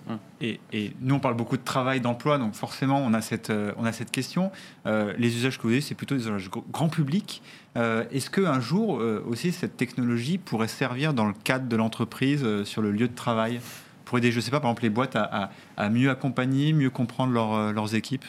Et, 0.40 0.60
et 0.72 0.92
nous, 1.00 1.16
on 1.16 1.18
parle 1.18 1.34
beaucoup 1.34 1.56
de 1.56 1.64
travail, 1.64 2.00
d'emploi, 2.00 2.38
donc 2.38 2.54
forcément, 2.54 2.98
on 2.98 3.12
a 3.12 3.20
cette, 3.20 3.50
euh, 3.50 3.72
question. 4.10 4.50
Euh, 4.86 5.12
les 5.18 5.36
usages 5.36 5.58
que 5.58 5.64
vous 5.64 5.70
avez, 5.70 5.80
c'est 5.80 5.94
plutôt 5.94 6.14
des 6.14 6.22
usages 6.22 6.48
gr- 6.48 6.62
grand 6.70 6.88
public. 6.88 7.42
Euh, 7.76 8.04
Est-ce 8.12 8.30
qu'un 8.30 8.60
jour 8.60 9.02
aussi, 9.28 9.52
cette 9.52 9.76
technologie 9.76 10.38
pourrait 10.38 10.68
servir 10.68 11.12
dans 11.12 11.26
le 11.26 11.34
cadre 11.44 11.68
de 11.68 11.76
l'entreprise, 11.76 12.46
sur 12.64 12.82
le 12.82 12.92
lieu 12.92 13.08
de 13.08 13.14
travail, 13.14 13.60
pour 14.04 14.18
aider, 14.18 14.30
je 14.30 14.36
ne 14.36 14.40
sais 14.40 14.50
pas, 14.52 14.60
par 14.60 14.70
exemple, 14.70 14.84
les 14.84 14.90
boîtes 14.90 15.16
à, 15.16 15.50
mieux 15.90 16.10
accompagner, 16.10 16.72
mieux 16.72 16.90
comprendre 16.90 17.32
leur, 17.32 17.72
leurs 17.72 17.94
équipes? 17.94 18.24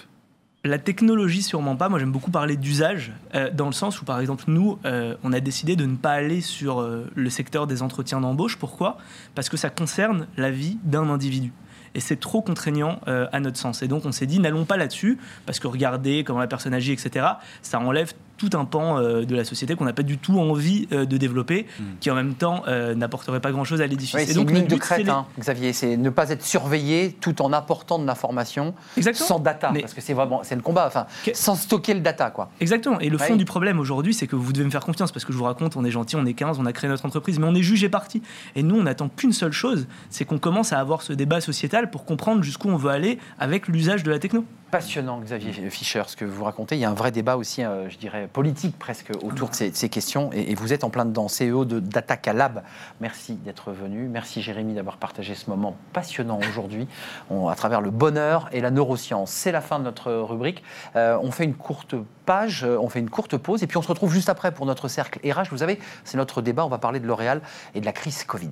La 0.68 0.80
technologie, 0.80 1.44
sûrement 1.44 1.78
pas. 1.78 1.88
Moi, 1.88 1.98
j'aime 1.98 2.12
beaucoup 2.12 2.30
parler 2.30 2.58
d'usage, 2.58 3.14
euh, 3.36 3.50
dans 3.50 3.68
le 3.68 3.72
sens 3.72 4.02
où, 4.02 4.06
par 4.06 4.20
exemple, 4.20 4.44
nous, 4.48 4.78
euh, 4.84 5.16
on 5.24 5.32
a 5.32 5.40
décidé 5.40 5.78
de 5.78 5.86
ne 5.86 5.96
pas 5.96 6.12
aller 6.12 6.42
sur 6.42 6.82
euh, 6.82 7.10
le 7.16 7.30
secteur 7.30 7.68
des 7.68 7.82
entretiens 7.82 8.20
d'embauche. 8.20 8.58
Pourquoi? 8.58 8.98
Parce 9.34 9.48
que 9.48 9.56
ça 9.56 9.70
concerne 9.70 10.28
la 10.36 10.52
vie 10.52 10.78
d'un 10.84 11.10
individu. 11.10 11.54
Et 11.96 12.02
c'est 12.02 12.18
trop 12.18 12.42
contraignant 12.42 13.00
à 13.08 13.40
notre 13.40 13.58
sens. 13.58 13.82
Et 13.82 13.88
donc, 13.88 14.06
on 14.06 14.12
s'est 14.12 14.28
dit, 14.28 14.40
n'allons 14.40 14.66
pas 14.66 14.78
là-dessus, 14.78 15.18
parce 15.48 15.60
que 15.60 15.66
regardez 15.66 16.24
comment 16.24 16.40
la 16.40 16.48
personne 16.48 16.74
agit, 16.74 16.92
etc., 16.92 17.26
ça 17.64 17.80
enlève 17.80 18.14
tout 18.38 18.50
un 18.54 18.66
pan 18.66 19.00
euh, 19.00 19.26
de 19.26 19.36
la 19.36 19.44
société 19.44 19.76
qu'on 19.76 19.86
n'a 19.86 19.94
pas 19.94 20.04
du 20.04 20.18
tout 20.18 20.40
envie 20.40 20.88
euh, 20.92 21.06
de 21.06 21.18
développer, 21.18 21.66
qui 22.00 22.10
en 22.12 22.16
même 22.16 22.34
temps 22.36 22.64
euh, 22.68 22.96
n'apporterait 22.96 23.40
pas 23.40 23.52
grand-chose 23.52 23.82
à 23.82 23.88
l'édifice. 23.88 24.16
Oui, 24.16 24.24
c'est 24.28 24.34
donc, 24.36 24.50
une 24.50 24.58
ligne 24.58 24.68
de 24.68 24.76
crête, 24.76 25.04
les- 25.06 25.10
hein, 25.10 25.26
Xavier. 25.40 25.74
C'est 25.74 25.98
ne 25.98 26.10
pas 26.10 26.30
être 26.30 26.44
surveillé 26.44 27.16
tout 27.20 27.42
en 27.42 27.52
apportant 27.54 28.00
de 28.00 28.06
l'information 28.06 28.74
Exactement. 28.96 29.28
sans 29.28 29.40
data. 29.40 29.72
Mais- 29.74 29.82
Parce 29.82 29.94
que 29.94 30.02
c'est 30.02 30.14
vraiment 30.14 30.42
c'est 30.44 30.56
le 30.56 30.62
combat. 30.62 30.86
Enfin, 30.88 31.08
Que- 31.26 31.36
sans 31.36 31.56
stocker 31.56 31.94
le 31.94 32.02
data, 32.02 32.30
quoi. 32.30 32.50
Exactement. 32.62 33.00
Et 33.00 33.10
le 33.10 33.18
fond 33.18 33.32
Oui. 33.34 33.38
du 33.38 33.46
problème 33.46 33.80
aujourd'hui, 33.80 34.14
c'est 34.14 34.28
que 34.28 34.36
vous 34.36 34.54
devez 34.54 34.66
me 34.66 34.70
faire 34.72 34.86
confiance 34.86 35.12
parce 35.12 35.26
que 35.26 35.34
je 35.34 35.38
vous 35.38 35.44
raconte, 35.46 35.76
on 35.76 35.84
est 35.84 35.92
gentil, 35.92 36.16
on 36.16 36.26
est 36.26 36.34
15, 36.34 36.58
on 36.60 36.66
a 36.66 36.74
créé 36.74 36.90
notre 36.90 37.06
entreprise, 37.06 37.40
mais 37.40 37.48
on 37.48 37.56
est 37.56 37.64
jugé 37.64 37.90
parti. 37.90 38.22
Et 38.56 38.64
nous, 38.64 38.76
on 38.76 38.84
n'attend 38.84 39.10
qu'une 39.10 39.34
seule 39.34 39.52
chose, 39.52 39.88
c'est 40.10 40.26
qu'on 40.26 40.38
commence 40.40 40.74
à 40.74 40.80
avoir 40.80 41.02
ce 41.02 41.14
débat 41.14 41.42
sociétal 41.42 41.90
pour 41.90 42.06
comprendre 42.06 42.44
jusqu'où 42.44 42.70
on 42.70 42.78
veut 42.78 42.92
aller 42.92 43.18
avec 43.40 43.68
l'usage 43.68 44.04
de 44.04 44.12
la 44.12 44.20
techno. 44.20 44.46
Passionnant, 44.70 45.22
Xavier 45.22 45.70
Fischer, 45.70 46.04
ce 46.08 46.18
que 46.18 46.26
vous 46.26 46.44
racontez. 46.44 46.76
Il 46.76 46.80
y 46.80 46.86
a 46.86 46.90
un 46.90 46.94
vrai 46.94 47.12
débat 47.12 47.38
aussi, 47.38 47.64
euh, 47.64 47.90
je 47.90 47.98
dirais, 47.98 48.28
politique 48.28 48.78
presque 48.78 49.12
autour 49.24 49.50
de 49.50 49.56
ces, 49.56 49.90
questions. 49.90 50.30
Et, 50.34 50.56
vous 50.56 50.74
êtes 50.74 50.84
en 50.84 50.90
plein 50.90 51.06
dedans. 51.06 51.28
CEO 51.28 51.64
d'Attaque 51.64 52.28
à 52.28 52.34
Lab. 52.34 52.64
Merci 53.00 53.36
d'être 53.36 53.72
venu. 53.72 54.10
Merci, 54.10 54.42
Jérémy, 54.42 54.74
d'avoir 54.74 54.98
partagé 54.98 55.36
ce 55.36 55.50
moment 55.50 55.78
passionnant 55.94 56.40
aujourd'hui 56.50 56.88
à 57.32 57.56
travers 57.56 57.80
le 57.80 57.92
bonheur 57.92 58.50
et 58.52 58.60
la 58.60 58.70
neuroscience. 58.70 59.32
C'est 59.32 59.54
la 59.54 59.62
fin 59.62 59.80
de 59.80 59.86
notre 59.86 60.12
rubrique. 60.12 60.64
Euh, 60.98 61.18
on 61.22 61.32
fait 61.32 61.46
une 61.46 61.56
courte 61.56 61.96
page, 62.26 62.66
euh, 62.66 62.78
on 62.78 62.90
fait 62.90 63.00
une 63.00 63.10
courte 63.10 63.38
pause. 63.38 63.64
Et 63.64 63.68
puis 63.68 63.78
on 63.78 63.82
se 63.82 63.88
retrouve 63.88 64.12
juste 64.12 64.28
après 64.28 64.52
pour 64.52 64.66
notre 64.66 64.90
cercle 64.90 65.20
RH. 65.24 65.50
Vous 65.50 65.60
savez, 65.60 65.80
c'est 66.04 66.18
notre 66.18 66.42
débat. 66.42 66.66
On 66.66 66.70
va 66.70 66.78
parler 66.78 67.00
de 67.00 67.08
L'Oréal 67.08 67.42
et 67.74 67.80
de 67.80 67.86
la 67.86 67.94
crise 67.94 68.26
Covid. 68.26 68.52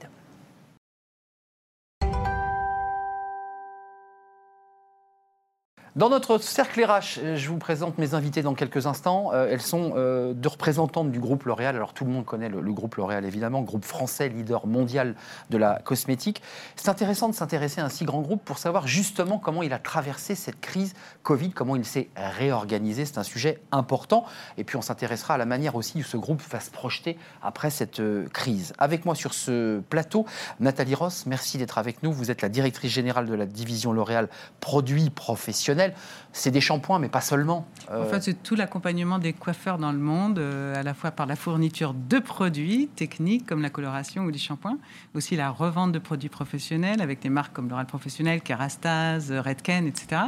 Dans 5.95 6.09
notre 6.09 6.39
cercle 6.39 6.83
RH, 6.83 7.19
euh, 7.19 7.35
je 7.37 7.47
vous 7.47 7.57
présente 7.57 7.97
mes 7.99 8.15
invités 8.15 8.41
dans 8.41 8.53
quelques 8.53 8.85
instants. 8.85 9.31
Euh, 9.33 9.47
elles 9.49 9.61
sont 9.61 9.93
euh, 9.95 10.33
deux 10.33 10.49
représentantes 10.49 11.09
du 11.09 11.21
groupe 11.21 11.45
L'Oréal. 11.45 11.73
Alors 11.77 11.93
tout 11.93 12.03
le 12.03 12.11
monde 12.11 12.25
connaît 12.25 12.49
le, 12.49 12.59
le 12.59 12.73
groupe 12.73 12.95
L'Oréal 12.95 13.23
évidemment, 13.23 13.61
groupe 13.61 13.85
français 13.85 14.27
leader 14.27 14.67
mondial 14.67 15.15
de 15.51 15.57
la 15.57 15.79
cosmétique. 15.79 16.41
C'est 16.75 16.89
intéressant 16.89 17.29
de 17.29 17.33
s'intéresser 17.33 17.79
à 17.79 17.85
un 17.85 17.89
si 17.89 18.03
grand 18.03 18.19
groupe 18.19 18.43
pour 18.43 18.57
savoir 18.57 18.87
justement 18.87 19.37
comment 19.37 19.63
il 19.63 19.71
a 19.71 19.79
traversé 19.79 20.35
cette 20.35 20.59
crise 20.59 20.95
Covid, 21.23 21.51
comment 21.51 21.77
il 21.77 21.85
s'est 21.85 22.09
réorganisé. 22.17 23.05
C'est 23.05 23.17
un 23.17 23.23
sujet 23.23 23.61
important. 23.71 24.25
Et 24.57 24.65
puis 24.65 24.75
on 24.75 24.81
s'intéressera 24.81 25.35
à 25.35 25.37
la 25.37 25.45
manière 25.45 25.75
aussi 25.75 25.99
où 25.99 26.03
ce 26.03 26.17
groupe 26.17 26.41
va 26.51 26.59
se 26.59 26.71
projeter 26.71 27.17
après 27.41 27.69
cette 27.69 28.01
crise. 28.33 28.73
Avec 28.79 29.05
moi 29.05 29.15
sur 29.15 29.33
ce 29.33 29.79
plateau, 29.79 30.25
Nathalie 30.59 30.93
Ross, 30.93 31.25
merci 31.25 31.57
d'être 31.57 31.77
avec 31.77 32.03
nous. 32.03 32.11
Vous 32.11 32.31
êtes 32.31 32.41
la 32.41 32.49
directrice 32.49 32.91
générale 32.91 33.27
de 33.27 33.33
la 33.33 33.45
division 33.45 33.93
L'Oréal 33.93 34.27
Produits 34.59 35.09
Professionnels. 35.09 35.84
C'est 36.31 36.51
des 36.51 36.61
shampoings, 36.61 36.99
mais 36.99 37.09
pas 37.09 37.21
seulement. 37.21 37.65
Euh, 37.91 38.03
En 38.03 38.05
fait, 38.05 38.21
c'est 38.21 38.43
tout 38.43 38.55
l'accompagnement 38.55 39.19
des 39.19 39.33
coiffeurs 39.33 39.77
dans 39.77 39.91
le 39.91 39.97
monde, 39.97 40.39
euh, 40.39 40.75
à 40.75 40.83
la 40.83 40.93
fois 40.93 41.11
par 41.11 41.25
la 41.25 41.35
fourniture 41.35 41.93
de 41.93 42.19
produits 42.19 42.89
techniques 42.95 43.45
comme 43.45 43.61
la 43.61 43.69
coloration 43.69 44.23
ou 44.23 44.29
les 44.29 44.37
shampoings, 44.37 44.77
aussi 45.13 45.35
la 45.35 45.49
revente 45.49 45.91
de 45.91 45.99
produits 45.99 46.29
professionnels 46.29 47.01
avec 47.01 47.21
des 47.21 47.29
marques 47.29 47.53
comme 47.53 47.69
L'Oréal 47.69 47.87
Professionnel, 47.87 48.41
Kerastase, 48.41 49.31
Redken, 49.31 49.87
etc. 49.87 50.21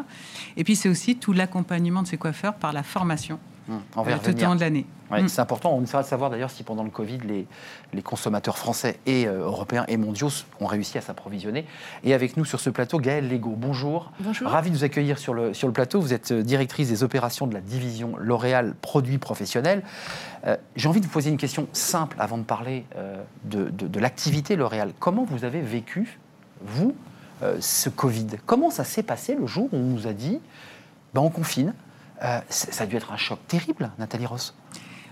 Et 0.55 0.63
puis 0.63 0.75
c'est 0.75 0.89
aussi 0.89 1.17
tout 1.17 1.33
l'accompagnement 1.33 2.03
de 2.03 2.07
ces 2.07 2.17
coiffeurs 2.17 2.55
par 2.55 2.73
la 2.73 2.83
formation. 2.83 3.39
Hum, 3.69 3.81
on 3.95 4.01
va 4.01 4.11
y 4.11 4.13
euh, 4.13 4.17
tout 4.17 4.23
au 4.23 4.27
revenir. 4.29 4.49
long 4.49 4.55
de 4.55 4.59
l'année. 4.61 4.85
Ouais, 5.11 5.21
Mm. 5.23 5.27
C'est 5.29 5.41
important. 5.41 5.73
On 5.73 5.81
essaiera 5.83 6.03
de 6.03 6.07
savoir 6.07 6.29
d'ailleurs 6.29 6.49
si 6.51 6.63
pendant 6.63 6.83
le 6.83 6.89
Covid, 6.89 7.19
les, 7.19 7.47
les 7.93 8.01
consommateurs 8.01 8.57
français 8.57 8.97
et 9.05 9.27
euh, 9.27 9.39
européens 9.45 9.85
et 9.87 9.95
mondiaux 9.97 10.29
ont 10.59 10.65
réussi 10.65 10.97
à 10.97 11.01
s'approvisionner. 11.01 11.65
Et 12.03 12.13
avec 12.13 12.37
nous 12.37 12.45
sur 12.45 12.59
ce 12.59 12.69
plateau, 12.69 12.99
Gaëlle 12.99 13.29
Lego. 13.29 13.55
Bonjour. 13.57 14.11
Bonjour. 14.19 14.49
Ravi 14.49 14.69
de 14.71 14.75
vous 14.75 14.83
accueillir 14.83 15.17
sur 15.17 15.33
le, 15.33 15.53
sur 15.53 15.67
le 15.67 15.73
plateau. 15.73 15.99
Vous 16.01 16.13
êtes 16.13 16.31
euh, 16.31 16.43
directrice 16.43 16.89
des 16.89 17.03
opérations 17.03 17.47
de 17.47 17.53
la 17.53 17.61
division 17.61 18.15
L'Oréal 18.19 18.73
Produits 18.81 19.17
Professionnels. 19.17 19.83
Euh, 20.45 20.55
J'ai 20.75 20.87
envie 20.89 20.99
de 21.01 21.05
vous 21.05 21.11
poser 21.11 21.29
une 21.29 21.37
question 21.37 21.67
simple 21.73 22.15
avant 22.19 22.37
de 22.37 22.43
parler 22.43 22.85
euh, 22.97 23.21
de, 23.45 23.69
de- 23.69 23.87
de 23.87 23.99
l'activité 23.99 24.55
L'Oréal. 24.55 24.91
Comment 24.99 25.23
vous 25.25 25.43
avez 25.45 25.61
vécu, 25.61 26.19
vous, 26.61 26.95
euh, 27.43 27.57
ce 27.61 27.89
Covid? 27.89 28.27
Comment 28.45 28.69
ça 28.71 28.83
s'est 28.83 29.03
passé 29.03 29.35
le 29.35 29.45
jour 29.47 29.69
où 29.73 29.77
on 29.77 29.83
nous 29.83 30.07
a 30.07 30.13
dit 30.13 30.39
ben, 31.13 31.21
on 31.21 31.29
confine 31.29 31.73
Euh, 32.23 32.39
Ça 32.49 32.83
a 32.83 32.87
dû 32.87 32.95
être 32.95 33.11
un 33.11 33.17
choc 33.17 33.39
terrible, 33.47 33.91
Nathalie 33.99 34.25
Ross. 34.25 34.53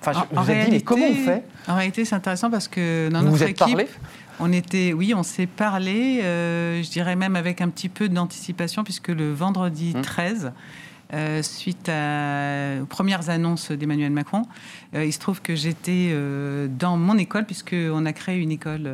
Enfin, 0.02 0.12
je- 0.14 0.36
En- 0.36 0.40
en 0.40 0.44
vous 0.44 0.52
êtes 0.52 0.66
dit, 0.66 0.72
mais 0.72 0.82
comment 0.82 1.04
on 1.06 1.08
réalité- 1.14 1.26
fait? 1.26 1.44
En 1.72 1.76
réalité, 1.76 2.06
c'est 2.06 2.16
intéressant 2.16 2.50
parce 2.52 2.68
que 2.68 3.10
dans 3.12 3.20
Vous 3.20 3.26
notre 3.26 3.38
vous 3.38 3.44
êtes 3.44 3.50
équipe, 3.50 3.60
parlé? 3.68 3.88
on 4.40 4.52
était, 4.52 4.94
oui, 4.94 5.14
on 5.16 5.24
s'est 5.24 5.48
parlé, 5.48 6.22
euh, 6.24 6.82
je 6.84 6.90
dirais 6.90 7.16
même 7.16 7.36
avec 7.36 7.62
un 7.62 7.70
petit 7.70 7.90
peu 7.90 8.10
d'anticipation, 8.10 8.84
puisque 8.84 9.08
le 9.10 9.32
vendredi 9.34 9.94
Hum. 9.96 10.02
13, 10.02 10.52
euh, 11.14 11.42
suite 11.44 11.88
à- 11.90 12.82
aux 12.82 12.86
premières 12.86 13.30
annonces 13.30 13.72
d'Emmanuel 13.72 14.12
Macron, 14.12 14.44
euh, 14.96 15.06
il 15.06 15.14
se 15.14 15.20
trouve 15.20 15.42
que 15.42 15.56
j'étais 15.56 16.10
euh, 16.12 16.68
dans 16.68 16.98
mon 16.98 17.18
école, 17.18 17.46
puisqu'on 17.46 18.06
a 18.06 18.14
créé 18.14 18.38
une 18.40 18.52
école 18.52 18.90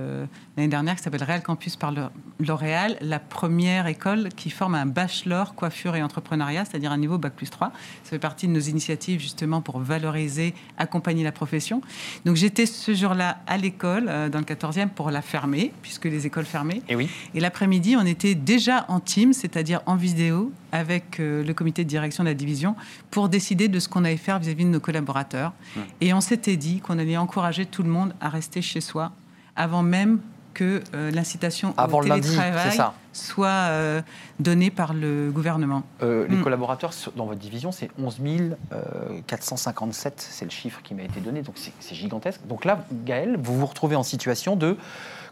l'année 0.58 0.68
dernière 0.70 0.96
qui 0.96 1.04
s'appelle 1.04 1.24
Real 1.24 1.42
Campus 1.42 1.76
par 1.78 1.94
L'Oréal, 2.40 2.98
la 3.02 3.20
première 3.20 3.88
école 3.88 4.30
qui 4.36 4.50
forme 4.50 4.76
un 4.76 4.86
bachelor 4.86 5.56
coiffure 5.56 5.96
et 5.96 6.04
entrepreneuriat, 6.04 6.66
c'est-à-dire 6.66 6.92
un 6.92 6.98
niveau 6.98 7.18
Bac 7.18 7.34
plus 7.34 7.50
3. 7.50 7.72
Ça 8.04 8.10
fait 8.10 8.20
partie 8.20 8.48
de 8.48 8.52
nos 8.52 8.60
initiatives 8.60 9.20
justement 9.22 9.62
pour 9.62 9.80
valoriser, 9.80 10.54
accompagner 10.78 11.24
la 11.24 11.32
profession. 11.32 11.82
Donc 12.26 12.36
j'étais 12.36 12.66
ce 12.66 12.94
jour-là 12.94 13.40
à 13.48 13.58
l'école, 13.58 14.06
dans 14.32 14.40
le 14.40 14.46
14e, 14.46 14.90
pour 14.90 15.12
la 15.12 15.22
fermer, 15.22 15.72
puisque 15.82 16.06
les 16.06 16.26
écoles 16.26 16.46
fermaient. 16.46 16.82
Et 16.90 16.96
oui. 16.96 17.10
Et 17.34 17.40
l'après-midi, 17.40 17.96
on 17.98 18.06
était 18.06 18.36
déjà 18.36 18.86
en 18.90 19.00
team, 19.00 19.34
c'est-à-dire 19.34 19.82
en 19.86 19.96
vidéo, 19.96 20.52
avec 20.72 21.20
euh, 21.20 21.44
le 21.44 21.54
comité 21.54 21.84
de 21.84 21.90
direction 21.90 22.24
de 22.24 22.30
la 22.30 22.36
division, 22.36 22.76
pour 23.10 23.30
décider 23.30 23.68
de 23.68 23.80
ce 23.80 23.90
qu'on 23.90 24.04
allait 24.06 24.18
faire 24.18 24.40
vis-à-vis 24.40 24.66
de 24.66 24.70
nos 24.70 24.80
collaborateurs. 24.80 25.54
Et 26.02 26.14
on 26.14 26.22
s'était 26.22 26.58
dit 26.58 26.80
qu'on 26.80 26.98
allait 27.00 27.18
encourager 27.18 27.66
tout 27.66 27.84
le 27.84 27.90
monde 27.90 28.14
à 28.22 28.30
rester 28.30 28.62
chez 28.62 28.82
soi, 28.82 29.12
avant 29.56 29.84
même 29.84 30.20
que 30.54 30.82
euh, 30.94 31.12
l'incitation 31.12 31.74
au 31.78 32.02
lundi, 32.02 32.22
télétravail 32.28 32.78
soit 33.14 33.48
euh, 33.48 34.02
donnée 34.40 34.70
par 34.70 34.94
le 34.94 35.32
gouvernement. 35.32 35.84
Euh, 36.02 36.28
les 36.30 36.36
Mm. 36.38 36.44
collaborateurs 36.44 36.92
dans 37.16 37.26
votre 37.26 37.40
division, 37.40 37.72
c'est 37.72 37.90
11 37.98 38.20
euh, 38.74 39.20
457, 39.28 40.14
c'est 40.30 40.46
le 40.46 40.52
chiffre 40.52 40.82
qui 40.84 40.94
m'a 40.94 41.04
été 41.04 41.20
donné, 41.22 41.42
donc 41.42 41.56
c'est- 41.58 41.72
c'est 41.80 41.96
gigantesque. 41.96 42.42
Donc 42.48 42.66
là, 42.66 42.86
Gaël, 43.06 43.38
vous 43.42 43.58
vous 43.58 43.66
retrouvez 43.66 43.96
en 43.96 44.04
situation 44.04 44.56
de 44.58 44.78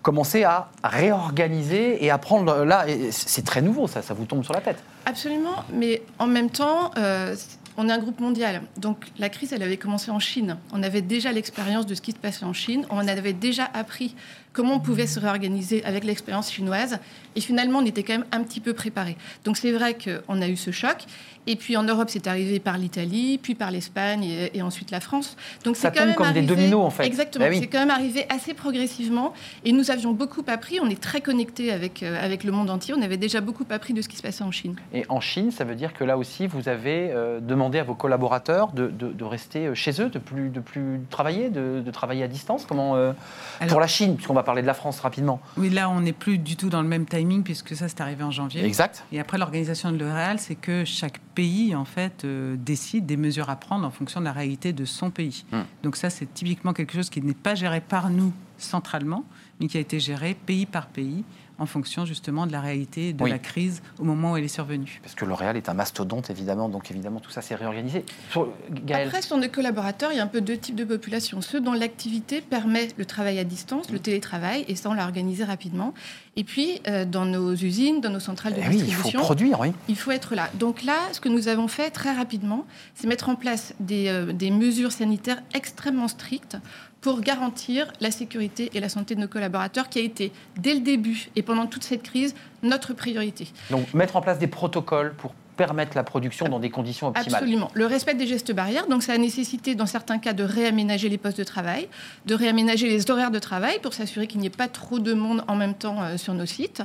commencer 0.02 0.44
à 0.44 0.70
réorganiser 0.84 2.04
et 2.04 2.10
à 2.10 2.18
prendre... 2.18 2.64
Là, 2.64 2.88
et 2.88 3.12
c'est 3.12 3.46
très 3.46 3.62
nouveau, 3.62 3.88
ça, 3.88 4.02
ça 4.02 4.14
vous 4.14 4.26
tombe 4.26 4.44
sur 4.44 4.54
la 4.54 4.62
tête. 4.62 4.78
Absolument, 5.06 5.64
mais 5.74 6.02
en 6.20 6.28
même 6.28 6.50
temps, 6.50 6.92
euh, 6.98 7.36
on 7.78 7.88
est 7.88 7.92
un 7.94 7.98
groupe 7.98 8.20
mondial. 8.20 8.62
Donc 8.78 9.06
la 9.18 9.30
crise, 9.30 9.54
elle 9.54 9.64
avait 9.64 9.78
commencé 9.78 10.12
en 10.12 10.20
Chine. 10.20 10.58
On 10.74 10.84
avait 10.84 11.02
déjà 11.02 11.32
l'expérience 11.32 11.86
de 11.86 11.96
ce 11.96 12.02
qui 12.02 12.12
se 12.12 12.18
passait 12.18 12.44
en 12.44 12.52
Chine. 12.52 12.86
On 12.90 13.08
avait 13.08 13.34
déjà 13.34 13.70
appris 13.74 14.16
comment 14.52 14.76
on 14.76 14.80
pouvait 14.82 15.08
se 15.08 15.20
réorganiser 15.20 15.84
avec 15.86 16.04
l'expérience 16.04 16.52
chinoise. 16.52 17.00
Et 17.38 17.42
finalement, 17.42 17.80
on 17.80 17.86
était 17.86 18.04
quand 18.04 18.14
même 18.14 18.26
un 18.34 18.44
petit 18.44 18.60
peu 18.60 18.74
préparé. 18.74 19.16
Donc 19.46 19.56
c'est 19.56 19.72
vrai 19.72 19.96
qu'on 19.98 20.42
a 20.42 20.48
eu 20.50 20.58
ce 20.58 20.72
choc. 20.72 21.06
Et 21.50 21.56
puis 21.56 21.76
en 21.76 21.84
Europe, 21.84 22.10
c'est 22.10 22.28
arrivé 22.28 22.60
par 22.60 22.78
l'Italie, 22.78 23.40
puis 23.42 23.56
par 23.56 23.72
l'Espagne 23.72 24.24
et, 24.24 24.58
et 24.58 24.62
ensuite 24.62 24.92
la 24.92 25.00
France. 25.00 25.36
Donc 25.66 25.76
Ça 25.76 25.90
c'est 25.90 25.96
quand 25.98 26.00
tombe 26.02 26.08
même 26.08 26.16
comme 26.16 26.32
des 26.34 26.42
dominos, 26.44 26.86
en 26.86 26.90
fait. 26.92 27.06
Exactement. 27.06 27.44
Ben 27.46 27.52
oui. 27.52 27.60
C'est 27.60 27.68
quand 27.68 27.80
même 27.80 27.90
arrivé 27.90 28.26
assez 28.30 28.54
progressivement. 28.54 29.34
Et 29.66 29.72
nous 29.72 29.90
avions 29.92 30.14
beaucoup 30.14 30.44
appris. 30.48 30.80
On 30.80 30.88
est 30.90 31.02
très 31.02 31.22
connectés 31.22 31.72
avec, 31.72 32.04
euh, 32.04 32.24
avec 32.24 32.44
le 32.44 32.52
monde 32.52 32.70
entier. 32.70 32.94
On 32.96 33.02
avait 33.02 33.18
déjà 33.18 33.42
beaucoup 33.42 33.66
appris 33.70 33.94
de 33.94 34.02
ce 34.02 34.08
qui 34.08 34.16
se 34.16 34.22
passait 34.22 34.44
en 34.44 34.52
Chine. 34.52 34.76
Et 34.94 35.06
en 35.10 35.20
Chine, 35.20 35.52
ça 35.52 35.64
veut 35.64 35.76
dire 35.76 35.94
que 35.94 36.04
là 36.04 36.18
aussi, 36.18 36.46
vous 36.48 36.70
avez 36.70 37.10
euh, 37.12 37.40
demandé 37.40 37.80
à 37.80 37.84
vos 37.84 37.96
collaborateurs 37.96 38.72
de, 38.72 38.88
de- 38.88 39.12
de 39.12 39.24
rester 39.24 39.66
euh, 39.68 39.74
chez 39.76 40.00
eux, 40.02 40.10
de 40.10 40.20
plus, 40.20 40.50
de 40.50 40.60
plus 40.60 41.00
travailler, 41.10 41.50
de, 41.50 41.82
de 41.84 41.92
travailler 41.92 42.24
à 42.24 42.28
distance? 42.28 42.66
Comment, 42.68 42.96
euh, 42.96 43.12
Alors- 43.60 43.72
Pour 43.72 43.80
la 43.82 43.88
Chine, 43.88 44.16
puisqu'on 44.16 44.36
va 44.36 44.44
parler 44.44 44.62
de 44.62 44.68
la 44.68 44.76
France 44.76 45.00
rapidement. 45.00 45.40
Oui, 45.58 45.70
là, 45.72 45.90
on 45.90 46.02
n'est 46.02 46.14
plus 46.14 46.38
du 46.38 46.56
tout 46.56 46.70
dans 46.70 46.84
le 46.84 46.88
même 46.88 47.06
timing, 47.08 47.42
puisque 47.44 47.76
ça, 47.76 47.88
c'est 47.88 48.02
arrivé 48.02 48.24
en 48.24 48.32
janvier. 48.32 48.64
Exact. 48.64 49.04
Et 49.12 49.20
après, 49.20 49.40
l'organisation 49.40 49.92
de 49.92 49.98
L'Oréal, 49.98 50.38
c'est 50.40 50.56
que 50.56 50.86
chaque 50.86 51.20
pays, 51.39 51.73
en 51.73 51.86
fait, 51.86 52.25
euh, 52.25 52.58
décide 52.60 53.06
des 53.06 53.15
mesures 53.15 53.49
à 53.49 53.56
prendre 53.56 53.88
en 53.88 53.91
fonction 53.91 54.19
de 54.19 54.25
la 54.25 54.34
réalité 54.34 54.73
de 54.73 54.84
son 54.84 55.10
pays. 55.10 55.45
Hmm. 55.54 55.62
Donc 55.84 55.95
ça, 55.95 56.10
c'est 56.10 56.34
typiquement 56.34 56.73
quelque 56.73 56.91
chose 56.91 57.10
qui 57.10 57.21
n'est 57.21 57.34
pas 57.34 57.56
géré 57.56 57.80
par 57.80 58.10
nous 58.10 58.34
centralement, 58.58 59.23
mais 59.58 59.67
qui 59.67 59.78
a 59.78 59.80
été 59.80 60.02
géré 60.02 60.34
pays 60.34 60.65
par 60.65 60.88
pays 60.88 61.23
en 61.60 61.65
fonction 61.65 62.06
justement 62.06 62.48
de 62.48 62.52
la 62.52 62.62
réalité 62.62 63.13
de 63.13 63.24
Oui. 63.24 63.30
la 63.30 63.38
crise 63.39 63.82
au 64.00 64.04
moment 64.04 64.32
où 64.32 64.38
elle 64.38 64.43
est 64.43 64.48
survenue. 64.48 65.00
Parce 65.04 65.13
que 65.15 65.26
L'Oréal 65.26 65.58
est 65.58 65.69
un 65.69 65.74
mastodonte, 65.74 66.30
évidemment, 66.30 66.69
donc 66.69 66.89
évidemment, 66.89 67.19
tout 67.19 67.32
ça 67.32 67.41
s'est 67.41 67.56
réorganisé. 67.56 68.06
Sur- 68.32 68.50
Gaël, 68.72 69.08
Après, 69.08 69.22
sur 69.22 69.38
nos 69.38 69.48
collaborateurs, 69.50 70.12
il 70.12 70.17
y 70.17 70.19
a 70.19 70.24
un 70.24 70.28
peu 70.28 70.41
deux 70.41 70.58
types 70.58 70.76
de 70.76 70.86
populations. 70.86 71.41
Ceux 71.41 71.60
dont 71.62 71.74
l'activité 71.74 72.41
permet 72.41 72.88
le 72.98 73.06
travail 73.06 73.38
à 73.39 73.43
distance, 73.43 73.91
le 73.91 74.00
télétravail, 74.00 74.65
et 74.67 74.76
ça, 74.76 74.89
on 74.89 74.93
l'a 74.93 75.04
organisé 75.04 75.43
rapidement. 75.43 75.93
Et 76.36 76.43
puis, 76.43 76.82
euh, 76.88 77.04
dans 77.06 77.26
nos 77.26 77.54
usines, 77.54 78.00
dans 78.02 78.10
nos 78.10 78.19
centrales 78.22 78.54
de 78.54 78.60
eh 78.63 78.67
oui, 78.69 78.76
il 78.76 78.80
faut 78.80 78.86
distribution, 78.86 79.19
produire, 79.19 79.60
oui. 79.60 79.74
il 79.89 79.98
faut 79.98 80.12
être 80.12 80.36
là. 80.36 80.50
Donc 80.54 80.84
là, 80.84 80.95
ce 81.12 81.19
que 81.19 81.28
nous 81.30 81.48
avons 81.50 81.67
fait 81.67 81.89
très 81.91 82.13
rapidement, 82.13 82.65
c'est 82.95 83.08
mettre 83.08 83.28
en 83.30 83.36
place 83.36 83.74
des, 83.80 84.08
euh, 84.08 84.32
des 84.32 84.50
mesures 84.52 84.91
sanitaires 84.93 85.41
extrêmement 85.54 86.08
strictes 86.08 86.58
pour 87.02 87.22
garantir 87.22 87.92
la 88.00 88.12
sécurité 88.12 88.70
et 88.74 88.80
la 88.80 88.90
santé 88.90 89.16
de 89.16 89.22
nos 89.22 89.28
collaborateurs, 89.28 89.90
qui 89.90 90.00
a 90.00 90.02
été, 90.02 90.32
dès 90.58 90.74
le 90.74 90.82
début 90.82 91.30
et 91.36 91.42
pendant 91.42 91.66
toute 91.66 91.84
cette 91.84 92.04
crise, 92.04 92.36
notre 92.64 92.94
priorité. 92.94 93.48
Donc 93.70 93.94
mettre 93.94 94.16
en 94.16 94.22
place 94.22 94.40
des 94.40 94.48
protocoles 94.48 95.14
pour 95.14 95.34
permettre 95.60 95.98
la 95.98 96.04
production 96.04 96.48
dans 96.48 96.60
des 96.60 96.70
conditions 96.70 97.08
optimales. 97.08 97.36
Absolument. 97.36 97.70
Le 97.74 97.86
respect 97.86 98.14
des 98.14 98.28
gestes 98.28 98.54
barrières, 98.54 98.88
donc 98.88 99.04
ça 99.04 99.12
a 99.12 99.18
nécessité 99.18 99.76
dans 99.76 99.86
certains 99.86 100.18
cas 100.18 100.32
de 100.32 100.44
réaménager 100.44 101.10
les 101.10 101.18
postes 101.18 101.38
de 101.38 101.44
travail, 101.44 101.90
de 102.26 102.34
réaménager 102.34 102.88
les 102.88 103.12
horaires 103.12 103.30
de 103.30 103.40
travail 103.40 103.80
pour 103.82 103.94
s'assurer 103.94 104.28
qu'il 104.28 104.40
n'y 104.40 104.48
ait 104.48 104.52
pas 104.52 104.70
trop 104.70 105.00
de 105.00 105.14
monde 105.14 105.44
en 105.50 105.58
même 105.58 105.74
temps 105.74 106.02
euh, 106.02 106.16
sur 106.16 106.34
nos 106.34 106.46
sites. 106.46 106.82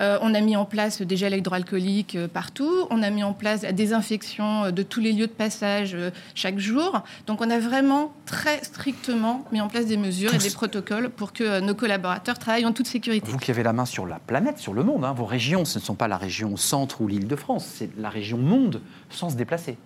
Euh, 0.00 0.18
on 0.22 0.34
a 0.34 0.40
mis 0.40 0.56
en 0.56 0.64
place 0.64 1.02
des 1.02 1.16
gels 1.16 1.34
hydroalcooliques 1.34 2.16
euh, 2.16 2.28
partout. 2.28 2.86
On 2.90 3.02
a 3.02 3.10
mis 3.10 3.22
en 3.22 3.32
place 3.32 3.62
la 3.62 3.72
désinfection 3.72 4.64
euh, 4.64 4.70
de 4.70 4.82
tous 4.82 5.00
les 5.00 5.12
lieux 5.12 5.26
de 5.26 5.32
passage 5.32 5.94
euh, 5.94 6.10
chaque 6.34 6.58
jour. 6.58 7.02
Donc 7.26 7.40
on 7.40 7.50
a 7.50 7.58
vraiment 7.58 8.12
très 8.26 8.62
strictement 8.62 9.44
mis 9.52 9.60
en 9.60 9.68
place 9.68 9.86
des 9.86 9.96
mesures 9.96 10.34
et 10.34 10.38
des 10.38 10.50
protocoles 10.50 11.10
pour 11.10 11.32
que 11.32 11.60
nos 11.60 11.74
collaborateurs 11.74 12.38
travaillent 12.38 12.66
en 12.66 12.72
toute 12.72 12.86
sécurité. 12.86 13.28
Vous 13.30 13.38
qui 13.38 13.50
avez 13.50 13.62
la 13.62 13.72
main 13.72 13.86
sur 13.86 14.06
la 14.06 14.18
planète, 14.18 14.58
sur 14.58 14.74
le 14.74 14.82
monde, 14.82 15.04
hein, 15.04 15.12
vos 15.12 15.24
régions, 15.24 15.64
ce 15.64 15.78
ne 15.78 15.84
sont 15.84 15.94
pas 15.94 16.08
la 16.08 16.16
région 16.16 16.56
centre 16.56 17.00
ou 17.00 17.08
l'île 17.08 17.28
de 17.28 17.36
France, 17.36 17.66
c'est 17.66 17.90
la 17.98 18.10
région 18.10 18.38
monde 18.38 18.80
sans 19.10 19.30
se 19.30 19.36
déplacer. 19.36 19.78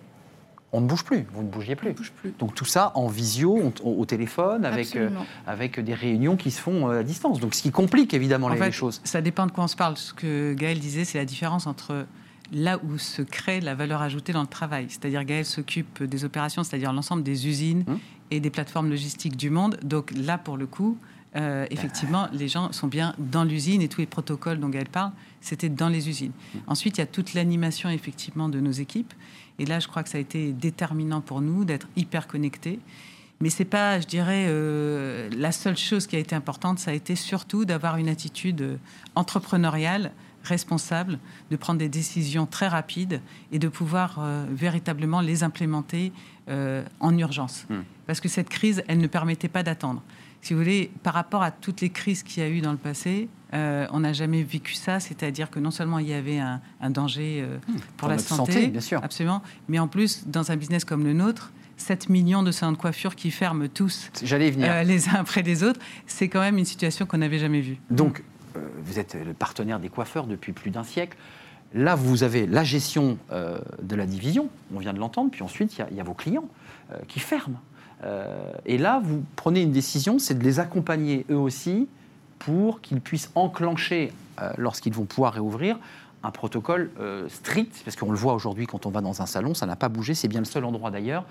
On 0.75 0.81
ne 0.81 0.87
bouge 0.87 1.03
plus, 1.03 1.25
vous 1.31 1.43
ne 1.43 1.47
bougiez 1.47 1.75
On 1.79 1.93
plus. 1.93 2.09
plus. 2.09 2.33
Donc 2.39 2.55
tout 2.55 2.65
ça 2.65 2.91
en 2.95 3.07
visio, 3.07 3.71
au, 3.83 3.89
au 3.89 4.05
téléphone, 4.05 4.65
avec, 4.65 4.95
euh, 4.95 5.09
avec 5.47 5.79
des 5.79 5.93
réunions 5.93 6.35
qui 6.35 6.49
se 6.51 6.59
font 6.59 6.89
euh, 6.89 6.99
à 6.99 7.03
distance. 7.03 7.39
Donc 7.39 7.53
ce 7.53 7.61
qui 7.61 7.71
complique 7.71 8.13
évidemment 8.13 8.47
En 8.47 8.49
les, 8.53 8.57
fait, 8.57 8.65
les 8.65 8.71
choses. 8.71 8.99
Ça 9.03 9.21
dépend 9.21 9.45
de 9.45 9.51
quoi 9.51 9.65
on 9.65 9.67
se 9.67 9.75
parle. 9.75 9.95
Ce 9.97 10.13
que 10.13 10.53
Gaël 10.53 10.79
disait, 10.79 11.05
c'est 11.05 11.19
la 11.19 11.25
différence 11.25 11.67
entre 11.67 12.05
là 12.51 12.79
où 12.83 12.97
se 12.97 13.21
crée 13.21 13.61
la 13.61 13.75
valeur 13.75 14.01
ajoutée 14.01 14.33
dans 14.33 14.41
le 14.41 14.47
travail. 14.47 14.87
C'est-à-dire 14.89 15.23
Gaël 15.23 15.45
s'occupe 15.45 16.03
des 16.03 16.25
opérations, 16.25 16.63
c'est-à-dire 16.63 16.91
l'ensemble 16.91 17.23
des 17.23 17.47
usines 17.47 17.83
Hum. 17.87 17.99
et 18.31 18.39
des 18.39 18.49
plateformes 18.49 18.89
logistiques 18.89 19.37
du 19.37 19.49
monde. 19.51 19.77
Donc 19.83 20.11
là, 20.15 20.37
pour 20.39 20.57
le 20.57 20.65
coup, 20.65 20.97
euh, 21.35 21.65
effectivement, 21.71 22.27
les 22.31 22.47
gens 22.47 22.71
sont 22.71 22.87
bien 22.87 23.15
dans 23.17 23.43
l'usine 23.43 23.81
et 23.81 23.87
tous 23.87 24.01
les 24.01 24.07
protocoles 24.07 24.59
dont 24.59 24.69
Gaël 24.69 24.89
parle, 24.89 25.11
c'était 25.41 25.69
dans 25.69 25.89
les 25.89 26.09
usines. 26.09 26.31
Ensuite, 26.67 26.97
il 26.97 27.01
y 27.01 27.03
a 27.03 27.07
toute 27.07 27.33
l'animation 27.33 27.89
effectivement 27.89 28.49
de 28.49 28.59
nos 28.59 28.71
équipes. 28.71 29.13
Et 29.59 29.65
là, 29.65 29.79
je 29.79 29.87
crois 29.87 30.03
que 30.03 30.09
ça 30.09 30.17
a 30.17 30.21
été 30.21 30.51
déterminant 30.51 31.21
pour 31.21 31.41
nous 31.41 31.65
d'être 31.65 31.87
hyper 31.95 32.27
connectés. 32.27 32.79
Mais 33.39 33.49
c'est 33.49 33.65
pas, 33.65 33.99
je 33.99 34.07
dirais, 34.07 34.45
euh, 34.47 35.29
la 35.35 35.51
seule 35.51 35.75
chose 35.75 36.07
qui 36.07 36.15
a 36.15 36.19
été 36.19 36.35
importante. 36.35 36.79
Ça 36.79 36.91
a 36.91 36.93
été 36.93 37.15
surtout 37.15 37.65
d'avoir 37.65 37.97
une 37.97 38.07
attitude 38.07 38.61
euh, 38.61 38.77
entrepreneuriale, 39.15 40.11
responsable, 40.43 41.19
de 41.51 41.55
prendre 41.55 41.79
des 41.79 41.89
décisions 41.89 42.45
très 42.45 42.67
rapides 42.67 43.21
et 43.51 43.59
de 43.59 43.67
pouvoir 43.67 44.17
euh, 44.19 44.45
véritablement 44.51 45.21
les 45.21 45.43
implémenter 45.43 46.11
euh, 46.49 46.83
en 46.99 47.17
urgence. 47.17 47.65
Hmm. 47.69 47.81
Parce 48.05 48.19
que 48.19 48.29
cette 48.29 48.49
crise, 48.49 48.83
elle 48.87 48.97
ne 48.99 49.07
permettait 49.07 49.47
pas 49.47 49.63
d'attendre. 49.63 50.01
Si 50.43 50.53
vous 50.53 50.59
voulez, 50.59 50.91
par 51.03 51.13
rapport 51.13 51.41
à 51.41 51.51
toutes 51.51 51.79
les 51.81 51.89
crises 51.89 52.21
qu'il 52.21 52.43
y 52.43 52.45
a 52.45 52.49
eu 52.49 52.59
dans 52.59 52.73
le 52.73 52.77
passé, 52.77 53.29
euh, 53.53 53.87
on 53.91 54.01
n'a 54.01 54.11
jamais 54.11 54.43
vécu 54.43 54.73
ça. 54.73 54.99
C'est-à-dire 54.99 55.49
que 55.49 55.57
non 55.59 55.71
seulement 55.71 55.99
il 55.99 56.07
y 56.09 56.13
avait 56.13 56.37
un, 56.39 56.59
un 56.81 56.89
danger 56.89 57.39
euh, 57.41 57.57
pour, 57.59 57.73
Hmm. 57.73 57.79
Pour 57.97 58.07
la 58.09 58.17
santé, 58.17 58.51
santé, 58.51 58.67
bien 58.67 58.81
sûr. 58.81 59.01
absolument, 59.03 59.41
mais 59.69 59.79
en 59.79 59.87
plus, 59.87 60.27
dans 60.27 60.51
un 60.51 60.57
business 60.57 60.83
comme 60.83 61.05
le 61.05 61.13
nôtre, 61.13 61.53
7 61.77 62.09
millions 62.09 62.43
de 62.43 62.51
salons 62.51 62.73
de 62.73 62.77
coiffure 62.77 63.15
qui 63.15 63.31
ferment 63.31 63.67
tous 63.73 64.09
J'allais 64.21 64.49
y 64.49 64.51
venir. 64.51 64.69
euh, 64.69 64.83
les 64.83 65.07
uns 65.09 65.13
après 65.15 65.43
les 65.43 65.63
autres, 65.63 65.79
c'est 66.07 66.27
quand 66.27 66.41
même 66.41 66.57
une 66.57 66.65
situation 66.65 67.05
qu'on 67.05 67.17
n'avait 67.19 67.39
jamais 67.39 67.61
vue. 67.61 67.77
Donc, 67.89 68.21
vous 68.83 68.99
êtes 68.99 69.15
le 69.25 69.33
partenaire 69.33 69.79
des 69.79 69.89
coiffeurs 69.89 70.27
depuis 70.27 70.51
plus 70.51 70.71
d'un 70.71 70.83
siècle. 70.83 71.17
Là, 71.73 71.95
vous 71.95 72.21
avez 72.23 72.45
la 72.47 72.63
gestion 72.65 73.17
de 73.31 73.95
la 73.95 74.05
division, 74.05 74.49
on 74.75 74.79
vient 74.79 74.93
de 74.93 74.99
l'entendre, 74.99 75.31
puis 75.31 75.41
ensuite, 75.41 75.73
il 75.75 75.79
y 75.79 75.81
a- 75.81 75.87
il 75.89 75.97
y, 75.97 76.01
a 76.01 76.03
vos 76.03 76.13
clients 76.13 76.47
qui 77.07 77.19
ferment. 77.19 77.59
Euh, 78.03 78.51
et 78.65 78.77
là, 78.77 79.01
vous 79.03 79.23
prenez 79.35 79.61
une 79.61 79.71
décision, 79.71 80.19
c'est 80.19 80.37
de 80.37 80.43
les 80.43 80.59
accompagner 80.59 81.25
eux 81.29 81.37
aussi 81.37 81.87
pour 82.39 82.81
qu'ils 82.81 83.01
puissent 83.01 83.31
enclencher, 83.35 84.11
euh, 84.41 84.51
lorsqu'ils 84.57 84.93
vont 84.93 85.05
pouvoir 85.05 85.33
réouvrir, 85.33 85.77
un 86.25 86.31
protocole 86.31 86.89
euh, 86.99 87.27
strict, 87.27 87.81
parce 87.83 87.97
qu'on 87.97 88.11
le 88.11 88.17
voit 88.17 88.33
aujourd'hui 88.33 88.65
quand 88.65 88.85
on 88.85 88.89
va 88.89 89.01
dans 89.01 89.21
un 89.21 89.25
salon, 89.25 89.53
ça 89.53 89.65
n'a 89.65 89.75
pas 89.75 89.89
bougé, 89.89 90.13
c'est 90.13 90.29
bien 90.29 90.39
le 90.39 90.45
seul 90.45 90.63
endroit 90.63 90.89
d'ailleurs, 90.89 91.25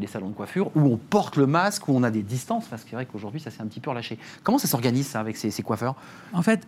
les 0.00 0.06
salons 0.08 0.30
de 0.30 0.34
coiffure, 0.34 0.70
où 0.74 0.80
on 0.80 0.96
porte 0.96 1.36
le 1.36 1.46
masque, 1.46 1.86
où 1.88 1.96
on 1.96 2.02
a 2.02 2.10
des 2.10 2.22
distances, 2.22 2.66
parce 2.66 2.82
que 2.82 2.90
c'est 2.90 2.96
vrai 2.96 3.06
qu'aujourd'hui 3.06 3.40
ça 3.40 3.52
s'est 3.52 3.62
un 3.62 3.66
petit 3.66 3.78
peu 3.78 3.90
relâché. 3.90 4.18
Comment 4.42 4.58
ça 4.58 4.66
s'organise 4.66 5.06
ça 5.06 5.20
avec 5.20 5.36
ces, 5.36 5.52
ces 5.52 5.62
coiffeurs? 5.62 5.94
En 6.32 6.42
fait, 6.42 6.66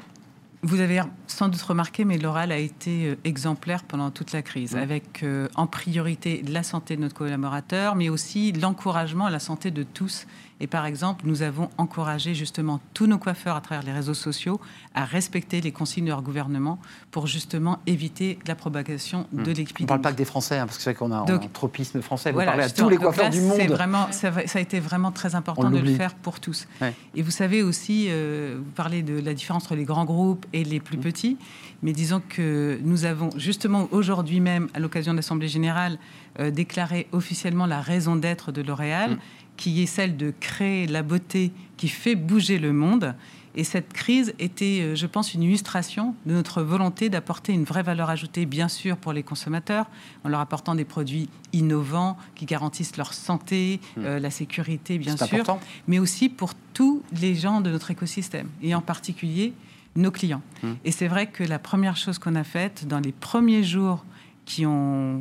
vous 0.63 0.81
avez 0.81 1.01
sans 1.29 1.49
doute 1.49 1.63
remarqué, 1.63 2.05
mais 2.05 2.19
l'oral 2.19 2.51
a 2.51 2.59
été 2.59 3.07
euh, 3.07 3.17
exemplaire 3.25 3.85
pendant 3.85 4.11
toute 4.11 4.33
la 4.33 4.43
crise, 4.43 4.75
avec 4.75 5.23
euh, 5.23 5.49
en 5.55 5.67
priorité 5.67 6.43
la 6.49 6.63
santé 6.63 6.97
de 6.97 7.03
notre 7.03 7.15
collaborateur, 7.15 7.95
mais 7.95 8.09
aussi 8.09 8.53
l'encouragement 8.53 9.27
à 9.27 9.31
la 9.31 9.39
santé 9.39 9.71
de 9.71 9.85
tous. 9.85 10.27
Et 10.61 10.67
par 10.67 10.87
exemple, 10.87 11.25
nous 11.27 11.43
avons 11.43 11.71
encouragé 11.79 12.35
justement 12.35 12.81
tous 12.95 13.07
nos 13.07 13.19
coiffeurs 13.19 13.55
à 13.57 13.61
travers 13.61 13.85
les 13.85 13.93
réseaux 13.93 14.15
sociaux 14.15 14.61
à 14.95 15.05
respecter 15.05 15.61
les 15.61 15.71
consignes 15.73 16.05
de 16.05 16.11
leur 16.11 16.23
gouvernement 16.23 16.79
pour 17.11 17.27
justement 17.27 17.79
éviter 17.87 18.39
la 18.47 18.55
propagation 18.57 19.27
de 19.33 19.39
On 19.39 19.43
ne 19.43 19.47
l'épidémie. 19.53 19.87
parle 19.87 20.01
pas 20.01 20.13
que 20.13 20.17
des 20.17 20.25
Français, 20.25 20.59
hein, 20.59 20.67
parce 20.67 20.77
que 20.79 20.83
c'est 20.83 20.91
vrai 20.91 20.99
qu'on 20.99 21.13
a 21.13 21.25
Donc, 21.25 21.45
un 21.45 21.49
tropisme 21.49 22.03
français, 22.03 22.33
vous 22.33 22.39
parlez 22.39 22.65
à 22.65 22.71
tous 22.71 22.89
les 22.89 22.97
coiffeurs 22.97 23.25
là, 23.25 23.31
du 23.31 23.39
c'est 23.39 23.45
monde. 23.45 23.61
Vraiment, 23.69 24.11
ça, 24.11 24.33
a 24.55 24.61
été 24.61 24.81
vraiment 24.81 25.13
très 25.13 25.35
important 25.35 25.71
de 25.71 25.79
le 25.79 25.95
faire 25.95 26.15
pour 26.15 26.41
tous. 26.41 26.67
Ouais. 26.81 26.93
Et 27.15 27.23
vous 27.23 27.31
savez 27.31 27.63
aussi, 27.63 28.07
euh, 28.09 28.57
vous 28.59 28.71
parlez 28.73 29.03
de 29.03 29.21
la 29.21 29.35
différence 29.35 29.65
entre 29.65 29.77
les 29.77 29.85
grands 29.85 30.05
groupes 30.05 30.47
et 30.53 30.65
les 30.65 30.79
Mmh. 30.79 30.83
plus 30.83 30.99
petits, 30.99 31.37
mais 31.83 31.93
disons 31.93 32.23
que 32.29 32.79
nous 32.83 33.05
avons 33.05 33.31
justement 33.37 33.89
aujourd'hui 33.91 34.41
même, 34.41 34.69
à 34.75 34.79
l'occasion 34.79 35.13
de 35.13 35.17
l'Assemblée 35.19 35.49
générale, 35.49 35.99
euh, 36.41 36.51
déclaré 36.51 37.09
officiellement 37.13 37.67
la 37.67 37.81
raison 37.81 38.15
d'être 38.17 38.53
de 38.53 38.63
L'Oréal, 38.63 39.13
Mm. 39.13 39.19
Qui 39.59 39.83
est 39.83 39.87
celle 39.87 40.17
de 40.17 40.33
créer 40.41 40.87
la 40.87 41.03
beauté 41.03 41.53
qui 41.77 41.89
fait 41.89 42.15
bouger 42.15 42.59
le 42.59 42.73
monde. 42.73 43.15
Et 43.55 43.65
cette 43.65 43.93
crise 43.93 44.35
était, 44.39 44.81
euh, 44.83 44.95
je 44.95 45.07
pense, 45.07 45.35
une 45.35 45.43
illustration 45.43 46.15
de 46.27 46.33
notre 46.33 46.63
volonté 46.63 47.09
d'apporter 47.09 47.53
une 47.53 47.65
vraie 47.65 47.83
valeur 47.83 48.09
ajoutée, 48.09 48.47
bien 48.47 48.69
sûr, 48.69 48.97
pour 48.97 49.13
les 49.13 49.25
consommateurs, 49.25 49.87
en 50.23 50.29
leur 50.29 50.39
apportant 50.39 50.77
des 50.77 50.85
produits 50.85 51.29
innovants 51.53 52.17
qui 52.37 52.47
garantissent 52.47 52.97
leur 52.97 53.13
santé, 53.13 53.81
euh, 53.99 54.21
la 54.21 54.31
sécurité, 54.31 54.97
bien 54.99 55.17
sûr, 55.17 55.27
important. 55.27 55.61
mais 55.89 55.99
aussi 55.99 56.29
pour 56.29 56.53
tous 56.73 57.03
les 57.21 57.35
gens 57.35 57.61
de 57.61 57.71
notre 57.71 57.91
écosystème, 57.91 58.49
et 58.63 58.77
en 58.77 58.81
particulier 58.81 59.53
nos 59.97 60.13
clients. 60.13 60.43
Mm. 60.63 60.73
Et 60.85 60.93
c'est 60.93 61.09
vrai 61.09 61.27
que 61.27 61.43
la 61.43 61.59
première 61.59 61.97
chose 61.97 62.19
qu'on 62.19 62.37
a 62.37 62.45
faite 62.45 62.87
dans 62.87 63.01
les 63.01 63.13
premiers 63.13 63.65
jours 63.65 64.05
qui 64.49 64.65
ont, 64.65 65.21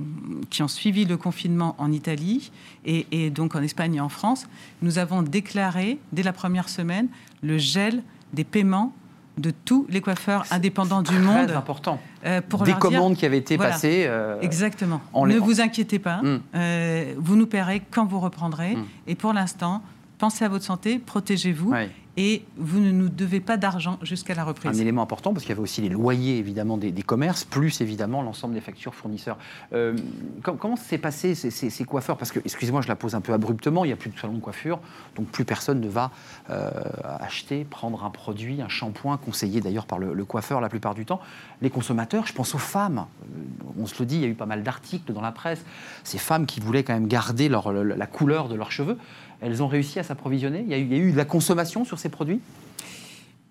qui 0.50 0.64
ont 0.64 0.70
suivi 0.70 1.04
le 1.04 1.18
confinement 1.18 1.76
en 1.80 1.92
Italie 1.92 2.50
et, 2.86 3.06
et 3.12 3.30
donc 3.30 3.56
en 3.56 3.62
Espagne 3.62 3.96
et 3.96 4.00
en 4.00 4.08
France, 4.08 4.48
nous 4.82 5.00
avons 5.00 5.22
déclaré 5.22 6.00
dès 6.14 6.24
la 6.24 6.32
première 6.32 6.70
semaine 6.70 7.10
le 7.44 7.58
gel 7.58 8.04
des 8.32 8.46
paiements 8.46 8.94
de 9.38 9.52
tous 9.66 9.86
les 9.90 10.00
coiffeurs 10.00 10.46
indépendants 10.50 11.02
du 11.02 11.10
Très 11.10 11.20
monde 11.20 11.52
important. 11.52 12.00
euh, 12.26 12.40
pour 12.42 12.62
Des 12.64 12.72
dire- 12.72 12.80
commandes 12.80 13.16
qui 13.18 13.26
avaient 13.26 13.38
été 13.38 13.58
Voilà. 13.58 13.74
passées. 13.74 14.06
euh, 14.08 14.40
Exactement. 14.42 15.02
en 15.12 15.26
ne 15.28 15.34
les- 15.34 15.40
vous 15.40 15.60
inquiétez 15.60 16.00
pas. 16.00 16.22
Mm. 16.24 16.40
Euh, 16.56 17.14
vous 17.18 17.36
nous 17.36 17.48
paierez 17.48 17.82
quand 17.92 18.06
vous 18.06 18.22
reprendrez. 18.22 18.78
Mm. 18.78 18.86
Et 19.08 19.16
pour 19.16 19.34
l'instant, 19.34 19.84
pensez 20.18 20.46
à 20.46 20.50
votre 20.50 20.64
santé, 20.66 21.00
protégez-vous. 21.00 21.74
Et 22.18 22.44
vous 22.58 22.80
ne 22.80 22.92
nous 22.92 23.10
devez 23.10 23.40
pas 23.40 23.58
d'argent 23.58 24.00
jusqu'à 24.02 24.34
la 24.34 24.42
un 24.42 24.46
reprise. 24.46 24.82
élément 24.82 25.04
important 25.04 25.34
parce 25.34 25.44
qu'il 25.44 25.52
y 25.52 25.54
avait 25.54 25.62
aussi 25.62 25.82
les 25.82 25.90
loyers 25.90 26.38
évidemment 26.40 26.78
des, 26.78 26.92
commerces, 27.04 27.44
plus 27.44 27.80
évidemment 27.82 28.24
l'ensemble 28.24 28.56
des 28.56 28.62
factures 28.62 28.96
fournisseurs. 28.96 29.38
Euh, 29.72 29.96
com- 30.42 30.58
comment 30.60 30.76
s'est 30.76 30.98
passé 30.98 31.36
ces, 31.36 31.86
coiffeurs? 31.86 32.18
Parce 32.18 32.32
que, 32.32 32.40
excusez-moi, 32.40 32.82
je 32.82 32.88
la 32.88 32.96
pose 32.96 33.14
un 33.14 33.22
peu 33.22 33.34
abruptement, 33.34 33.86
il 33.86 33.90
n'y 33.90 33.94
a 33.94 33.98
plus 33.98 34.10
de 34.10 34.18
salon 34.18 34.34
de 34.34 34.40
coiffure, 34.40 34.80
donc 35.16 35.28
plus 35.28 35.46
personne 35.46 35.80
ne 35.80 35.88
va 35.88 36.12
euh, 36.50 36.72
acheter, 37.20 37.66
prendre 37.66 38.04
un 38.04 38.10
produit, 38.10 38.62
un 38.64 38.70
shampoing, 38.70 39.18
conseillé 39.18 39.62
d'ailleurs 39.62 39.86
par 39.86 40.00
le 40.00 40.26
coiffeur 40.26 40.60
la 40.60 40.70
plupart 40.70 40.96
du 40.96 41.06
temps. 41.06 41.22
Les 41.62 41.70
consommateurs, 41.72 42.28
je 42.28 42.34
pense 42.34 42.54
aux 42.56 42.60
femmes, 42.60 43.06
Euh, 43.24 43.72
on 43.80 43.86
se 43.88 43.96
le 44.00 44.06
dit, 44.06 44.16
il 44.16 44.22
y 44.22 44.26
a 44.26 44.28
eu 44.28 44.34
pas 44.36 44.46
mal 44.46 44.64
d'articles 44.64 45.12
dans 45.14 45.22
la 45.22 45.32
presse, 45.32 45.64
ces 46.04 46.18
femmes 46.18 46.46
qui 46.46 46.60
voulaient 46.60 46.84
quand 46.84 46.94
même 46.94 47.08
garder 47.08 47.50
leur- 47.50 47.72
la 47.72 48.06
couleur 48.08 48.48
de 48.48 48.56
leurs 48.56 48.72
cheveux, 48.72 48.98
elles 49.42 49.62
ont 49.64 49.68
réussi 49.68 50.00
à 50.00 50.04
s'approvisionner? 50.04 50.62
Il 50.62 50.70
y, 50.70 50.74
a 50.74 50.78
eu, 50.78 50.82
il 50.84 50.92
y 50.92 50.96
a 50.96 51.04
eu 51.04 51.12
de 51.12 51.18
la 51.18 51.26
consommation 51.26 51.84
sur 51.86 52.00
ces 52.00 52.10
produits? 52.10 52.40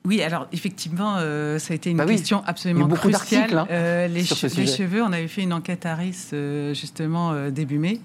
Oui, 0.04 0.22
alors 0.22 0.46
effectivement, 0.52 1.16
euh, 1.18 1.58
ça 1.58 1.72
a 1.72 1.74
été 1.76 1.90
une 1.90 1.96
Bah 1.96 2.06
question 2.06 2.42
absolument 2.46 2.86
cruciale. 2.88 3.58
hein, 3.58 3.66
Euh, 3.70 4.06
les, 4.06 4.22
che- 4.22 4.56
les 4.56 4.66
cheveux, 4.66 5.02
on 5.02 5.12
avait 5.12 5.26
fait 5.26 5.42
une 5.42 5.52
enquête 5.52 5.84
Harris 5.84 6.28
euh, 6.32 6.74
justement 6.74 7.50
début 7.50 7.78
mai 7.78 8.00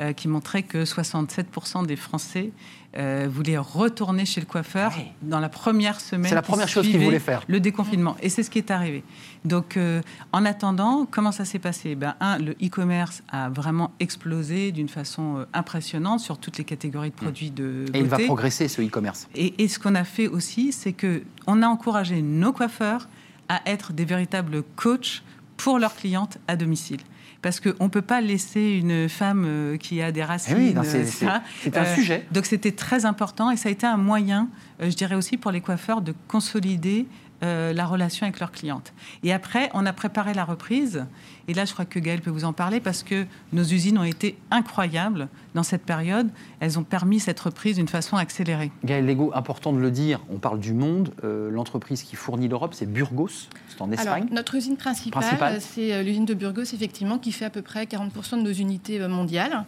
euh, 0.00 0.12
qui 0.12 0.26
montrait 0.28 0.62
que 0.62 0.84
67% 0.84 1.86
des 1.86 1.96
Français 1.96 2.50
euh, 2.96 3.28
voulaient 3.30 3.58
retourner 3.58 4.24
chez 4.26 4.40
le 4.40 4.46
coiffeur 4.46 4.92
Ouais. 4.96 5.12
dans 5.22 5.40
la 5.40 5.48
première 5.48 6.00
semaine. 6.00 6.28
C'est 6.28 6.34
la 6.34 6.42
qui 6.42 6.50
première 6.50 6.68
chose 6.68 6.86
qu'ils 6.86 6.98
voulaient 7.02 7.18
faire. 7.18 7.42
Le 7.46 7.60
déconfinement. 7.60 8.16
Et 8.22 8.28
c'est 8.28 8.42
ce 8.42 8.50
qui 8.50 8.58
est 8.58 8.70
arrivé. 8.70 9.02
Donc, 9.44 9.76
euh, 9.76 10.00
en 10.32 10.44
attendant, 10.44 11.06
comment 11.10 11.32
ça 11.32 11.44
s'est 11.44 11.58
passé? 11.58 11.94
Ben, 11.94 12.14
Un, 12.20 12.38
le 12.38 12.52
e-commerce 12.62 13.22
a 13.30 13.48
vraiment 13.50 13.92
explosé 14.00 14.72
d'une 14.72 14.88
façon 14.90 15.46
impressionnante 15.54 16.20
sur 16.20 16.38
toutes 16.38 16.58
les 16.58 16.64
catégories 16.64 17.10
de 17.10 17.14
produits 17.14 17.50
de 17.50 17.86
Et 17.94 17.98
il 18.00 18.04
va 18.06 18.16
beauté. 18.16 18.26
progresser 18.26 18.68
ce 18.68 18.82
e-commerce. 18.82 19.28
Et, 19.34 19.62
et 19.62 19.68
ce 19.68 19.78
qu'on 19.78 19.94
a 19.94 20.04
fait 20.04 20.28
aussi, 20.28 20.72
c'est 20.72 20.92
que 20.92 21.22
on 21.46 21.62
a 21.62 21.66
encouragé 21.66 22.20
nos 22.22 22.52
coiffeurs 22.52 23.08
à 23.48 23.60
être 23.66 23.92
des 23.92 24.04
véritables 24.04 24.62
coachs 24.76 25.22
pour 25.56 25.78
leurs 25.78 25.94
clientes 25.94 26.38
à 26.48 26.56
domicile. 26.56 27.00
Parce 27.42 27.58
qu'on 27.60 27.84
ne 27.84 27.88
peut 27.88 28.02
pas 28.02 28.20
laisser 28.20 28.78
une 28.80 29.08
femme 29.08 29.44
euh, 29.46 29.76
qui 29.76 30.00
a 30.00 30.12
des 30.12 30.22
racines. 30.22 30.54
Eh 30.56 30.60
oui, 30.68 30.74
non, 30.74 30.82
euh, 30.82 30.84
c'est- 30.84 31.04
ça. 31.06 31.42
c'est 31.62 31.76
un 31.76 31.82
Euh, 31.82 31.94
sujet. 31.96 32.24
Donc 32.30 32.46
c'était 32.46 32.70
très 32.72 33.04
important 33.04 33.50
et 33.50 33.56
ça 33.56 33.68
a 33.68 33.72
été 33.72 33.84
un 33.86 33.96
moyen, 33.96 34.48
je 34.80 34.88
dirais 34.94 35.16
aussi 35.16 35.36
pour 35.36 35.50
les 35.50 35.60
coiffeurs, 35.60 36.00
de 36.02 36.14
consolider 36.28 37.06
euh, 37.44 37.72
la 37.72 37.86
relation 37.86 38.24
avec 38.26 38.38
leurs 38.40 38.52
clientes. 38.52 38.92
Et 39.22 39.32
après, 39.32 39.70
on 39.74 39.84
a 39.86 39.92
préparé 39.92 40.32
la 40.34 40.44
reprise. 40.44 41.04
Et 41.48 41.54
là, 41.54 41.64
je 41.64 41.72
crois 41.72 41.84
que 41.84 41.98
Gaël 41.98 42.20
peut 42.20 42.30
vous 42.30 42.44
en 42.44 42.52
parler 42.52 42.78
parce 42.78 43.02
que 43.02 43.26
nos 43.52 43.64
usines 43.64 43.98
ont 43.98 44.04
été 44.04 44.38
incroyables 44.52 45.28
dans 45.54 45.64
cette 45.64 45.82
période. 45.84 46.28
Elles 46.60 46.78
ont 46.78 46.84
permis 46.84 47.18
cette 47.18 47.40
reprise 47.40 47.76
d'une 47.76 47.88
façon 47.88 48.16
accélérée. 48.16 48.70
Gaël 48.84 49.04
Lego, 49.06 49.32
important 49.34 49.72
de 49.72 49.78
le 49.80 49.90
dire, 49.90 50.20
on 50.30 50.38
parle 50.38 50.60
du 50.60 50.72
monde. 50.72 51.12
euh, 51.24 51.50
L'entreprise 51.50 52.02
qui 52.04 52.14
fournit 52.16 52.46
l'Europe, 52.48 52.74
c'est 52.74 52.86
Burgos, 52.90 53.28
c'est 53.68 53.80
en 53.82 53.86
Alors, 53.86 53.98
Espagne. 53.98 54.28
notre 54.30 54.54
usine 54.54 54.76
principale, 54.76 55.20
Principale. 55.22 55.60
c'est 55.60 55.92
euh, 55.92 56.02
l'usine 56.02 56.24
de 56.24 56.34
Burgos, 56.34 56.62
effectivement, 56.62 57.18
qui 57.18 57.32
fait 57.32 57.44
à 57.46 57.50
peu 57.50 57.62
près 57.62 57.84
40% 57.86 58.36
de 58.38 58.42
nos 58.42 58.52
unités 58.52 59.00
mondiales. 59.08 59.64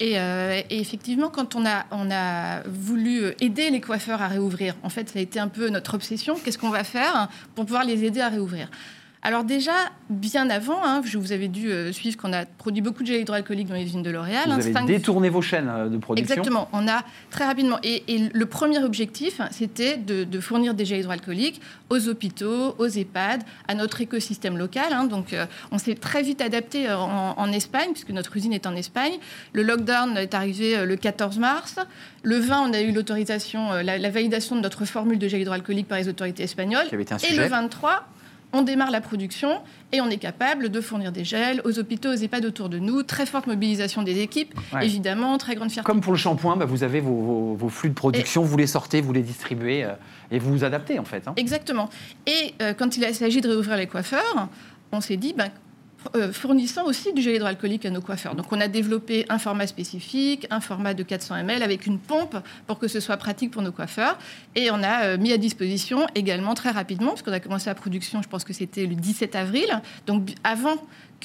Et, 0.00 0.18
euh, 0.18 0.60
et 0.70 0.80
effectivement, 0.80 1.28
quand 1.28 1.54
on 1.54 1.64
a, 1.64 1.86
on 1.90 2.10
a 2.10 2.62
voulu 2.62 3.32
aider 3.40 3.70
les 3.70 3.80
coiffeurs 3.80 4.22
à 4.22 4.28
réouvrir, 4.28 4.74
en 4.82 4.88
fait, 4.88 5.08
ça 5.08 5.18
a 5.18 5.22
été 5.22 5.38
un 5.38 5.48
peu 5.48 5.68
notre 5.68 5.94
obsession. 5.94 6.36
Qu'est-ce 6.36 6.58
qu'on 6.58 6.70
va 6.70 6.84
faire 6.84 7.28
pour 7.54 7.64
pouvoir 7.64 7.84
les 7.84 8.04
aider 8.04 8.20
à 8.20 8.28
réouvrir? 8.28 8.68
Alors 9.24 9.42
déjà, 9.44 9.72
bien 10.10 10.50
avant, 10.50 10.84
hein, 10.84 11.00
je 11.04 11.16
vous 11.18 11.32
avais 11.32 11.48
dû 11.48 11.70
euh, 11.70 11.92
suivre 11.92 12.16
qu'on 12.18 12.32
a 12.34 12.44
produit 12.44 12.82
beaucoup 12.82 13.02
de 13.02 13.08
gel 13.08 13.20
hydroalcoolique 13.22 13.66
dans 13.68 13.74
les 13.74 13.82
usines 13.82 14.02
de 14.02 14.10
L'Oréal. 14.10 14.42
Vous 14.46 14.52
hein, 14.52 14.58
avez 14.60 14.72
cinq- 14.72 14.86
détourné 14.86 15.30
vos 15.30 15.40
chaînes 15.40 15.68
euh, 15.68 15.88
de 15.88 15.96
production. 15.96 16.30
Exactement, 16.34 16.68
on 16.74 16.86
a 16.86 17.02
très 17.30 17.46
rapidement. 17.46 17.78
Et, 17.82 18.04
et 18.14 18.28
le 18.32 18.46
premier 18.46 18.78
objectif, 18.84 19.40
c'était 19.50 19.96
de, 19.96 20.24
de 20.24 20.40
fournir 20.40 20.74
des 20.74 20.84
gels 20.84 21.00
hydroalcooliques 21.00 21.60
aux 21.88 22.06
hôpitaux, 22.08 22.74
aux 22.78 22.86
EHPAD, 22.86 23.42
à 23.66 23.74
notre 23.74 24.00
écosystème 24.02 24.58
local. 24.58 24.92
hein. 24.92 25.04
Donc 25.04 25.32
euh, 25.32 25.46
on 25.72 25.78
s'est 25.78 25.94
très 25.94 26.22
vite 26.22 26.40
adapté 26.42 26.92
en, 26.92 27.34
en 27.36 27.52
Espagne, 27.52 27.92
puisque 27.92 28.10
notre 28.10 28.36
usine 28.36 28.52
est 28.52 28.66
en 28.66 28.76
Espagne. 28.76 29.14
Le 29.54 29.62
lockdown 29.62 30.16
est 30.18 30.34
arrivé 30.34 30.84
le 30.84 30.96
14 30.96 31.38
mars. 31.38 31.76
Le 32.22 32.36
20, 32.38 32.68
on 32.68 32.72
a 32.74 32.80
eu 32.82 32.92
l'autorisation, 32.92 33.72
la, 33.72 33.96
la 33.98 34.10
validation 34.10 34.54
de 34.56 34.60
notre 34.60 34.84
formule 34.84 35.18
de 35.18 35.28
gel 35.28 35.40
hydroalcoolique 35.40 35.88
par 35.88 35.96
les 35.98 36.08
autorités 36.08 36.42
espagnoles. 36.42 36.86
Qui 36.88 36.94
avait 36.94 37.04
été 37.04 37.14
un 37.14 37.18
Et 37.18 37.36
le 37.36 37.46
23, 37.46 38.06
on 38.54 38.62
démarre 38.62 38.90
la 38.90 39.00
production 39.02 39.60
et 39.92 40.00
on 40.00 40.08
est 40.08 40.16
capable 40.16 40.70
de 40.70 40.80
fournir 40.80 41.12
des 41.12 41.24
gels 41.24 41.60
aux 41.64 41.78
hôpitaux, 41.78 42.10
aux 42.10 42.16
EHPAD 42.16 42.44
autour 42.46 42.68
de 42.68 42.78
nous. 42.78 43.02
Très 43.02 43.26
forte 43.26 43.46
mobilisation 43.46 44.02
des 44.02 44.20
équipes, 44.20 44.54
Ouais. 44.72 44.86
évidemment, 44.86 45.36
très 45.38 45.54
grande 45.56 45.70
fierté. 45.70 45.84
Comme 45.86 46.00
pour 46.00 46.12
le 46.12 46.18
shampoing, 46.18 46.56
bah, 46.56 46.64
vous 46.64 46.82
avez 46.84 47.00
vos, 47.00 47.14
vos- 47.20 47.54
vos 47.54 47.68
flux 47.68 47.90
de 47.90 47.94
production, 47.94 48.42
vous 48.42 48.56
les 48.56 48.66
sortez, 48.66 49.00
vous 49.00 49.12
les 49.12 49.22
distribuez 49.22 49.84
euh, 49.84 49.92
et 50.30 50.38
vous 50.38 50.50
vous 50.52 50.64
adaptez 50.64 50.98
en 50.98 51.04
fait. 51.04 51.26
hein. 51.28 51.34
Exactement. 51.36 51.90
Et 52.26 52.54
euh, 52.62 52.72
quand 52.74 52.96
il 52.96 53.14
s'agit 53.14 53.40
de 53.40 53.48
réouvrir 53.48 53.76
les 53.76 53.86
coiffeurs, 53.86 54.48
on 54.92 55.00
s'est 55.00 55.16
dit, 55.16 55.34
ben, 55.36 55.46
euh, 55.46 55.48
fournissant 56.32 56.84
aussi 56.84 57.12
du 57.12 57.22
gel 57.22 57.36
hydroalcoolique 57.36 57.86
à 57.86 57.90
nos 57.90 58.00
coiffeurs. 58.00 58.34
Donc 58.34 58.52
on 58.52 58.60
a 58.60 58.68
développé 58.68 59.26
un 59.28 59.38
format 59.38 59.66
spécifique, 59.66 60.46
un 60.50 60.60
format 60.60 60.94
de 60.94 61.02
400 61.02 61.36
ml 61.36 61.62
avec 61.62 61.86
une 61.86 61.98
pompe 61.98 62.36
pour 62.66 62.78
que 62.78 62.88
ce 62.88 63.00
soit 63.00 63.16
pratique 63.16 63.50
pour 63.50 63.62
nos 63.62 63.72
coiffeurs. 63.72 64.18
Et 64.54 64.70
on 64.70 64.82
a 64.82 65.04
euh, 65.04 65.18
mis 65.18 65.32
à 65.32 65.38
disposition 65.38 66.06
également 66.14 66.54
très 66.54 66.70
rapidement, 66.70 67.10
parce 67.10 67.22
qu'on 67.22 67.32
a 67.32 67.40
commencé 67.40 67.70
la 67.70 67.74
production, 67.74 68.22
je 68.22 68.28
pense 68.28 68.44
que 68.44 68.52
c'était 68.52 68.86
le 68.86 68.94
17 68.94 69.34
avril, 69.34 69.80
donc 70.06 70.30
avant 70.44 70.76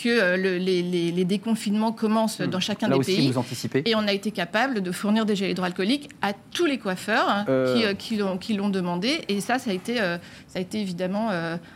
que 0.02 0.10
euh, 0.10 0.38
le- 0.38 0.58
les, 0.58 0.82
les- 0.82 1.12
les 1.12 1.26
déconfinements 1.26 1.92
commencent 1.92 2.42
dans 2.42 2.60
chacun 2.60 2.88
Là 2.88 2.94
des 2.96 3.00
aussi, 3.00 3.16
pays. 3.16 3.32
vous 3.32 3.38
anticipez. 3.38 3.84
Et 3.86 3.96
on 3.96 4.08
a 4.08 4.14
été 4.14 4.32
capable 4.32 4.82
de 4.82 4.92
fournir 4.92 5.26
des 5.26 5.36
gels 5.36 5.52
hydroalcooliques 5.52 6.10
à 6.22 6.34
tous 6.52 6.66
les 6.66 6.78
coiffeurs 6.78 7.28
hein, 7.30 7.46
Euh. 7.50 7.94
qui, 7.96 8.16
euh, 8.24 8.36
qui 8.36 8.54
l'ont- 8.54 8.70
demandé. 8.70 9.22
Et 9.30 9.42
ça, 9.42 9.58
ça 9.58 9.72
a 9.72 9.74
été, 9.74 9.96
ça 9.98 10.20
a 10.56 10.60
été 10.60 10.80
évidemment 10.80 11.30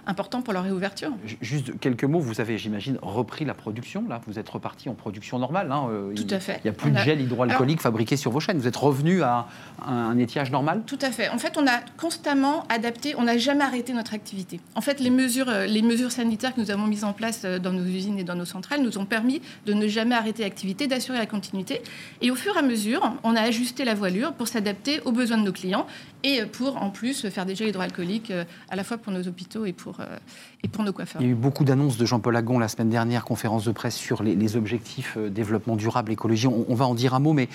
important 0.05 0.41
pour 0.43 0.53
leur 0.53 0.63
réouverture. 0.63 1.09
Ju- 1.26 1.38
Juste 1.41 1.80
quelques 1.80 2.03
mots, 2.03 2.19
vous 2.19 2.39
avez, 2.39 2.57
j'imagine, 2.59 2.97
repris 3.01 3.45
la 3.45 3.53
production, 3.55 4.05
là 4.07 4.21
Vous 4.28 4.38
êtes 4.38 4.47
reparti 4.49 4.89
en 4.89 4.93
production 4.93 5.39
normale 5.39 5.71
hein, 5.71 5.88
Tout 6.15 6.24
il- 6.28 6.34
à 6.34 6.39
fait. 6.39 6.59
Il 6.63 6.67
n'y 6.67 6.69
a 6.69 6.74
plus 6.74 6.89
On 6.91 6.93
de 6.93 6.99
a- 6.99 7.03
gel 7.03 7.19
hydroalcoolique 7.21 7.82
fabriqué 7.82 8.15
sur 8.15 8.30
vos 8.32 8.39
chaînes. 8.39 8.57
Vous 8.59 8.67
êtes 8.67 8.76
revenu 8.76 9.24
à 9.24 9.47
un, 9.88 10.17
étiage 10.19 10.51
normal? 10.51 10.84
Tout 10.86 10.99
à 11.01 11.11
fait. 11.11 11.30
En 11.30 11.38
fait, 11.39 11.57
on 11.57 11.65
a 11.67 11.80
constamment 11.97 12.63
adapté, 12.69 13.15
on 13.17 13.24
n'a 13.24 13.38
jamais 13.38 13.63
arrêté 13.63 13.91
notre 13.93 14.13
activité. 14.13 14.59
En 14.76 14.82
fait, 14.82 14.99
les 14.99 15.09
mesures, 15.09 15.49
les 15.67 15.82
mesures 15.82 16.11
sanitaires 16.11 16.53
que 16.53 16.61
nous 16.61 16.69
avons 16.71 16.86
mises 16.86 17.03
en 17.03 17.13
place 17.13 17.43
dans 17.43 17.71
nos 17.74 17.84
usines 17.84 18.12
et 18.18 18.24
dans 18.24 18.36
nos 18.36 18.45
centrales 18.45 18.82
nous 18.82 18.97
ont 18.97 19.05
permis 19.05 19.41
de 19.66 19.74
ne 19.74 19.88
jamais 19.88 20.16
arrêter 20.16 20.43
l'activité, 20.43 20.88
d'assurer 20.88 21.18
la 21.18 21.26
continuité. 21.26 21.82
Et 22.22 22.32
au 22.32 22.36
fur 22.36 22.55
et 22.55 22.59
à 22.59 22.61
mesure, 22.61 23.14
on 23.24 23.36
a 23.36 23.41
ajusté 23.41 23.86
la 23.86 23.95
voilure 23.95 24.34
pour 24.34 24.47
s'adapter 24.47 25.01
aux 25.05 25.11
besoins 25.11 25.38
de 25.38 25.43
nos 25.43 25.51
clients 25.51 25.88
et 26.24 26.45
pour, 26.45 26.82
en 26.82 26.89
plus, 26.89 27.28
faire 27.30 27.45
des 27.45 27.55
gels 27.55 27.70
hydroalcooliques 27.70 28.32
euh, 28.32 28.45
à 28.70 28.76
la 28.76 28.84
fois 28.84 28.97
pour 28.97 29.11
nos 29.11 29.28
hôpitaux 29.28 29.66
et 29.66 29.74
pour, 29.74 29.99
euh, 29.99 30.18
et 30.64 30.68
pour 30.68 30.84
nos 30.84 30.93
coiffeurs. 30.93 31.22
Il 31.22 31.28
y 31.28 31.30
a 31.30 31.34
eu 31.34 31.36
beaucoup 31.36 31.66
d'annonces 31.66 31.97
de 31.97 32.05
Jean-Paul 32.05 32.36
Agon 32.36 32.59
la 32.59 32.70
semaine 32.70 32.89
dernière, 32.89 33.26
conférence 33.26 33.66
de 33.66 33.72
presse 33.72 33.95
sur 33.95 34.24
les, 34.24 34.55
objectifs 34.55 35.16
euh, 35.18 35.30
développement 35.30 35.76
durable, 35.76 36.11
écologie. 36.11 36.47
On, 36.47 36.76
va 36.76 36.86
en 36.86 36.95
dire 36.95 37.14
un 37.14 37.20
mot, 37.20 37.34
mais 37.34 37.49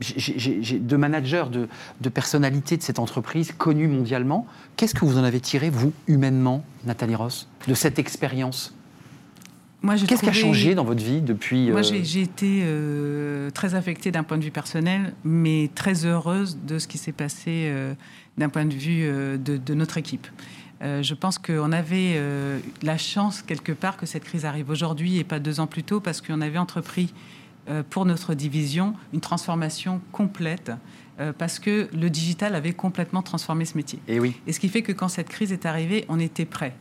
j'ai 0.00 0.78
de 0.78 0.96
managers, 0.96 1.44
de, 1.50 1.68
de 2.00 2.08
personnalités 2.08 2.76
de 2.76 2.82
cette 2.82 2.98
entreprise 2.98 3.52
connue 3.52 3.88
mondialement. 3.88 4.46
Qu'est-ce 4.76 4.94
que 4.94 5.04
vous 5.04 5.18
en 5.18 5.24
avez 5.24 5.40
tiré, 5.40 5.70
vous, 5.70 5.92
humainement, 6.08 6.64
Nathalie 6.84 7.14
Ross, 7.14 7.48
de 7.68 7.74
cette 7.74 7.98
expérience 7.98 8.74
Qu'est-ce 10.06 10.22
qui 10.22 10.28
a 10.28 10.32
changé 10.32 10.74
dans 10.74 10.84
votre 10.84 11.02
vie 11.02 11.20
depuis 11.20 11.70
Moi, 11.70 11.80
euh, 11.80 12.00
j'ai 12.02 12.22
été 12.22 12.60
euh, 12.62 13.50
très 13.50 13.74
affectée 13.74 14.12
d'un 14.12 14.22
point 14.22 14.38
de 14.38 14.44
vue 14.44 14.50
personnel, 14.50 15.12
mais 15.24 15.70
très 15.74 16.06
heureuse 16.06 16.58
de 16.64 16.78
ce 16.78 16.86
qui 16.86 16.98
s'est 16.98 17.12
passé 17.12 17.66
euh, 17.66 17.94
d'un 18.38 18.48
point 18.48 18.64
de 18.64 18.74
vue 18.74 19.02
euh, 19.02 19.36
de, 19.36 19.56
de 19.56 19.74
notre 19.74 19.98
équipe. 19.98 20.26
Je 20.84 21.14
pense 21.14 21.38
qu'on 21.38 21.70
avait 21.70 22.20
la 22.82 22.98
chance, 22.98 23.40
quelque 23.40 23.70
part, 23.70 23.96
que 23.96 24.04
cette 24.04 24.24
crise 24.24 24.44
arrive 24.44 24.68
aujourd'hui 24.68 25.18
et 25.18 25.22
pas 25.22 25.38
deux 25.38 25.60
ans 25.60 25.68
plus 25.68 25.84
tôt, 25.84 26.00
parce 26.00 26.20
qu'on 26.20 26.40
avait 26.40 26.58
entrepris 26.58 27.14
pour 27.88 28.04
notre 28.04 28.34
division 28.34 28.94
une 29.12 29.20
transformation 29.20 30.00
complète, 30.10 30.72
parce 31.38 31.60
que 31.60 31.88
le 31.92 32.10
digital 32.10 32.56
avait 32.56 32.72
complètement 32.72 33.22
transformé 33.22 33.64
ce 33.64 33.76
métier. 33.76 34.00
Eh 34.08 34.18
oui. 34.18 34.34
Et 34.48 34.52
ce 34.52 34.58
qui 34.58 34.68
fait 34.68 34.82
que 34.82 34.90
quand 34.90 35.06
cette 35.06 35.28
crise 35.28 35.52
est 35.52 35.66
arrivée, 35.66 36.04
on 36.08 36.18
était 36.18 36.46
prêt. 36.46 36.74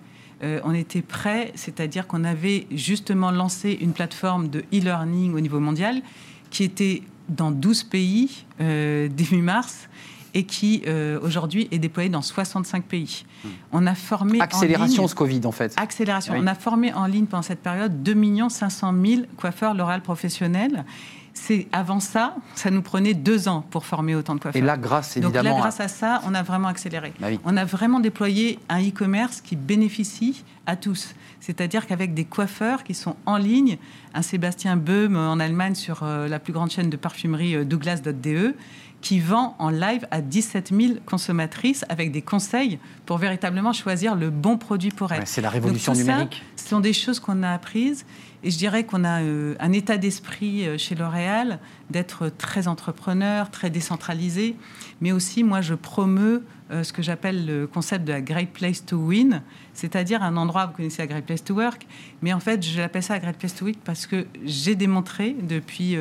Euh, 0.43 0.59
on 0.63 0.73
était 0.73 1.01
prêt, 1.03 1.51
c'est-à-dire 1.55 2.07
qu'on 2.07 2.23
avait 2.23 2.65
justement 2.71 3.31
lancé 3.31 3.77
une 3.79 3.93
plateforme 3.93 4.49
de 4.49 4.61
e-learning 4.73 5.33
au 5.35 5.39
niveau 5.39 5.59
mondial 5.59 6.01
qui 6.49 6.63
était 6.63 7.03
dans 7.29 7.51
12 7.51 7.83
pays 7.83 8.43
euh, 8.59 9.07
début 9.07 9.41
mars 9.41 9.87
et 10.33 10.43
qui 10.45 10.81
euh, 10.87 11.19
aujourd'hui 11.21 11.67
est 11.71 11.77
déployée 11.77 12.09
dans 12.09 12.21
65 12.21 12.85
pays. 12.85 13.25
On 13.71 13.85
a 13.85 13.95
formé 13.95 14.39
en 14.39 14.43
Accélération 14.43 15.03
ligne- 15.03 15.09
ce 15.09 15.15
Covid, 15.15 15.41
en 15.45 15.51
fait. 15.51 15.73
Accélération. 15.77 16.33
Oui. 16.33 16.39
On 16.41 16.47
a 16.47 16.55
formé 16.55 16.93
en 16.93 17.05
ligne 17.05 17.25
pendant 17.25 17.43
cette 17.43 17.61
période 17.61 18.01
2 18.01 18.15
500 18.49 18.93
000 19.05 19.21
coiffeurs 19.37 19.73
L'Oréal 19.73 20.01
professionnels. 20.01 20.85
C'est 21.33 21.67
avant 21.71 21.99
ça, 21.99 22.35
ça 22.55 22.69
nous 22.71 22.81
prenait 22.81 23.13
deux 23.13 23.47
ans 23.47 23.63
pour 23.71 23.85
former 23.85 24.15
autant 24.15 24.35
de 24.35 24.39
coiffeurs. 24.41 24.61
Et 24.61 24.65
là, 24.65 24.75
grâce 24.77 25.15
Donc 25.17 25.23
évidemment 25.35 25.49
là, 25.51 25.55
à- 25.55 25.59
grâce 25.59 25.79
à 25.79 25.87
ça, 25.87 26.21
on 26.27 26.33
a 26.33 26.43
vraiment 26.43 26.67
accéléré. 26.67 27.13
Bah 27.19 27.27
oui. 27.29 27.39
On 27.45 27.55
a 27.57 27.63
vraiment 27.65 27.99
déployé 27.99 28.59
un 28.69 28.81
e-commerce 28.81 29.41
qui 29.41 29.55
bénéficie 29.55 30.43
à 30.65 30.75
tous. 30.75 31.15
C'est-à-dire 31.39 31.87
qu'avec 31.87 32.13
des 32.13 32.25
coiffeurs 32.25 32.83
qui 32.83 32.93
sont 32.93 33.15
en 33.25 33.37
ligne, 33.37 33.77
un 34.13 34.21
Sébastien 34.21 34.75
Böhm 34.75 35.15
en 35.15 35.39
Allemagne 35.39 35.73
sur 35.75 36.03
euh, 36.03 36.27
la 36.27 36.39
plus 36.39 36.53
grande 36.53 36.69
chaîne 36.69 36.89
de 36.89 36.97
parfumerie 36.97 37.55
euh, 37.55 37.63
Douglas.de, 37.65 38.53
qui 39.01 39.19
vend 39.19 39.55
en 39.57 39.69
live 39.71 40.05
à 40.11 40.21
17 40.21 40.71
000 40.79 40.93
consommatrices 41.07 41.85
avec 41.89 42.11
des 42.11 42.21
conseils 42.21 42.77
pour 43.07 43.17
véritablement 43.17 43.73
choisir 43.73 44.13
le 44.15 44.29
bon 44.29 44.57
produit 44.59 44.91
pour 44.91 45.11
elles. 45.11 45.21
Ouais, 45.21 45.25
c'est 45.25 45.41
la 45.41 45.47
Donc, 45.47 45.53
révolution 45.55 45.93
tout 45.93 45.97
ça, 45.99 46.03
numérique. 46.03 46.43
ce 46.55 46.67
sont 46.69 46.79
des 46.81 46.93
choses 46.93 47.19
qu'on 47.19 47.41
a 47.41 47.49
apprises. 47.51 48.05
Et 48.43 48.49
je 48.49 48.57
dirais 48.57 48.85
qu'on 48.85 49.03
a 49.03 49.21
euh, 49.21 49.55
un 49.59 49.71
état 49.71 49.97
d'esprit 49.97 50.67
euh, 50.67 50.77
chez 50.77 50.95
L'Oréal 50.95 51.59
d'être 51.91 52.29
très 52.29 52.67
entrepreneur, 52.67 53.51
très 53.51 53.69
décentralisé. 53.69 54.55
Mais 54.99 55.11
aussi, 55.11 55.43
moi, 55.43 55.61
je 55.61 55.75
promeux 55.75 56.43
euh, 56.71 56.83
ce 56.83 56.91
que 56.91 57.03
j'appelle 57.03 57.45
le 57.45 57.67
concept 57.67 58.05
de 58.05 58.11
la 58.11 58.21
Great 58.21 58.51
Place 58.51 58.83
to 58.83 58.97
Win, 58.97 59.43
c'est-à-dire 59.73 60.23
un 60.23 60.37
endroit, 60.37 60.65
vous 60.65 60.73
connaissez 60.73 61.03
la 61.03 61.07
Great 61.07 61.25
Place 61.25 61.43
to 61.43 61.53
Work, 61.53 61.85
mais 62.21 62.33
en 62.33 62.39
fait, 62.39 62.65
je 62.65 62.79
l'appelle 62.79 63.03
ça 63.03 63.13
la 63.13 63.19
Great 63.19 63.37
Place 63.37 63.55
to 63.55 63.65
Win 63.65 63.75
parce 63.83 64.07
que 64.07 64.25
j'ai 64.43 64.75
démontré 64.75 65.35
depuis 65.41 65.95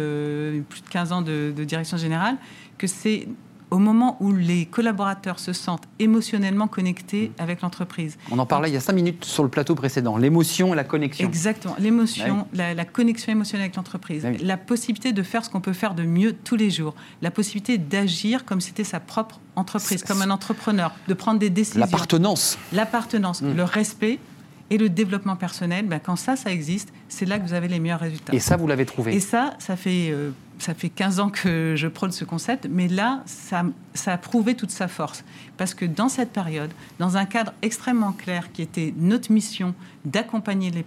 plus 0.68 0.82
de 0.82 0.88
15 0.91 1.12
ans 1.12 1.22
de 1.22 1.64
direction 1.64 1.97
générale 1.97 2.36
que 2.78 2.86
c'est 2.86 3.28
au 3.70 3.78
moment 3.78 4.16
où 4.20 4.32
les 4.32 4.66
collaborateurs 4.66 5.38
se 5.38 5.52
sentent 5.52 5.84
émotionnellement 5.98 6.66
connectés 6.68 7.32
avec 7.38 7.60
l'entreprise. 7.62 8.18
On 8.30 8.38
en 8.38 8.46
parlait 8.46 8.68
il 8.70 8.74
y 8.74 8.76
a 8.76 8.80
cinq 8.80 8.94
minutes 8.94 9.24
sur 9.24 9.42
le 9.42 9.48
plateau 9.48 9.74
précédent. 9.74 10.16
L'émotion 10.16 10.72
et 10.72 10.76
la 10.76 10.84
connexion. 10.84 11.26
Exactement. 11.26 11.76
L'émotion, 11.78 12.46
la, 12.52 12.74
la 12.74 12.84
connexion 12.84 13.32
émotionnelle 13.32 13.64
avec 13.66 13.76
l'entreprise, 13.76 14.24
oui. 14.24 14.38
la 14.42 14.56
possibilité 14.56 15.12
de 15.12 15.22
faire 15.22 15.44
ce 15.44 15.50
qu'on 15.50 15.60
peut 15.60 15.72
faire 15.72 15.94
de 15.94 16.02
mieux 16.02 16.32
tous 16.32 16.56
les 16.56 16.70
jours, 16.70 16.94
la 17.22 17.30
possibilité 17.30 17.78
d'agir 17.78 18.44
comme 18.44 18.60
c'était 18.60 18.84
sa 18.84 19.00
propre 19.00 19.40
entreprise, 19.56 20.02
comme 20.04 20.22
un 20.22 20.30
entrepreneur, 20.30 20.92
de 21.08 21.14
prendre 21.14 21.38
des 21.38 21.50
décisions. 21.50 21.80
L'appartenance. 21.80 22.58
L'appartenance, 22.72 23.42
Mm. 23.42 23.54
le 23.56 23.64
respect 23.64 24.18
et 24.70 24.78
le 24.78 24.88
développement 24.88 25.36
personnel, 25.36 25.86
ben, 25.86 25.98
quand 25.98 26.16
ça, 26.16 26.36
ça 26.36 26.50
existe, 26.52 26.92
c'est 27.08 27.26
là 27.26 27.38
que 27.38 27.46
vous 27.46 27.54
avez 27.54 27.68
les 27.68 27.80
meilleurs 27.80 28.00
résultats. 28.00 28.32
Et 28.34 28.38
ça, 28.38 28.56
vous 28.56 28.66
l'avez 28.68 28.86
trouvé. 28.86 29.14
Et 29.14 29.20
ça, 29.20 29.54
ça 29.58 29.74
fait, 29.76 30.10
euh, 30.12 30.30
ça 30.61 30.74
fait 30.74 30.90
15 30.90 31.20
ans 31.20 31.30
que 31.30 31.74
je 31.76 31.88
prône 31.88 32.12
ce 32.12 32.24
concept, 32.24 32.68
mais 32.70 32.86
là, 32.86 33.22
ça, 33.24 33.64
ça 33.94 34.12
a 34.12 34.18
prouvé 34.18 34.54
toute 34.54 34.70
sa 34.70 34.88
force. 34.88 35.24
Parce 35.56 35.74
que 35.74 35.84
dans 35.84 36.08
cette 36.08 36.32
période, 36.32 36.70
dans 36.98 37.16
un 37.16 37.24
cadre 37.24 37.52
extrêmement 37.62 38.12
clair 38.12 38.52
qui 38.52 38.62
était 38.62 38.94
notre 38.96 39.32
mission 39.32 39.74
d'accompagner 40.04 40.70
les 40.70 40.84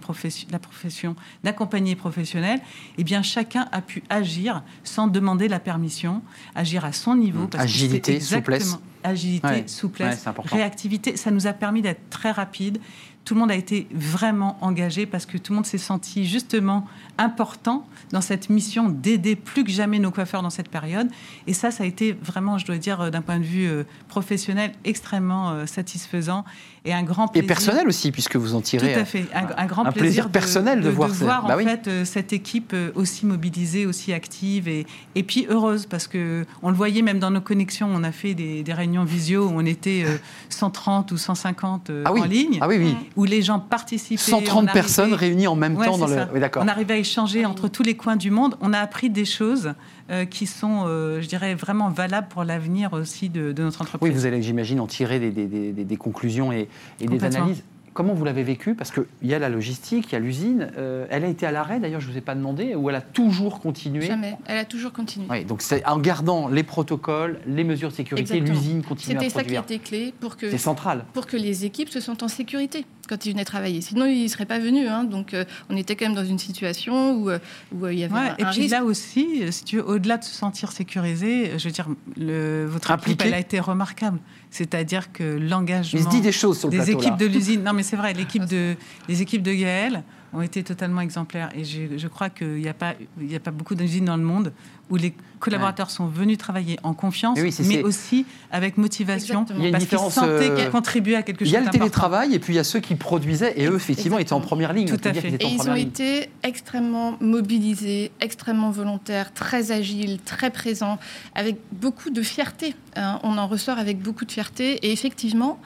la 0.50 0.58
profession, 0.58 1.16
d'accompagner 1.42 1.90
les 1.90 1.96
professionnels, 1.96 2.60
eh 2.98 3.04
bien, 3.04 3.22
chacun 3.22 3.66
a 3.72 3.80
pu 3.80 4.02
agir 4.08 4.62
sans 4.84 5.08
demander 5.08 5.48
la 5.48 5.60
permission, 5.60 6.22
agir 6.54 6.84
à 6.84 6.92
son 6.92 7.16
niveau. 7.16 7.44
Mmh. 7.44 7.50
parce 7.50 7.64
Agilité, 7.64 8.20
souplesse. 8.20 8.78
Agilité, 9.02 9.46
Ouais. 9.46 9.64
Souplesse, 9.66 10.24
réactivité. 10.44 11.16
Ça 11.16 11.30
nous 11.30 11.46
a 11.46 11.52
permis 11.52 11.82
d'être 11.82 12.08
très 12.08 12.30
rapide. 12.30 12.78
Tout 13.24 13.34
le 13.34 13.40
monde 13.40 13.50
a 13.50 13.54
été 13.54 13.86
vraiment 13.92 14.58
engagé 14.60 15.06
parce 15.06 15.24
que 15.24 15.38
tout 15.38 15.52
le 15.52 15.56
monde 15.56 15.66
s'est 15.66 15.78
senti 15.78 16.26
justement 16.26 16.86
important 17.16 17.86
dans 18.12 18.20
cette 18.20 18.50
mission 18.50 18.88
d'aider 18.88 19.34
plus 19.34 19.64
que 19.64 19.70
jamais 19.70 19.98
nos 19.98 20.10
coiffeurs 20.10 20.42
dans 20.42 20.50
cette 20.50 20.68
période. 20.68 21.08
Et 21.46 21.54
ça, 21.54 21.70
ça 21.70 21.84
a 21.84 21.86
été 21.86 22.12
vraiment, 22.12 22.58
je 22.58 22.66
dois 22.66 22.76
dire, 22.76 23.00
euh, 23.00 23.10
d'un 23.10 23.22
point 23.22 23.38
de 23.38 23.44
vue 23.44 23.66
euh, 23.66 23.84
professionnel, 24.08 24.72
extrêmement 24.84 25.52
euh, 25.52 25.66
satisfaisant 25.66 26.44
et 26.86 26.92
un 26.92 27.02
grand 27.02 27.26
Et 27.28 27.32
plaisir. 27.40 27.46
personnel 27.48 27.88
aussi, 27.88 28.12
puisque 28.12 28.36
vous 28.36 28.54
en 28.54 28.58
Tout 28.58 28.64
tirez. 28.66 28.94
à 28.94 29.04
fait, 29.04 29.24
un, 29.34 29.46
un 29.56 29.66
grand 29.66 29.86
un 29.86 29.92
plaisir 29.92 30.28
personnel 30.28 30.80
de 30.82 30.88
voir 30.90 31.10
Bah 31.22 31.54
en 31.54 31.56
oui. 31.56 31.64
fait 31.64 31.88
euh, 31.88 32.04
cette 32.04 32.32
équipe 32.32 32.72
euh, 32.74 32.90
aussi 32.94 33.24
mobilisée, 33.24 33.86
aussi 33.86 34.12
active 34.12 34.68
et, 34.68 34.86
et 35.14 35.22
puis 35.22 35.46
heureuse 35.48 35.86
parce 35.86 36.06
que 36.06 36.44
on 36.62 36.68
le 36.68 36.76
voyait 36.76 37.00
même 37.02 37.18
dans 37.18 37.30
nos 37.30 37.40
connexions, 37.40 37.88
on 37.90 38.04
a 38.04 38.12
fait 38.12 38.34
des, 38.34 38.62
des 38.62 38.72
réunions 38.74 39.04
visio 39.04 39.46
où 39.48 39.52
on 39.54 39.64
était 39.64 40.04
euh, 40.06 40.16
130 40.50 41.12
ou 41.12 41.16
150 41.16 41.90
euh, 41.90 42.02
Ah 42.06 42.12
oui. 42.12 42.20
en 42.20 42.24
ligne, 42.24 42.58
Ah 42.60 42.68
oui, 42.68 42.76
oui. 42.78 42.94
où 43.16 43.24
les 43.24 43.40
gens 43.42 43.58
participaient. 43.60 44.20
130 44.22 44.48
on 44.54 44.56
arrivait- 44.66 44.72
personnes 44.72 45.14
réunies 45.14 45.46
en 45.46 45.56
même 45.56 45.76
Ouais, 45.76 45.86
temps 45.86 45.98
dans 45.98 46.06
le. 46.06 46.16
Oui. 46.34 46.40
On 46.56 46.68
arrivait 46.68 46.94
à 46.94 46.98
échanger 46.98 47.46
entre 47.46 47.68
tous 47.68 47.82
les 47.82 47.96
coins 47.96 48.16
du 48.16 48.30
monde. 48.30 48.56
On 48.60 48.72
a 48.72 48.78
appris 48.78 49.08
des 49.10 49.24
choses 49.24 49.72
euh, 50.10 50.24
qui 50.24 50.46
sont, 50.46 50.84
euh, 50.86 51.20
je 51.20 51.28
dirais, 51.28 51.54
vraiment 51.54 51.88
valables 51.88 52.28
pour 52.28 52.44
l'avenir 52.44 52.92
aussi 52.92 53.28
de, 53.28 53.52
de 53.52 53.62
notre 53.62 53.80
Oui, 53.80 53.86
entreprise. 53.86 54.12
vous 54.14 54.26
allez, 54.26 54.42
j'imagine, 54.42 54.80
en 54.80 54.86
tirer 54.86 55.18
des, 55.18 55.30
des- 55.30 55.46
des- 55.46 55.72
des- 55.72 55.84
des 55.84 55.96
conclusions 55.96 56.52
et, 56.52 56.68
et 57.00 57.06
des 57.06 57.24
analyses. 57.24 57.62
Comment 57.94 58.12
vous 58.12 58.24
l'avez 58.24 58.42
vécu? 58.42 58.74
Parce 58.74 58.90
qu'il 58.90 59.04
y 59.22 59.34
a 59.34 59.38
la 59.38 59.48
logistique, 59.48 60.06
il 60.10 60.14
y 60.14 60.16
a 60.16 60.18
l'usine. 60.18 60.68
euh, 60.76 61.06
elle 61.10 61.24
a 61.24 61.28
été 61.28 61.46
à 61.46 61.52
l'arrêt, 61.52 61.78
d'ailleurs, 61.78 62.00
je 62.00 62.08
ne 62.08 62.12
vous 62.12 62.18
ai 62.18 62.22
pas 62.22 62.34
demandé, 62.34 62.74
ou 62.74 62.90
elle 62.90 62.96
a 62.96 63.00
toujours 63.00 63.60
continué? 63.60 64.00
Jamais. 64.04 64.36
Elle 64.46 64.58
a 64.58 64.64
toujours 64.64 64.92
continué. 64.92 65.26
Oui, 65.30 65.44
donc 65.44 65.62
c'est 65.62 65.86
en 65.86 65.98
gardant 65.98 66.48
les 66.48 66.64
protocoles, 66.64 67.38
les 67.46 67.62
mesures 67.62 67.90
de 67.90 67.94
sécurité, 67.94 68.40
l'usine 68.40 68.82
continue 68.82 69.16
à 69.16 69.20
C'était 69.20 69.30
ça 69.32 69.38
qui 69.44 69.54
produire. 69.54 69.62
était 69.62 69.78
clé 69.78 70.12
pour 70.18 70.36
que 70.36 70.50
C'est 70.50 70.58
central. 70.58 71.04
pour 71.12 71.28
que 71.28 71.36
les 71.36 71.64
équipes 71.66 71.88
se 71.88 72.00
sentent 72.00 72.24
en 72.24 72.28
sécurité 72.28 72.84
quand 73.08 73.26
ils 73.26 73.32
venaient 73.32 73.44
travailler. 73.44 73.80
Sinon, 73.80 74.06
ils 74.06 74.22
ne 74.24 74.28
seraient 74.28 74.46
pas 74.46 74.58
venus. 74.58 74.88
hein. 74.88 75.04
Donc, 75.04 75.34
euh, 75.34 75.44
on 75.70 75.76
était 75.76 75.96
quand 75.96 76.06
même 76.06 76.14
dans 76.14 76.24
une 76.24 76.38
situation 76.38 77.12
où, 77.18 77.30
euh, 77.30 77.38
où, 77.74 77.84
euh, 77.86 77.92
il 77.92 77.98
y 77.98 78.04
avait 78.04 78.12
Ouais, 78.14 78.20
un, 78.20 78.36
et 78.38 78.42
un 78.44 78.50
puis 78.50 78.62
risque. 78.62 78.72
là 78.72 78.84
aussi, 78.84 79.42
si 79.52 79.64
tu 79.64 79.76
veux, 79.76 79.86
au-delà 79.88 80.18
de 80.18 80.24
se 80.24 80.34
sentir 80.34 80.72
sécurisé, 80.72 81.52
je 81.58 81.64
veux 81.64 81.72
dire, 81.72 81.88
le, 82.16 82.66
votre 82.66 82.90
équipe, 82.90 83.00
Impliqué. 83.00 83.24
elle 83.28 83.34
a 83.34 83.38
été 83.40 83.60
remarquable. 83.60 84.18
C'est-à-dire 84.50 85.12
que 85.12 85.22
l'engagement 85.24 85.98
Il 86.00 86.04
se 86.04 86.08
dit 86.10 86.20
des 86.20 86.32
choses 86.32 86.58
sur 86.60 86.68
le 86.68 86.78
des 86.78 86.84
plateau. 86.84 86.98
équipes 87.00 87.10
là. 87.10 87.16
de 87.16 87.26
l'usine, 87.26 87.62
non 87.62 87.72
mais 87.72 87.82
c'est 87.82 87.96
vrai, 87.96 88.12
l'équipe 88.14 88.44
de, 88.48 88.76
les 89.08 89.22
équipes 89.22 89.42
de 89.42 89.52
Gaël 89.52 90.02
ont 90.34 90.42
été 90.42 90.62
totalement 90.62 91.00
exemplaires. 91.00 91.48
Et 91.54 91.64
je, 91.64 91.96
je 91.96 92.08
crois 92.08 92.28
qu'il 92.30 92.54
n'y 92.56 92.68
a, 92.68 92.74
pas- 92.74 92.94
il 93.20 93.30
y 93.30 93.36
a 93.36 93.40
pas 93.40 93.50
beaucoup 93.52 93.74
d'usines 93.74 94.04
dans 94.04 94.16
le 94.16 94.22
monde 94.24 94.52
où 94.90 94.96
les 94.96 95.14
collaborateurs 95.38 95.90
sont 95.90 96.06
venus 96.06 96.36
travailler 96.38 96.78
en 96.82 96.92
confiance, 96.92 97.38
Mais 97.38 97.76
oui, 97.76 97.82
aussi 97.82 98.26
avec 98.50 98.76
motivation, 98.76 99.42
Exactement. 99.42 99.58
Il 99.58 99.62
y 99.62 99.64
a 99.64 99.68
une 99.68 99.72
parce 99.72 99.84
qu'ils 99.84 99.90
différence, 99.90 100.14
sentaient 100.14 100.50
euh, 100.50 100.56
qu'ils 100.56 100.70
contribuaient 100.70 101.14
à 101.16 101.22
quelque 101.22 101.44
chose 101.44 101.50
Il 101.50 101.54
y 101.54 101.56
a 101.56 101.60
le 101.60 101.70
télétravail 101.70 102.34
et 102.34 102.38
puis 102.38 102.52
il 102.52 102.56
y 102.56 102.58
a 102.58 102.64
ceux 102.64 102.80
qui 102.80 102.94
produisaient 102.94 103.54
et 103.56 103.66
eux, 103.66 103.76
effectivement, 103.76 104.18
étaient 104.18 104.32
en 104.34 104.40
première 104.40 104.72
ligne. 104.72 104.88
Tout 104.88 104.96
à 105.04 105.12
fait. 105.14 105.28
étaient 105.30 105.46
Et 105.46 105.48
ils 105.54 105.70
ont 105.70 105.74
ligne. 105.74 105.88
été 105.88 106.28
extrêmement 106.42 107.16
mobilisés, 107.20 108.10
extrêmement 108.20 108.70
volontaires, 108.70 109.32
très 109.32 109.72
agiles, 109.72 110.18
très 110.24 110.50
présents, 110.50 110.98
avec 111.34 111.56
beaucoup 111.72 112.10
de 112.10 112.22
fierté. 112.22 112.74
hein. 112.96 113.20
On 113.22 113.38
en 113.38 113.46
ressort 113.46 113.78
avec 113.78 114.00
beaucoup 114.00 114.24
de 114.24 114.32
fierté. 114.32 114.74
Et 114.86 114.92
effectivement, 114.92 115.58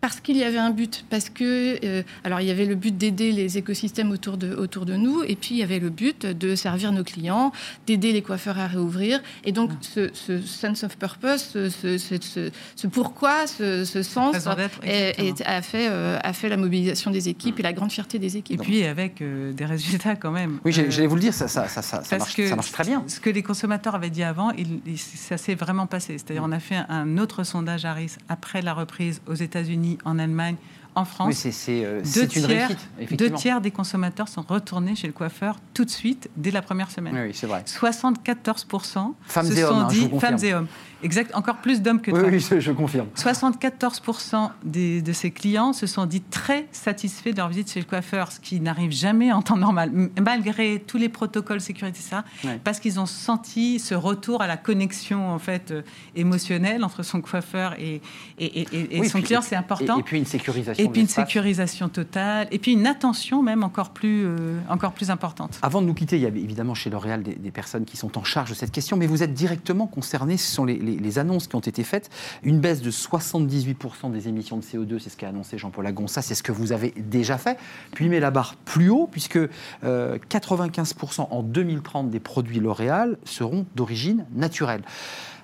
parce 0.00 0.20
qu'il 0.20 0.36
y 0.36 0.44
avait 0.44 0.58
un 0.58 0.70
but, 0.70 1.04
parce 1.10 1.30
que 1.30 1.78
euh, 1.84 2.02
alors 2.22 2.40
il 2.40 2.46
y 2.46 2.50
avait 2.50 2.66
le 2.66 2.74
but 2.74 2.96
d'aider 2.96 3.32
les 3.32 3.58
écosystèmes 3.58 4.10
autour 4.12 4.36
de, 4.36 4.54
autour 4.54 4.84
de 4.86 4.94
nous, 4.94 5.22
et 5.22 5.34
puis 5.36 5.50
il 5.52 5.56
y 5.58 5.62
avait 5.62 5.78
le 5.80 5.90
but 5.90 6.26
de 6.26 6.54
servir 6.54 6.92
nos 6.92 7.02
clients, 7.02 7.50
d'aider 7.86 8.12
les 8.12 8.22
coiffeurs 8.22 8.58
à 8.58 8.66
réouvrir. 8.66 9.20
Et 9.44 9.52
donc 9.52 9.70
ce, 9.80 10.10
ce 10.12 10.40
sense 10.42 10.84
of 10.84 10.96
purpose, 10.96 11.48
ce, 11.52 11.70
ce- 11.70 11.98
ce- 11.98 12.20
ce- 12.20 12.50
ce 12.76 12.86
pourquoi, 12.86 13.46
ce, 13.46 13.84
ce 13.84 14.02
sens 14.02 14.36
est- 14.84 15.18
est- 15.18 15.42
a, 15.46 15.62
fait, 15.62 15.88
euh, 15.90 16.18
a 16.22 16.32
fait 16.32 16.48
la 16.48 16.56
mobilisation 16.56 17.10
des 17.10 17.28
équipes 17.28 17.58
et 17.58 17.62
la 17.62 17.72
grande 17.72 17.90
fierté 17.90 18.18
des 18.18 18.36
Et 18.36 18.40
équipes. 18.40 18.62
puis 18.62 18.84
avec 18.84 19.22
euh, 19.22 19.52
des 19.52 19.64
résultats 19.64 20.14
quand 20.14 20.30
même. 20.30 20.58
Oui, 20.64 20.72
j'allais 20.72 21.06
vous 21.06 21.14
le 21.16 21.20
dire, 21.22 21.34
ça, 21.34 21.48
ça, 21.48 21.66
ça, 21.68 21.82
ça, 21.82 22.18
marche, 22.18 22.34
que 22.36 22.46
ça 22.48 22.54
marche 22.56 22.70
très 22.72 22.84
bien. 22.84 23.02
Ce 23.08 23.18
que 23.18 23.30
les 23.30 23.42
consommateurs 23.42 23.94
avaient 23.94 24.10
dit 24.10 24.22
avant, 24.22 24.50
il- 24.52 24.80
il- 24.86 24.98
ça 24.98 25.36
s'est 25.36 25.54
vraiment 25.54 25.86
passé. 25.86 26.18
C'est-à-dire, 26.18 26.42
on 26.44 26.52
a 26.52 26.60
fait 26.60 26.78
un 26.88 27.18
autre 27.18 27.42
sondage 27.44 27.84
Harris 27.84 28.12
après 28.28 28.62
la 28.62 28.74
reprise 28.74 29.20
aux 29.26 29.34
États-Unis, 29.34 29.85
en 30.04 30.18
Allemagne, 30.18 30.56
en 30.94 31.02
Oui, 31.02 31.06
France. 31.06 31.34
c'est 31.34 31.52
c'est, 31.52 31.84
euh, 31.84 32.00
deux, 32.14 32.22
une 32.22 32.28
tiers, 32.28 32.46
réussite, 32.48 32.78
deux 32.96 33.02
effectivement. 33.02 33.36
tiers 33.38 33.60
des 33.60 33.70
consommateurs 33.70 34.28
sont 34.28 34.42
retournés 34.48 34.94
chez 34.96 35.06
le 35.06 35.12
coiffeur 35.12 35.56
tout 35.74 35.84
de 35.84 35.90
suite, 35.90 36.30
dès 36.36 36.50
la 36.50 36.62
première 36.62 36.90
semaine. 36.90 37.14
Oui, 37.14 37.20
oui, 37.26 37.30
c'est 37.34 37.46
vrai. 37.46 37.62
74% 37.66 39.12
Femmes 39.26 39.46
se 39.46 39.52
et 39.52 39.62
sont 39.62 39.74
hein, 39.74 39.88
dit, 39.88 40.08
femmes 40.20 40.38
et 40.42 40.54
hommes, 40.54 40.66
exact, 41.02 41.34
encore 41.34 41.56
plus 41.58 41.82
d'hommes 41.82 42.00
que 42.00 42.10
de 42.10 42.16
Oui, 42.16 42.22
femmes. 42.22 42.32
oui, 42.32 42.40
je, 42.40 42.60
je 42.60 42.72
confirme. 42.72 43.06
74% 43.16 44.50
des- 44.64 45.02
de 45.02 45.12
ces 45.12 45.30
clients 45.30 45.72
se 45.72 45.86
sont 45.86 46.06
dit 46.06 46.20
très 46.22 46.66
satisfaits 46.72 47.30
de 47.30 47.36
leur 47.38 47.48
visite 47.48 47.70
chez 47.70 47.80
le 47.80 47.86
coiffeur, 47.86 48.32
ce 48.32 48.40
qui 48.40 48.60
n'arrive 48.60 48.90
jamais 48.92 49.32
en 49.32 49.42
temps 49.42 49.56
normal, 49.56 49.90
malgré 50.20 50.80
tous 50.80 50.98
les 50.98 51.08
protocoles 51.08 51.60
sécurité, 51.60 52.00
ça, 52.00 52.24
Ouais. 52.44 52.60
parce 52.62 52.80
qu'ils 52.80 52.98
ont 53.00 53.06
senti 53.06 53.78
ce 53.78 53.94
retour 53.94 54.42
à 54.42 54.46
la 54.46 54.56
connexion 54.56 55.30
en 55.30 55.38
fait 55.38 55.70
euh, 55.70 55.82
émotionnelle 56.14 56.84
entre 56.84 57.02
son 57.02 57.20
coiffeur 57.20 57.74
et, 57.78 58.00
et, 58.38 58.60
et- 58.62 58.96
et- 58.96 59.00
Oui, 59.00 59.08
son 59.08 59.18
puis- 59.18 59.26
client, 59.28 59.42
c'est 59.42 59.56
important. 59.56 59.98
Et, 59.98 60.02
puis 60.02 60.18
une 60.18 60.24
sécurisation. 60.26 60.84
Et 60.84 60.88
puis 60.88 61.00
une 61.00 61.08
sécurisation 61.08 61.88
totale, 61.88 62.48
et 62.50 62.58
puis 62.58 62.72
une 62.72 62.86
attention 62.86 63.42
même 63.42 63.62
encore 63.64 63.90
plus, 63.90 64.24
euh, 64.24 64.58
encore 64.68 64.92
plus 64.92 65.10
importante. 65.10 65.58
Avant 65.62 65.80
de 65.82 65.86
nous 65.86 65.94
quitter, 65.94 66.16
il 66.16 66.22
y 66.22 66.26
a 66.26 66.28
évidemment 66.28 66.74
chez 66.74 66.90
L'Oréal 66.90 67.22
des, 67.22 67.34
des 67.34 67.50
personnes 67.50 67.84
qui 67.84 67.96
sont 67.96 68.16
en 68.18 68.24
charge 68.24 68.50
de 68.50 68.54
cette 68.54 68.72
question, 68.72 68.96
mais 68.96 69.06
vous 69.06 69.22
êtes 69.22 69.34
directement 69.34 69.86
concernés, 69.86 70.36
ce 70.36 70.50
sont 70.52 70.64
les, 70.64 70.76
les- 70.94 71.18
annonces 71.18 71.46
qui 71.48 71.56
ont 71.56 71.60
été 71.60 71.82
faites. 71.82 72.10
Une 72.42 72.60
baisse 72.60 72.82
de 72.82 72.90
78% 72.90 74.10
des 74.10 74.28
émissions 74.28 74.56
de 74.58 74.62
CO2, 74.62 74.98
c'est 74.98 75.10
ce 75.10 75.16
qu'a 75.16 75.28
annoncé 75.28 75.56
Jean-Paul 75.58 75.86
Agon, 75.86 76.06
ça 76.06 76.20
c'est 76.22 76.34
ce 76.34 76.42
que 76.42 76.52
vous 76.52 76.72
avez 76.72 76.92
déjà 76.96 77.38
fait. 77.38 77.58
Puis 77.92 78.08
met 78.08 78.20
la 78.20 78.30
barre 78.30 78.54
plus 78.64 78.90
haut, 78.90 79.08
puisque 79.10 79.38
euh, 79.84 80.18
95% 80.30 81.28
en 81.30 81.42
2030 81.42 82.10
des 82.10 82.20
produits 82.20 82.60
L'Oréal 82.60 83.16
seront 83.24 83.66
d'origine 83.74 84.26
naturelle. 84.34 84.82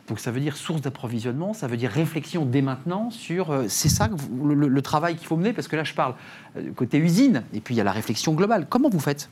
Donc 0.08 0.18
ça 0.18 0.30
veut 0.30 0.40
dire 0.40 0.56
source 0.56 0.80
d'approvisionnement, 0.80 1.54
ça 1.54 1.68
veut 1.68 1.76
dire 1.76 1.90
réflexion 1.90 2.44
dès 2.44 2.60
maintenant 2.60 3.10
sur... 3.10 3.50
euh, 3.50 3.64
c'est 3.68 3.88
ça 3.88 4.10
le 4.44 4.82
travail 4.82 5.16
qu'il 5.16 5.26
faut 5.26 5.36
mener, 5.36 5.52
parce 5.52 5.68
que 5.68 5.76
là 5.76 5.84
je 5.84 5.94
parle 5.94 6.14
euh, 6.56 6.72
côté 6.74 6.98
usine, 6.98 7.44
et 7.54 7.60
puis 7.60 7.74
il 7.74 7.78
y 7.78 7.80
a 7.80 7.84
la 7.84 7.92
réflexion 7.92 8.32
globale. 8.34 8.66
Comment 8.68 8.90
vous 8.90 9.00
faites? 9.00 9.30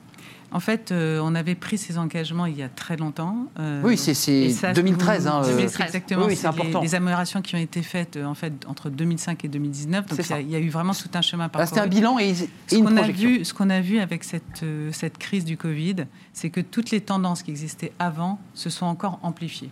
En 0.53 0.59
fait, 0.61 0.91
euh, 0.91 1.21
on 1.23 1.35
avait 1.37 1.55
pris 1.55 1.79
ces 1.79 1.97
engagements 1.97 2.45
il 2.47 2.57
y 2.59 2.63
a 2.63 2.69
très 2.69 2.97
longtemps. 2.97 3.47
euh, 3.61 3.83
Oui, 3.85 3.97
c'est- 3.97 4.15
c'est 4.15 4.33
et 4.33 4.51
ça, 4.51 4.73
2013, 4.73 5.27
hein, 5.29 5.43
2013, 5.47 5.87
exactement. 5.87 6.27
oui, 6.27 6.35
c'est 6.35 6.43
les- 6.43 6.47
important. 6.49 6.81
Les, 6.83 6.95
améliorations 6.97 7.41
qui 7.41 7.55
ont 7.55 7.59
été 7.59 7.83
faites 7.83 8.17
euh, 8.17 8.25
en 8.25 8.35
fait 8.35 8.53
entre 8.67 8.91
2005 8.91 9.45
et 9.45 9.49
2019. 9.49 10.07
Donc 10.07 10.19
il 10.19 10.23
y, 10.23 10.25
a, 10.25 10.25
ça. 10.25 10.41
il 10.41 10.51
y 10.51 10.57
a 10.57 10.59
eu 10.59 10.69
vraiment 10.69 10.93
tout 10.93 11.09
un 11.15 11.23
chemin 11.23 11.49
parcouru. 11.49 11.69
c'était 11.69 11.81
un 11.81 11.87
bilan 11.89 12.19
et, 12.19 12.31
et 12.31 12.35
Ce 12.35 12.75
une 12.77 12.85
qu'on 12.85 12.97
a 12.97 13.03
vu, 13.03 13.45
ce 13.45 13.55
qu'on 13.55 13.71
a 13.71 13.81
vu 13.81 14.01
avec 14.01 14.25
cette, 14.25 14.63
euh, 14.65 14.91
cette 14.93 15.19
crise 15.19 15.45
du 15.45 15.57
Covid, 15.57 15.97
c'est 16.33 16.51
que 16.51 16.61
toutes 16.61 16.91
les 16.91 17.01
tendances 17.01 17.43
qui 17.45 17.51
existaient 17.53 17.93
avant 18.01 18.41
se 18.55 18.71
sont 18.71 18.87
encore 18.87 19.21
amplifiées. 19.23 19.71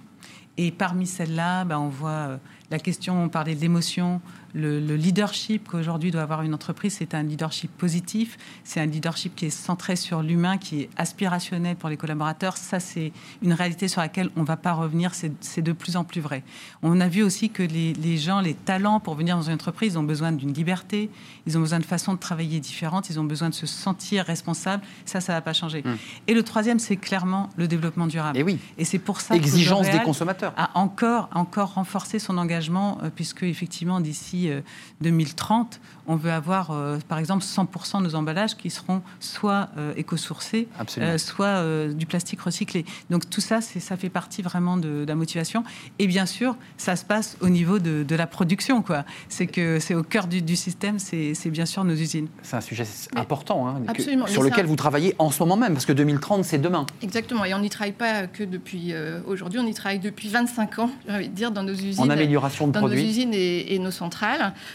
Et 0.60 0.70
parmi 0.72 1.06
celles-là, 1.06 1.64
ben, 1.64 1.78
on 1.78 1.88
voit 1.88 2.38
la 2.70 2.78
question, 2.80 3.22
on 3.22 3.28
parlait 3.28 3.54
de 3.54 3.60
l'émotion, 3.60 4.20
le, 4.54 4.80
le 4.80 4.96
leadership 4.96 5.68
qu'aujourd'hui 5.68 6.10
doit 6.10 6.22
avoir 6.22 6.42
une 6.42 6.54
entreprise, 6.54 6.96
c'est 6.98 7.14
un 7.14 7.22
leadership 7.22 7.70
positif, 7.76 8.36
c'est 8.64 8.80
un 8.80 8.86
leadership 8.86 9.34
qui 9.34 9.46
est 9.46 9.50
centré 9.50 9.96
sur 9.96 10.22
l'humain, 10.22 10.58
qui 10.58 10.82
est 10.82 10.90
aspirationnel 10.96 11.76
pour 11.76 11.88
les 11.88 11.96
collaborateurs. 11.96 12.56
Ça, 12.56 12.80
c'est 12.80 13.12
une 13.42 13.52
réalité 13.52 13.88
sur 13.88 14.00
laquelle 14.00 14.30
on 14.36 14.40
ne 14.42 14.46
va 14.46 14.56
pas 14.56 14.72
revenir, 14.72 15.12
c'est 15.14 15.62
de 15.62 15.72
plus 15.72 15.96
en 15.96 16.04
plus 16.04 16.20
vrai. 16.20 16.42
On 16.82 17.00
a 17.00 17.08
vu 17.08 17.22
aussi 17.22 17.50
que 17.50 17.62
les, 17.62 17.92
les 17.94 18.16
gens, 18.16 18.40
les 18.40 18.54
talents 18.54 19.00
pour 19.00 19.14
venir 19.14 19.36
dans 19.36 19.42
une 19.42 19.54
entreprise 19.54 19.96
ont 19.96 20.02
besoin 20.02 20.32
d'une 20.32 20.52
liberté, 20.52 21.10
ils 21.46 21.56
ont 21.56 21.60
besoin 21.60 21.80
de 21.80 21.84
façons 21.84 22.14
de 22.14 22.18
travailler 22.18 22.60
différentes, 22.60 23.10
ils 23.10 23.18
ont 23.18 23.24
besoin 23.24 23.48
de 23.48 23.54
se 23.54 23.66
sentir 23.66 24.24
responsables. 24.24 24.82
Ça, 25.04 25.20
ça 25.20 25.32
ne 25.32 25.38
va 25.38 25.42
pas 25.42 25.52
changer. 25.52 25.82
Hum. 25.84 25.96
Et 26.26 26.34
le 26.34 26.42
troisième, 26.42 26.78
c'est 26.78 26.96
clairement 26.96 27.50
le 27.56 27.66
développement 27.68 28.06
durable. 28.06 28.38
Et 28.38 28.42
oui, 28.42 28.58
Et 28.78 28.84
c'est 28.84 28.98
pour 28.98 29.20
ça 29.20 29.34
que 29.34 29.40
exigence 29.40 29.82
des 29.82 29.86
L'Oréal 29.88 30.04
consommateurs. 30.04 30.52
a 30.56 30.70
encore, 30.78 31.28
encore 31.34 31.74
renforcé 31.74 32.18
son 32.18 32.38
engagement, 32.38 32.98
euh, 33.02 33.10
puisque 33.14 33.42
effectivement, 33.42 34.00
d'ici 34.00 34.37
euh, 34.46 34.60
2030, 35.08 35.80
on 36.06 36.16
veut 36.16 36.30
avoir, 36.32 36.70
euh, 36.70 36.98
par 37.08 37.18
exemple, 37.18 37.44
100% 37.44 37.98
de 37.98 38.04
nos 38.04 38.14
emballages 38.14 38.56
qui 38.56 38.70
seront 38.70 39.02
soit 39.20 39.68
euh, 39.76 39.92
éco-sourcés, 39.96 40.68
euh, 40.98 41.18
soit 41.18 41.46
euh, 41.46 41.92
du 41.92 42.06
plastique 42.06 42.40
recyclé. 42.40 42.84
Donc 43.10 43.28
tout 43.28 43.40
ça, 43.40 43.60
ça 43.60 43.96
fait 43.96 44.08
partie 44.08 44.42
vraiment 44.42 44.76
de, 44.76 45.04
de 45.04 45.04
la 45.06 45.14
motivation. 45.14 45.64
Et 45.98 46.06
bien 46.06 46.26
sûr, 46.26 46.56
ça 46.76 46.96
se 46.96 47.04
passe 47.04 47.36
au 47.40 47.48
niveau 47.48 47.78
de, 47.78 48.02
de 48.02 48.14
la 48.16 48.26
production. 48.26 48.82
quoi. 48.82 49.04
C'est 49.28 49.46
que 49.46 49.78
c'est 49.80 49.94
au 49.94 50.02
cœur 50.02 50.26
du, 50.26 50.42
du 50.42 50.56
système, 50.56 50.98
c'est 50.98 51.34
bien 51.50 51.66
sûr 51.66 51.84
nos 51.84 51.94
usines. 51.94 52.28
C'est 52.42 52.56
un 52.56 52.60
sujet 52.60 52.84
Mais- 53.14 53.20
important 53.20 53.66
hein, 53.68 53.82
que- 53.94 54.02
sur 54.28 54.42
lequel 54.42 54.64
ça- 54.64 54.68
vous 54.68 54.76
travaillez 54.76 55.14
en 55.18 55.30
ce 55.30 55.42
moment 55.42 55.56
même, 55.56 55.72
parce 55.74 55.86
que 55.86 55.92
2030, 55.92 56.44
c'est 56.44 56.58
demain. 56.58 56.86
Exactement, 57.02 57.44
et 57.44 57.54
on 57.54 57.58
n'y 57.60 57.70
travaille 57.70 57.92
pas 57.92 58.26
que 58.26 58.44
depuis 58.44 58.92
euh, 58.92 59.20
aujourd'hui, 59.26 59.58
on 59.60 59.66
y 59.66 59.74
travaille 59.74 59.98
depuis 59.98 60.28
25 60.28 60.78
ans, 60.78 60.90
j'ai 61.06 61.14
envie 61.14 61.28
de 61.28 61.34
dire, 61.34 61.50
dans 61.50 61.62
nos 61.62 61.72
usines. 61.74 62.00
En 62.02 62.10
amélioration 62.10 62.66
de 62.68 62.72
dans 62.72 62.80
nos 62.80 62.86
produits. 62.88 63.08
usines 63.08 63.32
et, 63.34 63.74
et 63.74 63.78
nos 63.78 63.90
centrales, 63.90 64.27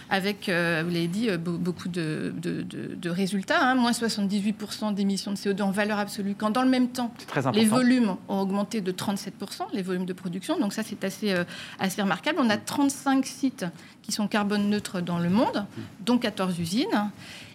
avec, 0.09 0.49
euh, 0.49 0.81
vous 0.85 0.91
l'avez 0.93 1.07
dit, 1.07 1.29
euh, 1.29 1.37
be- 1.37 1.57
beaucoup 1.57 1.87
de, 1.89 2.33
de- 2.37 2.61
de- 2.61 2.95
de 2.95 3.09
résultats, 3.09 3.61
hein, 3.61 3.75
moins 3.75 3.91
78% 3.93 4.91
d'émissions 4.93 5.31
de 5.31 5.37
CO2 5.37 5.61
en 5.63 5.71
valeur 5.71 5.99
absolue, 5.99 6.35
quand 6.37 6.51
dans 6.51 6.63
le 6.63 6.69
même 6.69 6.89
temps, 6.89 7.13
les 7.51 7.65
volumes 7.77 8.15
ont 8.29 8.39
augmenté 8.39 8.81
de 8.81 8.91
37%, 8.91 9.63
les 9.73 9.81
volumes 9.81 10.05
de 10.05 10.13
production, 10.13 10.59
donc 10.59 10.73
ça 10.73 10.83
c'est 10.83 11.03
assez, 11.03 11.31
euh, 11.31 11.43
assez 11.79 12.01
remarquable. 12.01 12.39
On 12.41 12.49
a 12.49 12.57
35 12.57 13.25
sites 13.25 13.65
qui 14.01 14.11
sont 14.11 14.27
carbone 14.27 14.69
neutres 14.69 15.01
dans 15.01 15.19
le 15.19 15.29
monde, 15.29 15.65
dont 16.05 16.17
14 16.17 16.59
usines. 16.59 17.11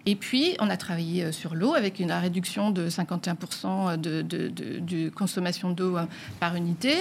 Et 0.06 0.14
puis, 0.16 0.56
on 0.60 0.70
a 0.70 0.78
travaillé 0.78 1.32
sur 1.32 1.54
l'eau 1.54 1.74
avec 1.74 2.00
une 2.00 2.12
réduction 2.12 2.70
de 2.70 2.88
51% 2.88 3.98
de, 3.98 4.22
de, 4.22 4.48
de- 4.48 4.78
de 4.78 5.10
consommation 5.10 5.70
d'eau 5.70 5.96
par 6.40 6.56
unité. 6.56 6.94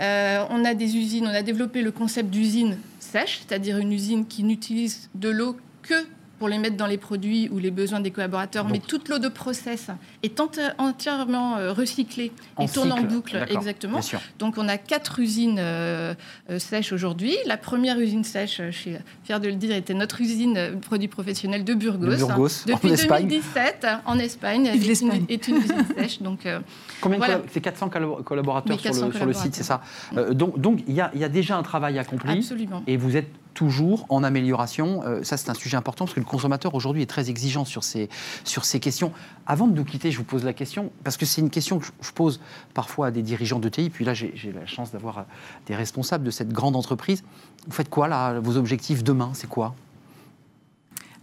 Euh, 0.00 0.44
on 0.50 0.64
a 0.64 0.74
des 0.74 0.96
usines, 0.96 1.26
on 1.26 1.34
a 1.34 1.42
développé 1.42 1.82
le 1.82 1.90
concept 1.90 2.30
d'usine 2.30 2.78
sèche, 3.00 3.40
c'est-à-dire 3.46 3.78
une 3.78 3.92
usine 3.92 4.26
qui 4.26 4.42
n'utilise 4.42 5.08
de 5.14 5.30
l'eau 5.30 5.56
que 5.82 5.94
pour 6.38 6.48
les 6.48 6.58
mettre 6.58 6.76
dans 6.76 6.86
les 6.86 6.98
produits 6.98 7.48
ou 7.50 7.58
les 7.58 7.70
besoins 7.70 8.00
des 8.00 8.10
collaborateurs, 8.10 8.64
Donc- 8.64 8.72
mais 8.72 8.78
toute 8.78 9.08
l'eau 9.08 9.18
de 9.18 9.28
process 9.28 9.88
est 10.22 10.38
enti- 10.38 10.72
entièrement 10.78 11.56
euh, 11.56 11.72
recyclée 11.72 12.32
En 12.56 12.64
et 12.66 12.68
tourne 12.68 12.92
en 12.92 13.02
boucle, 13.02 13.44
exactement. 13.50 14.00
Donc 14.38 14.54
on 14.58 14.68
a 14.68 14.76
quatre 14.78 15.18
usines 15.20 15.56
euh, 15.58 16.14
euh, 16.50 16.58
sèches 16.58 16.92
aujourd'hui. 16.92 17.34
La 17.46 17.56
première 17.56 17.98
usine 17.98 18.24
sèche, 18.24 18.60
je 18.64 18.70
suis 18.70 18.92
fière 19.24 19.40
de 19.40 19.48
le 19.48 19.54
dire, 19.54 19.74
était 19.74 19.94
notre 19.94 20.20
usine 20.20 20.56
euh, 20.56 20.76
produits 20.76 21.08
professionnels 21.08 21.64
de 21.64 21.74
Burgos. 21.74 22.06
De 22.06 22.16
Burgos, 22.16 22.48
Depuis 22.66 22.90
en 22.90 22.94
Espagne. 22.94 23.28
2017, 23.28 23.76
euh, 23.84 23.94
en 24.04 24.18
Espagne, 24.18 24.66
est 24.66 24.74
l'Espagne. 24.76 25.24
une, 25.28 25.34
est 25.34 25.48
une 25.48 25.56
usine 25.56 25.84
sèche. 25.96 26.20
Donc 26.22 26.44
euh, 26.46 26.60
Combien 27.00 27.18
Voilà. 27.18 27.40
C'est 27.52 27.60
400 27.60 27.88
collab- 27.88 28.22
collaborateurs 28.24 28.76
Oui, 28.76 28.82
sur, 28.82 28.90
400 28.90 29.06
le, 29.06 29.12
sur 29.12 29.26
le 29.26 29.32
site, 29.32 29.54
c'est 29.54 29.62
ça. 29.62 29.80
Euh, 30.16 30.32
Donc, 30.32 30.58
donc 30.60 30.80
il 30.86 30.94
y, 30.94 31.00
a, 31.00 31.10
il 31.14 31.20
y 31.20 31.24
a 31.24 31.28
déjà 31.28 31.56
un 31.56 31.62
travail 31.62 31.98
accompli. 31.98 32.38
absolument. 32.38 32.82
Et 32.86 32.96
vous 32.96 33.16
êtes 33.16 33.28
toujours 33.56 34.06
en 34.10 34.22
amélioration. 34.22 35.02
Euh, 35.04 35.24
ça, 35.24 35.36
c'est 35.36 35.50
un 35.50 35.54
sujet 35.54 35.76
important 35.76 36.04
parce 36.04 36.14
que 36.14 36.20
le 36.20 36.26
consommateur 36.26 36.74
aujourd'hui 36.74 37.02
est 37.02 37.06
très 37.06 37.30
exigeant 37.30 37.64
sur 37.64 37.82
ces, 37.82 38.08
sur 38.44 38.64
ces 38.64 38.78
questions. 38.78 39.10
Avant 39.46 39.66
de 39.66 39.74
nous 39.74 39.84
quitter, 39.84 40.12
je 40.12 40.18
vous 40.18 40.24
pose 40.24 40.44
la 40.44 40.52
question, 40.52 40.92
parce 41.02 41.16
que 41.16 41.24
c'est 41.26 41.40
une 41.40 41.50
question 41.50 41.78
que 41.80 41.86
je- 41.86 42.12
pose 42.12 42.38
parfois 42.74 43.08
à 43.08 43.10
des 43.10 43.22
dirigeants 43.22 43.58
de 43.58 43.68
TI. 43.68 43.90
Puis 43.90 44.04
là, 44.04 44.14
j'ai 44.14 44.32
j'ai 44.36 44.52
la 44.52 44.66
chance 44.66 44.92
d'avoir 44.92 45.18
euh, 45.18 45.22
des 45.66 45.74
responsables 45.74 46.22
de 46.24 46.30
cette 46.30 46.50
grande 46.52 46.76
entreprise. 46.76 47.24
Vous 47.66 47.72
faites 47.72 47.88
quoi 47.90 48.06
là? 48.08 48.38
Vos 48.40 48.56
objectifs 48.56 49.02
demain, 49.02 49.30
c'est 49.34 49.48
quoi? 49.48 49.74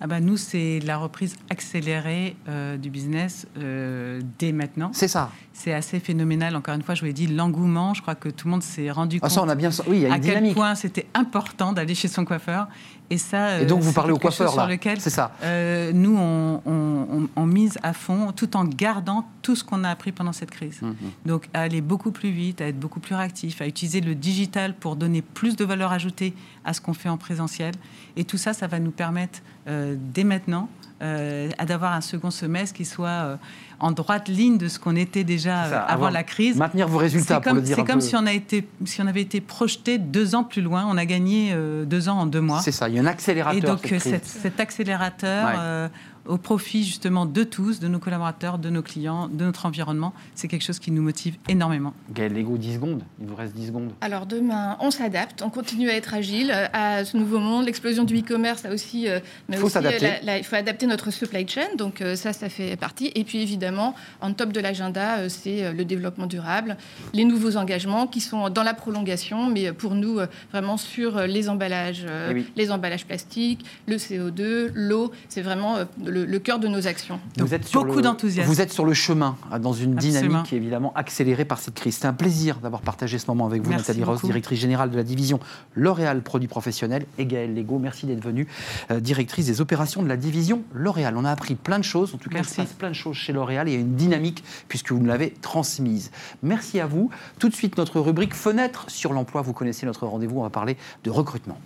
Ah 0.02 0.08
bah 0.08 0.20
nous, 0.20 0.38
c'est 0.38 0.80
la 0.86 0.98
reprise 0.98 1.36
accélérée 1.50 2.36
euh, 2.50 2.78
du 2.78 2.90
business 2.90 3.48
euh, 3.58 4.22
dès 4.40 4.52
maintenant. 4.52 4.92
C'est 4.94 5.08
ça. 5.08 5.32
C'est 5.54 5.74
assez 5.74 6.00
phénoménal. 6.00 6.56
Encore 6.56 6.74
une 6.76 6.82
fois, 6.82 6.96
je 6.96 7.02
vous 7.02 7.06
l'ai 7.08 7.14
dit, 7.14 7.28
l'engouement. 7.28 7.94
Je 7.94 8.02
crois 8.02 8.16
que 8.16 8.28
tout 8.30 8.48
le 8.48 8.52
monde 8.52 8.64
s'est 8.64 8.90
rendu 8.92 9.18
Ah, 9.22 9.28
compte 9.28 9.32
ça, 9.32 9.44
on 9.44 9.50
a 9.50 9.56
bien. 9.56 9.70
Oui, 9.88 9.98
il 9.98 10.02
y 10.02 10.06
a 10.08 10.14
à 10.14 10.16
une 10.18 10.22
quel 10.22 10.32
dynamique. 10.36 10.56
point 10.56 10.76
c'était 10.76 11.06
important 11.14 11.74
d'aller 11.74 11.96
chez 11.96 12.08
son 12.08 12.26
coiffeur. 12.26 12.68
Et 13.10 13.18
ça. 13.18 13.62
Et 13.62 13.66
donc, 13.66 13.82
euh, 13.82 13.84
vous 13.84 13.94
parlez 13.94 14.12
au 14.14 14.18
coiffeur, 14.18 14.48
là. 14.56 14.64
Sur 14.64 14.68
lequel 14.68 15.00
C'est 15.00 15.10
ça. 15.12 15.32
euh, 15.44 15.92
nous, 15.94 16.18
on, 16.18 16.62
on- 16.66 17.08
on- 17.12 17.30
on 17.36 17.46
mise 17.46 17.78
à 17.84 17.94
fond, 17.94 18.32
tout 18.36 18.58
en 18.58 18.64
gardant 18.66 19.28
tout 19.44 19.56
ce 19.56 19.64
qu'on 19.64 19.84
a 19.84 19.90
appris 19.90 20.12
pendant 20.12 20.32
cette 20.34 20.50
crise. 20.52 20.82
Mhm. 20.82 20.96
Donc, 21.26 21.48
à 21.54 21.62
aller 21.62 21.82
beaucoup 21.82 22.12
plus 22.12 22.32
vite, 22.32 22.62
à 22.62 22.68
être 22.68 22.80
beaucoup 22.80 23.00
plus 23.00 23.14
réactif, 23.14 23.62
à 23.62 23.68
utiliser 23.68 24.02
le 24.02 24.16
digital 24.16 24.74
pour 24.74 24.96
donner 24.96 25.22
plus 25.22 25.56
de 25.56 25.66
valeur 25.66 25.92
ajoutée 25.92 26.34
à 26.66 26.74
ce 26.74 26.82
qu'on 26.82 26.94
fait 26.94 27.10
en 27.10 27.18
présentiel. 27.18 27.74
Et 28.16 28.24
tout 28.24 28.38
ça, 28.38 28.54
ça 28.54 28.68
va 28.68 28.80
nous 28.80 28.92
permettre, 28.92 29.40
euh, 29.68 29.96
dès 29.98 30.24
maintenant, 30.24 30.70
euh, 31.02 31.50
d'avoir 31.68 31.94
un 31.94 32.02
second 32.02 32.32
semestre 32.32 32.76
qui 32.76 32.86
soit 32.86 33.10
euh, 33.10 33.36
en 33.80 33.92
droite 33.92 34.30
ligne 34.30 34.58
de 34.58 34.70
ce 34.70 34.80
qu'on 34.80 34.96
était 34.96 35.26
déjà 35.26 35.70
ça, 35.70 35.82
avant 35.82 36.10
la 36.10 36.24
crise. 36.24 36.56
Maintenir 36.56 36.88
vos 36.88 37.00
résultats, 37.00 37.42
pour 37.42 37.52
comme, 37.52 37.58
le 37.58 37.62
dire 37.64 37.76
c'est 37.76 37.84
comme 37.84 37.96
peu. 37.96 38.06
si 38.06 38.16
on, 38.16 38.26
a 38.26 38.32
été, 38.32 38.68
si 38.86 39.02
on 39.02 39.08
avait 39.08 39.22
été 39.22 39.42
projeté 39.42 39.98
deux 39.98 40.36
ans 40.36 40.46
plus 40.46 40.62
loin. 40.62 40.86
On 40.90 40.98
a 40.98 41.06
gagné 41.06 41.54
deux 41.86 42.08
ans 42.08 42.20
en 42.20 42.26
deux 42.26 42.42
mois. 42.42 42.62
C'est 42.62 42.72
ça, 42.72 42.88
il 42.88 42.96
y 42.96 43.00
a 43.00 43.02
un 43.02 43.06
accélérateur. 43.06 43.58
Et 43.58 43.62
donc 43.62 43.80
cette 43.82 43.90
crise. 43.90 44.04
cet, 44.04 44.26
cet 44.26 44.60
accélérateur 44.60 45.48
Ouais. 45.48 45.90
Au 46.26 46.38
profit 46.38 46.84
justement 46.84 47.26
de 47.26 47.44
tous, 47.44 47.80
de 47.80 47.88
nos 47.88 48.00
collaborateurs, 48.00 48.58
de 48.58 48.70
nos 48.70 48.82
clients, 48.82 49.28
de 49.28 49.44
notre 49.46 49.66
environnement, 49.66 50.14
c'est 50.36 50.48
quelque 50.48 50.64
chose 50.64 50.80
qui 50.80 50.92
nous 50.92 51.02
motive 51.02 51.36
énormément. 51.50 51.94
Gaël 52.14 52.34
Lego, 52.34 52.58
10 52.58 52.76
secondes. 52.76 53.04
Il 53.22 53.28
vous 53.28 53.36
reste 53.36 53.56
10 53.56 53.68
secondes. 53.68 53.92
Alors 54.02 54.26
demain, 54.26 54.78
on 54.80 54.90
s'adapte, 54.92 55.42
on 55.42 55.50
continue 55.50 55.90
à 55.90 55.96
être 55.96 56.14
agile 56.14 56.52
à 56.74 57.04
ce 57.06 57.18
nouveau 57.18 57.40
monde. 57.40 57.66
L'explosion 57.66 58.04
du 58.04 58.18
e-commerce 58.20 58.64
a 58.66 58.72
aussi, 58.74 59.10
euh, 59.10 59.20
mais 59.50 59.58
Il 59.58 59.60
faut 59.60 59.66
aussi, 59.68 59.78
euh, 59.78 59.82
s'adapter. 59.82 60.06
la- 60.08 60.22
la- 60.22 60.38
il 60.38 60.44
faut 60.44 60.56
adapter 60.56 60.88
notre 60.88 61.12
supply 61.12 61.48
chain. 61.48 61.68
Donc 61.78 62.02
euh, 62.02 62.16
ça, 62.16 62.32
ça 62.34 62.48
fait 62.50 62.76
partie. 62.78 63.12
Et 63.16 63.24
puis 63.24 63.42
évidemment, 63.42 63.94
en 64.22 64.34
top 64.34 64.54
de 64.54 64.60
l'agenda, 64.60 65.28
c'est 65.30 65.74
le 65.74 65.86
développement 65.86 66.28
durable, 66.28 66.78
les 67.14 67.26
nouveaux 67.26 67.58
engagements 67.58 68.08
qui 68.08 68.22
sont 68.22 68.50
dans 68.50 68.64
la 68.64 68.74
prolongation, 68.74 69.50
mais 69.50 69.74
pour 69.74 69.96
nous 69.96 70.20
vraiment 70.52 70.78
sur 70.78 71.22
les 71.22 71.50
emballages, 71.50 72.06
Eh 72.30 72.34
oui. 72.34 72.46
les 72.56 72.72
emballages 72.72 73.06
plastiques, 73.06 73.66
le 73.88 73.98
CO2, 73.98 74.72
l'eau. 74.74 75.12
C'est 75.28 75.42
vraiment 75.42 75.78
le, 76.14 76.26
le 76.26 76.40
cœur 76.40 76.60
de 76.60 76.68
nos 76.68 76.88
actions. 76.88 77.20
Donc, 77.38 77.50
sur 77.66 77.84
beaucoup 77.84 77.98
le- 77.98 78.04
d'enthousiasme. 78.04 78.50
Vous 78.50 78.62
êtes 78.62 78.72
sur 78.72 78.86
le 78.86 78.94
chemin, 78.94 79.36
hein, 79.52 79.60
dans 79.60 79.74
une 79.74 79.96
Absolument. 79.98 80.20
dynamique 80.30 80.54
évidemment 80.54 80.94
accélérée 80.96 81.46
par 81.46 81.60
cette 81.60 81.74
crise. 81.76 81.98
C'est 82.00 82.08
un 82.08 82.14
plaisir 82.14 82.60
d'avoir 82.60 82.82
partagé 82.82 83.18
ce 83.20 83.28
moment 83.28 83.46
avec 83.46 83.62
vous, 83.64 83.70
Merci 83.70 83.88
Nathalie 83.90 84.04
Ross, 84.04 84.24
directrice 84.24 84.60
générale 84.60 84.92
de 84.92 84.96
la 84.96 85.04
division 85.04 85.40
L'Oréal 85.76 86.22
Produits 86.22 86.48
Professionnels, 86.48 87.06
et 87.18 87.26
Gaël 87.26 87.54
Lego, 87.56 87.80
merci 87.80 88.06
d'être 88.06 88.24
venue, 88.24 88.48
euh, 88.92 89.00
directrice 89.00 89.46
des 89.48 89.60
opérations 89.62 90.04
de 90.04 90.08
la 90.08 90.18
division 90.18 90.62
L'Oréal. 90.74 91.16
On 91.18 91.26
a 91.26 91.32
appris 91.32 91.56
plein 91.56 91.80
de 91.80 91.84
choses, 91.84 92.14
en 92.14 92.18
tout 92.18 92.30
cas, 92.30 92.36
il 92.38 92.42
Merci. 92.42 92.52
se 92.54 92.62
passe 92.62 92.74
plein 92.74 92.90
de 92.90 92.96
choses 92.96 93.16
chez 93.16 93.34
L'Oréal 93.34 93.68
et 93.68 93.72
il 93.72 93.76
y 93.76 93.78
a 93.78 93.82
une 93.82 93.96
dynamique 93.96 94.44
puisque 94.68 94.92
vous 94.92 95.00
nous 95.00 95.08
l'avez 95.08 95.32
transmise. 95.42 96.12
Merci 96.44 96.80
à 96.80 96.86
vous. 96.86 97.10
Tout 97.40 97.50
de 97.50 97.56
suite, 97.56 97.78
notre 97.78 98.00
rubrique 98.00 98.34
Fenêtre 98.36 98.86
sur 98.90 99.14
l'emploi. 99.14 99.42
Vous 99.42 99.54
connaissez 99.54 99.86
notre 99.86 100.06
rendez-vous, 100.06 100.40
on 100.40 100.44
va 100.44 100.50
parler 100.50 100.78
de 101.04 101.10
recrutement. 101.10 101.58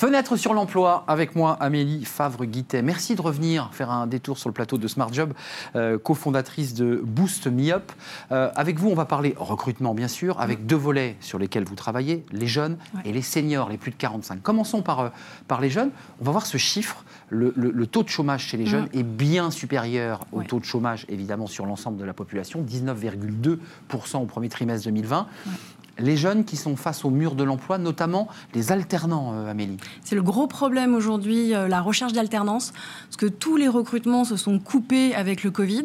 Fenêtre 0.00 0.36
sur 0.38 0.54
l'emploi 0.54 1.04
avec 1.08 1.36
moi, 1.36 1.58
Amélie 1.60 2.06
Favre-Guittet. 2.06 2.80
Merci 2.80 3.16
de 3.16 3.20
revenir 3.20 3.68
faire 3.74 3.90
un 3.90 4.06
détour 4.06 4.38
sur 4.38 4.48
le 4.48 4.54
plateau 4.54 4.78
de 4.78 4.88
Smart 4.88 5.12
Job, 5.12 5.34
euh, 5.76 5.98
cofondatrice 5.98 6.72
de 6.72 7.02
Boost 7.04 7.48
Me 7.48 7.70
Up. 7.70 7.92
Euh, 8.32 8.50
avec 8.56 8.78
vous, 8.78 8.88
on 8.88 8.94
va 8.94 9.04
parler 9.04 9.34
recrutement, 9.36 9.92
bien 9.92 10.08
sûr, 10.08 10.40
avec 10.40 10.64
deux 10.64 10.74
volets 10.74 11.18
sur 11.20 11.38
lesquels 11.38 11.64
vous 11.64 11.74
travaillez, 11.74 12.24
les 12.32 12.46
jeunes 12.46 12.78
Ouais. 12.94 13.02
et 13.04 13.12
les 13.12 13.20
seniors, 13.20 13.68
les 13.68 13.76
plus 13.76 13.90
de 13.90 13.96
45. 13.96 14.40
Commençons 14.42 14.80
par, 14.80 15.00
euh, 15.00 15.08
par 15.48 15.60
les 15.60 15.68
jeunes. 15.68 15.90
On 16.22 16.24
va 16.24 16.30
voir 16.32 16.46
ce 16.46 16.56
chiffre. 16.56 17.04
Le, 17.28 17.52
le- 17.54 17.70
le 17.70 17.86
taux 17.86 18.02
de 18.02 18.08
chômage 18.08 18.44
chez 18.46 18.56
les 18.56 18.64
jeunes 18.64 18.88
est 18.94 19.02
bien 19.02 19.50
supérieur 19.50 20.24
au 20.32 20.38
Ouais. 20.38 20.46
taux 20.46 20.60
de 20.60 20.64
chômage, 20.64 21.04
évidemment, 21.10 21.46
sur 21.46 21.66
l'ensemble 21.66 21.98
de 21.98 22.04
la 22.06 22.14
population, 22.14 22.62
19,2% 22.62 24.22
au 24.22 24.24
premier 24.24 24.48
trimestre 24.48 24.86
2020. 24.86 25.26
Les 26.00 26.16
jeunes 26.16 26.44
qui 26.44 26.56
sont 26.56 26.76
face 26.76 27.04
au 27.04 27.10
mur 27.10 27.34
de 27.34 27.44
l'emploi, 27.44 27.76
notamment 27.76 28.28
les 28.54 28.72
alternants, 28.72 29.32
euh, 29.34 29.50
Amélie. 29.50 29.76
C'est 30.02 30.14
le 30.14 30.22
gros 30.22 30.46
problème 30.46 30.94
aujourd'hui, 30.94 31.54
euh, 31.54 31.68
la 31.68 31.82
recherche 31.82 32.14
d'alternance, 32.14 32.72
parce 33.04 33.16
que 33.16 33.26
tous 33.26 33.56
les 33.56 33.68
recrutements 33.68 34.24
se 34.24 34.36
sont 34.36 34.58
coupés 34.58 35.14
avec 35.14 35.44
le 35.44 35.50
Covid. 35.50 35.84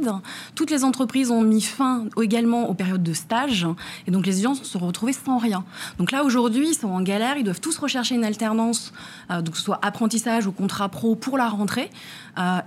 Toutes 0.56 0.72
les 0.72 0.86
entreprises 0.86 1.32
ont 1.32 1.42
mis 1.42 1.62
fin 1.62 2.06
également 2.22 2.70
aux 2.70 2.74
périodes 2.74 3.04
de 3.04 3.14
stage, 3.14 3.68
et 4.08 4.12
donc 4.12 4.26
les 4.26 4.34
étudiants 4.34 4.56
se 4.56 4.64
sont 4.64 4.80
retrouvés 4.80 5.14
sans 5.14 5.38
rien. 5.38 5.66
Donc 5.98 6.12
là, 6.12 6.24
aujourd'hui, 6.24 6.70
ils 6.70 6.76
sont 6.76 6.90
en 6.90 7.02
galère, 7.02 7.36
ils 7.38 7.44
doivent 7.44 7.62
tous 7.62 7.78
rechercher 7.78 8.16
une 8.16 8.26
alternance, 8.26 8.94
euh, 9.32 9.42
donc 9.42 9.56
que 9.56 9.58
ce 9.58 9.66
soit 9.66 9.80
apprentissage 9.82 10.48
ou 10.48 10.54
contrat 10.54 10.88
pro 10.88 11.16
pour 11.16 11.38
la 11.38 11.50
rentrée, 11.50 11.90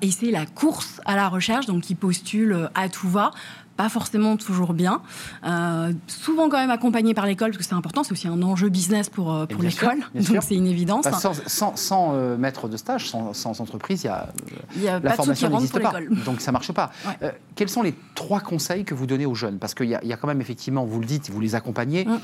et 0.01 0.11
c'est 0.11 0.31
la 0.31 0.47
course 0.47 1.01
à 1.05 1.15
la 1.15 1.29
recherche, 1.29 1.67
donc 1.67 1.91
ils 1.91 1.95
postulent 1.95 2.71
à 2.75 2.89
tout 2.89 3.09
va 3.09 3.33
pas 3.79 3.89
forcément 3.89 4.37
toujours 4.37 4.75
bien. 4.75 5.01
Euh, 5.47 5.93
souvent 6.09 6.49
quand 6.49 6.59
même 6.59 6.71
accompagné 6.71 7.15
par 7.15 7.27
l'école, 7.27 7.51
parce 7.53 7.59
que 7.59 7.65
c'est 7.65 7.75
important, 7.77 8.03
c'est 8.03 8.11
aussi 8.13 8.27
un 8.29 8.43
enjeu 8.43 8.69
business 8.69 9.09
pour, 9.09 9.33
euh, 9.33 9.47
pour 9.47 9.63
l'école, 9.63 9.99
donc 10.15 10.43
c'est 10.43 10.57
une 10.57 10.67
évidence. 10.67 11.05
Bah, 11.05 11.13
sans, 11.13 11.33
sans, 11.47 11.77
sans, 11.77 12.13
euh, 12.13 12.37
maître 12.37 12.69
de 12.69 12.77
stage, 12.77 13.09
sans, 13.09 13.33
sans 13.33 13.61
entreprise, 13.61 14.03
il 14.03 14.09
y 14.09 14.11
a, 14.11 14.25
euh, 14.25 14.57
Il 14.75 14.83
n'y 14.83 14.89
a 14.89 14.95
la 14.95 15.01
pas 15.01 15.13
formation 15.17 15.49
n'existe 15.49 15.81
pas. 15.81 15.95
Donc 16.27 16.41
ça 16.41 16.51
marche 16.51 16.73
pas. 16.73 16.91
Ouais. 17.07 17.13
Euh, 17.23 17.31
quels 17.55 17.69
sont 17.69 17.83
les 17.83 17.95
trois 18.17 18.41
conseils 18.41 18.85
que 18.85 18.95
vous 18.95 19.07
donnez 19.07 19.27
aux 19.27 19.37
jeunes? 19.37 19.59
Parce 19.59 19.75
qu'il 19.75 19.87
y, 19.89 19.95
a- 19.95 20.01
il 20.03 20.09
y 20.09 20.13
a 20.13 20.17
quand 20.17 20.29
même 20.29 20.41
effectivement, 20.41 20.85
vous 20.85 20.99
le 20.99 21.07
dites, 21.07 21.31
vous 21.31 21.41
les 21.41 21.55
accompagnez. 21.55 22.05
Mm. 22.05 22.19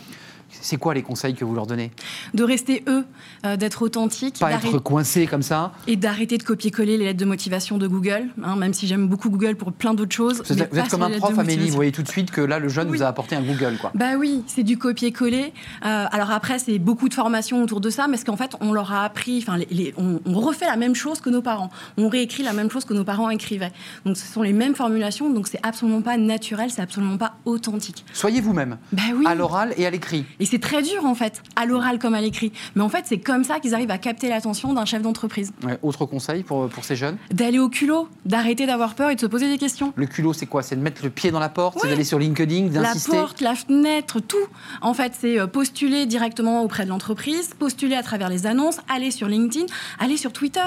C'est 0.60 0.76
quoi 0.76 0.94
les 0.94 1.02
conseils 1.02 1.34
que 1.34 1.44
vous 1.44 1.54
leur 1.54 1.66
donnez 1.66 1.90
De 2.34 2.42
rester 2.44 2.82
eux, 2.88 3.04
euh, 3.44 3.56
d'être 3.56 3.82
authentiques 3.82 4.38
Pas 4.40 4.52
être 4.52 4.78
coincé 4.78 5.26
comme 5.26 5.42
ça. 5.42 5.72
et 5.86 5.96
d'arrêter 5.96 6.38
de 6.38 6.42
copier-coller 6.42 6.96
les 6.96 7.04
lettres 7.06 7.20
de 7.20 7.24
motivation 7.24 7.78
de 7.78 7.86
Google, 7.86 8.28
hein, 8.42 8.56
même 8.56 8.72
si 8.74 8.86
j'aime 8.86 9.08
beaucoup 9.08 9.30
Google 9.30 9.56
pour 9.56 9.72
plein 9.72 9.94
d'autres 9.94 10.14
choses. 10.14 10.42
Vous 10.48 10.54
mais 10.54 10.62
êtes, 10.62 10.70
vous 10.72 10.78
êtes 10.78 10.84
pas 10.84 10.90
comme 10.90 11.02
un 11.02 11.10
prof, 11.10 11.38
Amélie. 11.38 11.68
Vous 11.68 11.74
voyez 11.74 11.92
tout 11.92 12.02
de 12.02 12.08
suite 12.08 12.30
que 12.30 12.40
là, 12.40 12.58
le 12.58 12.68
jeune 12.68 12.88
Oui. 12.90 12.98
vous 12.98 13.02
a 13.02 13.06
apporté 13.06 13.36
un 13.36 13.42
Google. 13.42 13.76
Quoi. 13.80 13.92
Bah 13.94 14.16
oui, 14.18 14.42
c'est 14.46 14.62
du 14.62 14.78
copier-coller. 14.78 15.52
Euh, 15.84 16.04
alors 16.10 16.30
après, 16.30 16.58
c'est 16.58 16.78
beaucoup 16.78 17.08
de 17.08 17.14
formations 17.14 17.62
autour 17.62 17.80
de 17.80 17.90
ça, 17.90 18.06
parce 18.08 18.24
qu'en 18.24 18.36
fait, 18.36 18.52
on 18.60 18.72
leur 18.72 18.92
a 18.92 19.04
appris, 19.04 19.44
enfin, 19.46 19.58
on, 19.96 20.20
on 20.24 20.40
refait 20.40 20.66
la 20.66 20.76
même 20.76 20.94
chose 20.94 21.20
que 21.20 21.30
nos 21.30 21.42
parents. 21.42 21.70
On 21.96 22.08
réécrit 22.08 22.42
la 22.42 22.52
même 22.52 22.70
chose 22.70 22.84
que 22.84 22.94
nos 22.94 23.04
parents 23.04 23.30
écrivaient. 23.30 23.72
Donc 24.04 24.16
ce 24.16 24.26
sont 24.26 24.42
les 24.42 24.52
mêmes 24.52 24.74
formulations, 24.74 25.30
donc 25.32 25.48
c'est 25.48 25.60
absolument 25.62 26.02
pas 26.02 26.16
naturel, 26.16 26.70
c'est 26.70 26.82
absolument 26.82 27.16
pas 27.18 27.34
authentique. 27.44 28.04
Soyez 28.12 28.40
vous-même, 28.40 28.78
Bah 28.92 29.02
oui. 29.14 29.24
à 29.26 29.34
l'oral 29.34 29.74
et 29.76 29.86
à 29.86 29.90
l'écrit. 29.90 30.24
Et 30.44 30.46
c'est 30.46 30.58
très 30.58 30.82
dur 30.82 31.06
en 31.06 31.14
fait, 31.14 31.42
à 31.56 31.64
l'oral 31.64 31.98
comme 31.98 32.12
à 32.12 32.20
l'écrit. 32.20 32.52
Mais 32.74 32.82
en 32.82 32.90
fait, 32.90 33.04
c'est 33.06 33.16
comme 33.16 33.44
ça 33.44 33.60
qu'ils 33.60 33.72
arrivent 33.74 33.90
à 33.90 33.96
capter 33.96 34.28
l'attention 34.28 34.74
d'un 34.74 34.84
chef 34.84 35.00
d'entreprise. 35.00 35.54
Ouais, 35.64 35.78
autre 35.82 36.04
conseil 36.04 36.42
pour, 36.42 36.68
pour 36.68 36.84
ces 36.84 36.96
jeunes? 36.96 37.16
D'aller 37.32 37.58
au 37.58 37.70
culot, 37.70 38.08
d'arrêter 38.26 38.66
d'avoir 38.66 38.94
peur 38.94 39.08
et 39.08 39.14
de 39.14 39.20
se 39.22 39.24
poser 39.24 39.48
des 39.48 39.56
questions. 39.56 39.94
Le 39.96 40.04
culot, 40.04 40.34
c'est 40.34 40.44
quoi? 40.44 40.62
C'est 40.62 40.76
de 40.76 40.82
mettre 40.82 41.02
le 41.02 41.08
pied 41.08 41.30
dans 41.30 41.38
la 41.38 41.48
porte, 41.48 41.78
c'est 41.80 41.88
d'aller 41.88 42.04
sur 42.04 42.18
LinkedIn, 42.18 42.66
La 42.74 42.82
d'insister? 42.82 43.12
porte, 43.12 43.40
la 43.40 43.54
fenêtre, 43.54 44.20
tout. 44.20 44.36
En 44.82 44.92
fait, 44.92 45.14
c'est 45.18 45.40
euh, 45.40 45.46
postuler 45.46 46.04
directement 46.04 46.62
auprès 46.62 46.84
de 46.84 46.90
l'entreprise, 46.90 47.54
postuler 47.58 47.94
à 47.94 48.02
travers 48.02 48.28
les 48.28 48.46
annonces, 48.46 48.80
aller 48.94 49.10
sur 49.10 49.28
LinkedIn, 49.28 49.64
aller 49.98 50.18
sur 50.18 50.34
Twitter. 50.34 50.60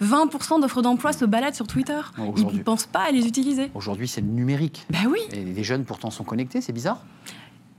20% 0.00 0.60
d'offres 0.60 0.80
d'emploi 0.80 1.12
se 1.12 1.24
baladent 1.24 1.56
sur 1.56 1.66
Twitter. 1.66 1.98
Ils 2.36 2.46
ne 2.46 2.62
pensent 2.62 2.86
pas 2.86 3.00
à 3.08 3.10
les 3.10 3.26
utiliser. 3.26 3.72
Aujourd'hui, 3.74 4.06
c'est 4.06 4.20
le 4.20 4.28
numérique. 4.28 4.86
Bah 4.90 4.98
oui, 5.10 5.18
Et 5.32 5.42
les 5.42 5.64
jeunes, 5.64 5.84
pourtant, 5.84 6.12
sont 6.12 6.22
connectés, 6.22 6.60
c'est 6.60 6.72
bizarre. 6.72 7.00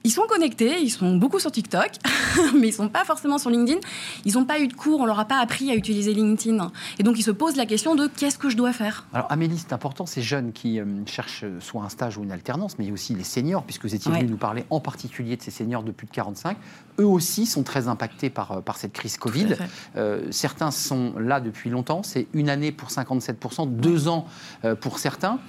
Ils 0.06 0.12
sont 0.12 0.28
connectés, 0.30 0.80
ils 0.82 0.90
sont 0.92 1.16
beaucoup 1.18 1.40
sur 1.40 1.52
TikTok, 1.52 1.90
mais 2.56 2.68
ils 2.70 2.74
sont 2.74 2.90
pas 2.90 3.04
forcément 3.04 3.38
sur 3.40 3.50
LinkedIn. 3.50 3.80
Ils 4.24 4.34
n'ont 4.36 4.46
pas 4.46 4.60
eu 4.60 4.68
de 4.68 4.74
cours, 4.74 5.00
on 5.02 5.06
leur 5.06 5.20
a 5.20 5.26
pas 5.26 5.40
appris 5.40 5.72
à 5.72 5.76
utiliser 5.76 6.14
LinkedIn. 6.14 6.72
Et 7.00 7.04
donc, 7.04 7.18
ils 7.18 7.24
se 7.24 7.32
posent 7.32 7.56
la 7.56 7.66
question 7.66 7.96
de 7.96 8.08
qu'est-ce 8.08 8.38
que 8.38 8.50
je 8.50 8.56
dois 8.56 8.72
faire 8.72 9.08
Alors 9.14 9.32
Amélie, 9.32 9.58
c'est 9.58 9.74
important, 9.74 10.06
ces 10.06 10.22
jeunes 10.22 10.54
qui 10.54 10.80
euh, 10.80 10.86
cherchent 11.08 11.44
soit 11.60 11.82
un 11.84 11.90
stage 11.90 12.18
ou 12.18 12.24
une 12.24 12.32
alternance, 12.32 12.78
mais 12.78 12.92
aussi 12.92 13.16
les 13.16 13.24
seniors, 13.24 13.64
puisque 13.64 13.84
vous 13.84 13.96
étiez 13.96 14.12
Ouais. 14.12 14.20
venu 14.20 14.30
nous 14.32 14.38
parler 14.38 14.64
en 14.70 14.80
particulier 14.80 15.36
de 15.36 15.42
ces 15.42 15.50
seniors 15.52 15.82
de 15.82 15.92
plus 15.92 16.06
de 16.06 16.12
45. 16.12 16.56
Eux 17.00 17.06
aussi 17.06 17.48
sont 17.48 17.64
très 17.64 17.88
impactés 17.88 18.30
par, 18.30 18.52
euh, 18.52 18.62
par 18.62 18.78
cette 18.78 18.94
crise 18.94 19.18
Covid. 19.18 19.56
Euh, 19.98 20.28
certains 20.30 20.70
sont 20.70 21.14
là 21.18 21.40
depuis 21.40 21.72
longtemps, 21.72 22.04
c'est 22.04 22.28
une 22.34 22.50
année 22.50 22.72
pour 22.72 22.90
57%, 22.90 23.68
deux 23.68 24.08
ans 24.08 24.28
euh, 24.64 24.76
pour 24.76 25.00
certains. 25.00 25.40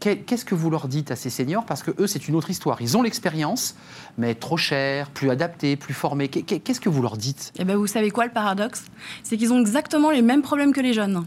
Qu'est- 0.00 0.18
Qu'est-ce 0.18 0.44
que 0.44 0.54
vous 0.54 0.70
leur 0.70 0.86
dites 0.86 1.10
à 1.10 1.16
ces 1.16 1.28
seniors? 1.30 1.64
Parce 1.64 1.82
que 1.82 1.90
eux, 2.00 2.06
c'est 2.06 2.28
une 2.28 2.36
autre 2.36 2.50
histoire. 2.50 2.80
Ils 2.80 2.96
ont 2.96 3.02
l'expérience, 3.02 3.74
mais 4.16 4.34
trop 4.36 4.56
cher, 4.56 5.10
plus 5.10 5.28
adapté, 5.30 5.74
plus 5.76 5.94
formé. 5.94 6.28
Qu'est- 6.28 6.60
Qu'est-ce 6.60 6.80
que 6.80 6.88
vous 6.88 7.02
leur 7.02 7.16
dites? 7.16 7.52
Et 7.58 7.64
ben, 7.64 7.76
vous 7.76 7.88
savez 7.88 8.10
quoi 8.10 8.24
le 8.24 8.32
paradoxe? 8.32 8.84
C'est 9.24 9.36
qu'ils 9.36 9.52
ont 9.52 9.58
exactement 9.60 10.10
les 10.10 10.22
mêmes 10.22 10.42
problèmes 10.42 10.72
que 10.72 10.80
les 10.80 10.92
jeunes. 10.92 11.24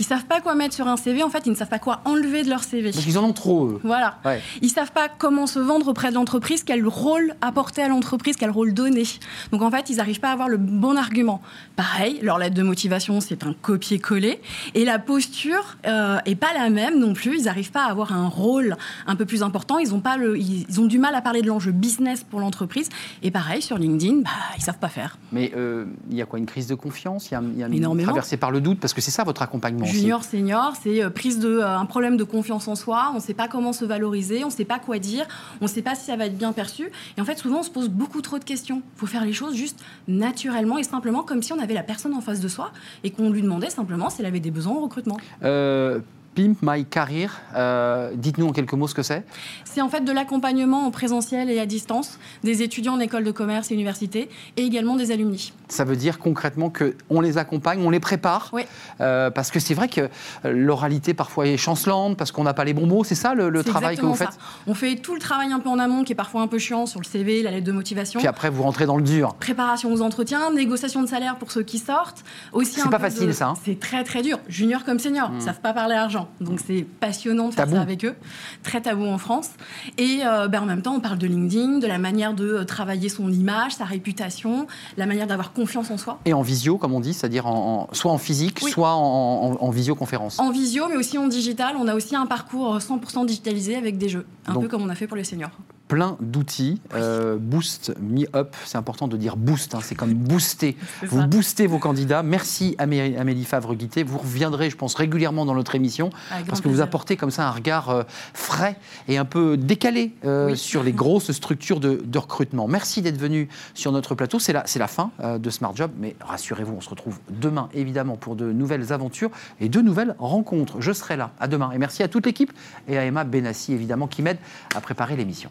Ils 0.00 0.06
savent 0.06 0.24
pas 0.24 0.40
quoi 0.40 0.54
mettre 0.54 0.74
sur 0.74 0.88
un 0.88 0.96
CV. 0.96 1.22
En 1.22 1.30
fait, 1.30 1.42
ils 1.46 1.50
ne 1.50 1.56
savent 1.56 1.68
pas 1.68 1.78
quoi 1.78 2.00
enlever 2.04 2.42
de 2.42 2.50
leur 2.50 2.64
CV. 2.64 2.90
Parce 2.90 3.04
qu'ils 3.04 3.18
en 3.18 3.24
ont 3.24 3.32
trop, 3.32 3.66
eux. 3.66 3.80
Voilà. 3.82 4.18
Ouais. 4.24 4.40
Ils 4.62 4.70
savent 4.70 4.92
pas 4.92 5.08
comment 5.08 5.46
se 5.46 5.58
vendre 5.58 5.88
auprès 5.88 6.10
de 6.10 6.14
l'entreprise, 6.14 6.62
quel 6.64 6.86
rôle 6.86 7.34
apporter 7.40 7.82
à 7.82 7.88
l'entreprise, 7.88 8.36
quel 8.36 8.50
rôle 8.50 8.74
donner. 8.74 9.04
Donc 9.52 9.62
en 9.62 9.70
fait, 9.70 9.90
ils 9.90 9.96
n'arrivent 9.96 10.20
pas 10.20 10.30
à 10.30 10.32
avoir 10.32 10.48
le 10.48 10.56
bon 10.56 10.96
argument. 10.96 11.40
Pareil, 11.76 12.18
leur 12.22 12.38
lettre 12.38 12.54
de 12.54 12.62
motivation, 12.62 13.20
c'est 13.20 13.44
un 13.44 13.54
copier-coller. 13.54 14.40
Et 14.74 14.84
la 14.84 14.98
posture 14.98 15.76
euh, 15.86 16.18
est 16.24 16.34
pas 16.34 16.52
la 16.54 16.70
même 16.70 16.98
non 16.98 17.12
plus. 17.12 17.38
Ils 17.38 17.44
n'arrivent 17.44 17.72
pas 17.72 17.84
à 17.84 17.90
avoir 17.90 18.12
un 18.12 18.28
rôle 18.28 18.76
un 19.06 19.16
peu 19.16 19.24
plus 19.24 19.42
important. 19.42 19.78
Ils 19.78 19.94
ont, 19.94 20.00
pas 20.00 20.16
le, 20.16 20.38
ils, 20.38 20.80
ont 20.80 20.86
du 20.86 20.98
mal 20.98 21.14
à 21.14 21.22
parler 21.22 21.42
de 21.42 21.48
l'enjeu 21.48 21.72
business 21.72 22.24
pour 22.24 22.40
l'entreprise. 22.40 22.88
Et 23.22 23.30
pareil, 23.30 23.62
sur 23.62 23.78
LinkedIn, 23.78 24.22
bah, 24.22 24.30
ils 24.56 24.62
savent 24.62 24.78
pas 24.78 24.88
faire. 24.88 25.18
Mais 25.32 25.52
euh, 25.56 25.86
il 26.10 26.16
y 26.16 26.22
a 26.22 26.26
quoi? 26.26 26.38
Une 26.38 26.46
crise 26.46 26.66
de 26.66 26.74
confiance? 26.74 27.30
Il 27.30 27.34
y 27.34 27.36
a, 27.36 27.42
y 27.56 27.62
a 27.64 27.66
une 27.66 28.02
traversée 28.02 28.36
par 28.36 28.50
le 28.50 28.60
doute? 28.60 28.80
Parce 28.80 28.94
que 28.94 29.00
c'est 29.00 29.10
ça 29.10 29.24
votre 29.24 29.42
accompagnement 29.42 29.63
Junior, 29.84 30.24
senior, 30.24 30.74
c'est 30.80 31.02
euh, 31.02 31.10
prise 31.10 31.38
de 31.38 31.58
euh, 31.58 31.78
un 31.78 31.86
problème 31.86 32.16
de 32.16 32.24
confiance 32.24 32.68
en 32.68 32.74
soi. 32.74 33.10
On 33.12 33.16
ne 33.16 33.20
sait 33.20 33.34
pas 33.34 33.48
comment 33.48 33.72
se 33.72 33.84
valoriser, 33.84 34.44
on 34.44 34.48
ne 34.48 34.52
sait 34.52 34.64
pas 34.64 34.78
quoi 34.78 34.98
dire, 34.98 35.26
on 35.60 35.64
ne 35.64 35.70
sait 35.70 35.82
pas 35.82 35.94
si 35.94 36.04
ça 36.04 36.16
va 36.16 36.26
être 36.26 36.36
bien 36.36 36.52
perçu. 36.52 36.90
Et 37.16 37.20
en 37.20 37.24
fait, 37.24 37.38
souvent, 37.38 37.60
on 37.60 37.62
se 37.62 37.70
pose 37.70 37.88
beaucoup 37.88 38.20
trop 38.20 38.38
de 38.38 38.44
questions. 38.44 38.82
Il 38.96 38.98
faut 38.98 39.06
faire 39.06 39.24
les 39.24 39.32
choses 39.32 39.54
juste 39.54 39.82
naturellement 40.08 40.78
et 40.78 40.82
simplement, 40.82 41.22
comme 41.22 41.42
si 41.42 41.52
on 41.52 41.58
avait 41.58 41.74
la 41.74 41.82
personne 41.82 42.14
en 42.14 42.20
face 42.20 42.40
de 42.40 42.48
soi 42.48 42.72
et 43.02 43.10
qu'on 43.10 43.30
lui 43.30 43.42
demandait 43.42 43.70
simplement 43.70 44.10
si 44.10 44.20
elle 44.20 44.26
avait 44.26 44.40
des 44.40 44.50
besoins 44.50 44.74
en 44.74 44.80
recrutement. 44.80 45.16
Euh, 45.42 46.00
Pimp 46.34 46.58
My 46.62 46.84
Career, 46.84 47.30
euh, 47.54 48.10
dites-nous 48.14 48.48
en 48.48 48.52
quelques 48.52 48.72
mots 48.74 48.88
ce 48.88 48.94
que 48.94 49.02
c'est. 49.02 49.24
C'est 49.64 49.80
en 49.80 49.88
fait 49.88 50.00
de 50.04 50.12
l'accompagnement 50.12 50.86
en 50.86 50.90
présentiel 50.90 51.50
et 51.50 51.60
à 51.60 51.66
distance 51.66 52.18
des 52.42 52.62
étudiants 52.62 52.94
en 52.94 53.00
école 53.00 53.24
de 53.24 53.30
commerce 53.30 53.70
et 53.70 53.74
université 53.74 54.28
et 54.56 54.62
également 54.62 54.96
des 54.96 55.10
alumni. 55.12 55.52
Ça 55.68 55.84
veut 55.84 55.96
dire 55.96 56.18
concrètement 56.18 56.70
qu'on 56.70 57.20
les 57.20 57.38
accompagne, 57.38 57.80
on 57.84 57.90
les 57.90 58.00
prépare. 58.00 58.50
Oui. 58.52 58.62
Euh, 59.00 59.30
parce 59.30 59.50
que 59.50 59.60
c'est 59.60 59.74
vrai 59.74 59.88
que 59.88 60.02
euh, 60.02 60.08
l'oralité 60.52 61.14
parfois 61.14 61.46
est 61.46 61.56
chancelante, 61.56 62.16
parce 62.16 62.32
qu'on 62.32 62.44
n'a 62.44 62.54
pas 62.54 62.64
les 62.64 62.74
bons 62.74 62.86
mots. 62.86 63.04
C'est 63.04 63.14
ça 63.14 63.34
le, 63.34 63.62
travail 63.64 63.96
que 63.96 64.02
vous 64.04 64.14
faites? 64.14 64.32
ça. 64.32 64.38
On 64.66 64.74
fait 64.74 64.96
tout 64.96 65.14
le 65.14 65.20
travail 65.20 65.52
un 65.52 65.60
peu 65.60 65.68
en 65.68 65.78
amont 65.78 66.04
qui 66.04 66.12
est 66.12 66.16
parfois 66.16 66.42
un 66.42 66.46
peu 66.48 66.58
chiant 66.58 66.86
sur 66.86 67.00
le 67.00 67.04
CV, 67.06 67.42
la 67.42 67.50
lettre 67.50 67.66
de 67.66 67.72
motivation. 67.72 68.18
Puis 68.18 68.28
après, 68.28 68.50
vous 68.50 68.62
rentrez 68.62 68.86
dans 68.86 68.96
le 68.96 69.02
dur. 69.02 69.34
préparation 69.34 69.92
aux 69.92 70.02
entretiens, 70.02 70.52
négociation 70.52 71.02
de 71.02 71.06
salaire 71.08 71.36
pour 71.36 71.50
ceux 71.50 71.62
qui 71.62 71.78
sortent. 71.78 72.24
Aussi 72.52 72.80
C'est 72.80 72.90
pas 72.90 72.98
facile, 72.98 73.28
de- 73.28 73.32
ça, 73.32 73.48
hein? 73.48 73.54
C'est 73.64 73.78
très 73.78 74.04
très 74.04 74.22
dur. 74.22 74.38
Junior 74.48 74.84
comme 74.84 74.98
senior, 74.98 75.30
Mm. 75.30 75.36
ils 75.38 75.42
savent 75.42 75.60
pas 75.60 75.72
parler 75.72 75.94
argent. 75.94 76.23
Donc 76.40 76.60
c'est 76.66 76.84
passionnant 77.00 77.48
de 77.48 77.54
faire 77.54 77.64
Tabou. 77.64 77.76
ça 77.76 77.82
avec 77.82 78.04
eux. 78.04 78.14
Très 78.62 78.80
tabou 78.80 79.04
en 79.06 79.18
France. 79.18 79.50
Et 79.98 80.20
euh, 80.24 80.48
ben, 80.48 80.62
en 80.62 80.66
même 80.66 80.82
temps, 80.82 80.94
on 80.94 81.00
parle 81.00 81.18
de 81.18 81.26
LinkedIn, 81.26 81.78
de 81.78 81.86
la 81.86 81.98
manière 81.98 82.34
de 82.34 82.46
euh, 82.48 82.64
travailler 82.64 83.08
son 83.08 83.30
image, 83.30 83.72
sa 83.74 83.84
réputation, 83.84 84.66
la 84.96 85.06
manière 85.06 85.26
d'avoir 85.26 85.52
confiance 85.52 85.90
en 85.90 85.98
soi. 85.98 86.18
Et 86.24 86.32
en 86.34 86.42
visio, 86.42 86.78
comme 86.78 86.92
on 86.92 87.00
dit, 87.00 87.14
c'est-à-dire 87.14 87.46
en, 87.46 87.88
en- 87.90 87.94
soit 87.94 88.12
en 88.12 88.18
physique, 88.18 88.60
Oui. 88.62 88.70
soit 88.70 88.94
en, 88.94 89.52
en- 89.52 89.56
en 89.60 89.70
visioconférence. 89.70 90.38
En 90.38 90.50
visio, 90.50 90.84
mais 90.88 90.96
aussi 90.96 91.18
en 91.18 91.28
digital, 91.28 91.76
on 91.78 91.88
a 91.88 91.94
aussi 91.94 92.14
un 92.16 92.26
parcours 92.26 92.74
euh, 92.74 92.78
100% 92.78 93.26
digitalisé 93.26 93.76
avec 93.76 93.98
des 93.98 94.08
jeux. 94.08 94.26
Un 94.46 94.54
Donc- 94.54 94.62
peu 94.64 94.68
comme 94.68 94.82
on 94.82 94.88
a 94.88 94.94
fait 94.94 95.06
pour 95.06 95.16
les 95.16 95.24
seniors. 95.24 95.50
Plein 95.94 96.16
d'outils. 96.20 96.80
Euh, 96.94 97.36
boost 97.38 97.94
Me 98.00 98.24
Up, 98.34 98.56
c'est 98.64 98.76
important 98.78 99.06
de 99.06 99.16
dire 99.16 99.36
boost, 99.36 99.76
hein, 99.76 99.78
c'est 99.80 99.94
comme 99.94 100.12
booster. 100.12 100.76
Vous 101.06 101.20
ça. 101.20 101.26
boostez 101.28 101.68
vos 101.68 101.78
candidats. 101.78 102.24
Merci 102.24 102.74
Amé- 102.78 103.16
Amélie 103.16 103.44
Favre-Guité. 103.44 104.02
Vous 104.02 104.18
reviendrez, 104.18 104.70
je 104.70 104.76
pense, 104.76 104.96
régulièrement 104.96 105.44
dans 105.44 105.54
notre 105.54 105.76
émission 105.76 106.10
Avec 106.32 106.46
parce 106.46 106.60
que 106.60 106.68
vous 106.68 106.80
apportez 106.80 107.16
comme 107.16 107.30
ça 107.30 107.46
un 107.46 107.52
regard 107.52 107.90
euh, 107.90 108.02
frais 108.32 108.76
et 109.06 109.18
un 109.18 109.24
peu 109.24 109.56
décalé 109.56 110.12
euh, 110.24 110.48
Oui. 110.50 110.56
sur 110.58 110.82
les 110.82 110.90
grosses 110.92 111.30
structures 111.30 111.78
de, 111.78 112.02
de 112.04 112.18
recrutement. 112.18 112.66
Merci 112.66 113.00
d'être 113.00 113.18
venu 113.18 113.48
sur 113.74 113.92
notre 113.92 114.16
plateau. 114.16 114.40
C'est 114.40 114.52
la, 114.52 114.64
la 114.74 114.88
fin 114.88 115.12
de 115.22 115.50
Smart 115.50 115.76
Job, 115.76 115.92
mais 116.00 116.16
rassurez-vous, 116.20 116.74
on 116.76 116.80
se 116.80 116.90
retrouve 116.90 117.20
demain 117.30 117.68
évidemment 117.72 118.16
pour 118.16 118.34
de 118.34 118.50
nouvelles 118.50 118.92
aventures 118.92 119.30
et 119.60 119.68
de 119.68 119.80
nouvelles 119.80 120.16
rencontres. 120.18 120.80
Je 120.80 120.90
serai 120.92 121.16
là. 121.16 121.30
À 121.38 121.46
demain. 121.46 121.70
Et 121.70 121.78
merci 121.78 122.02
à 122.02 122.08
toute 122.08 122.26
l'équipe 122.26 122.52
et 122.88 122.98
à 122.98 123.04
Emma 123.04 123.22
Benassi 123.22 123.72
évidemment 123.72 124.08
qui 124.08 124.22
m'aide 124.22 124.38
à 124.74 124.80
préparer 124.80 125.14
l'émission. 125.14 125.50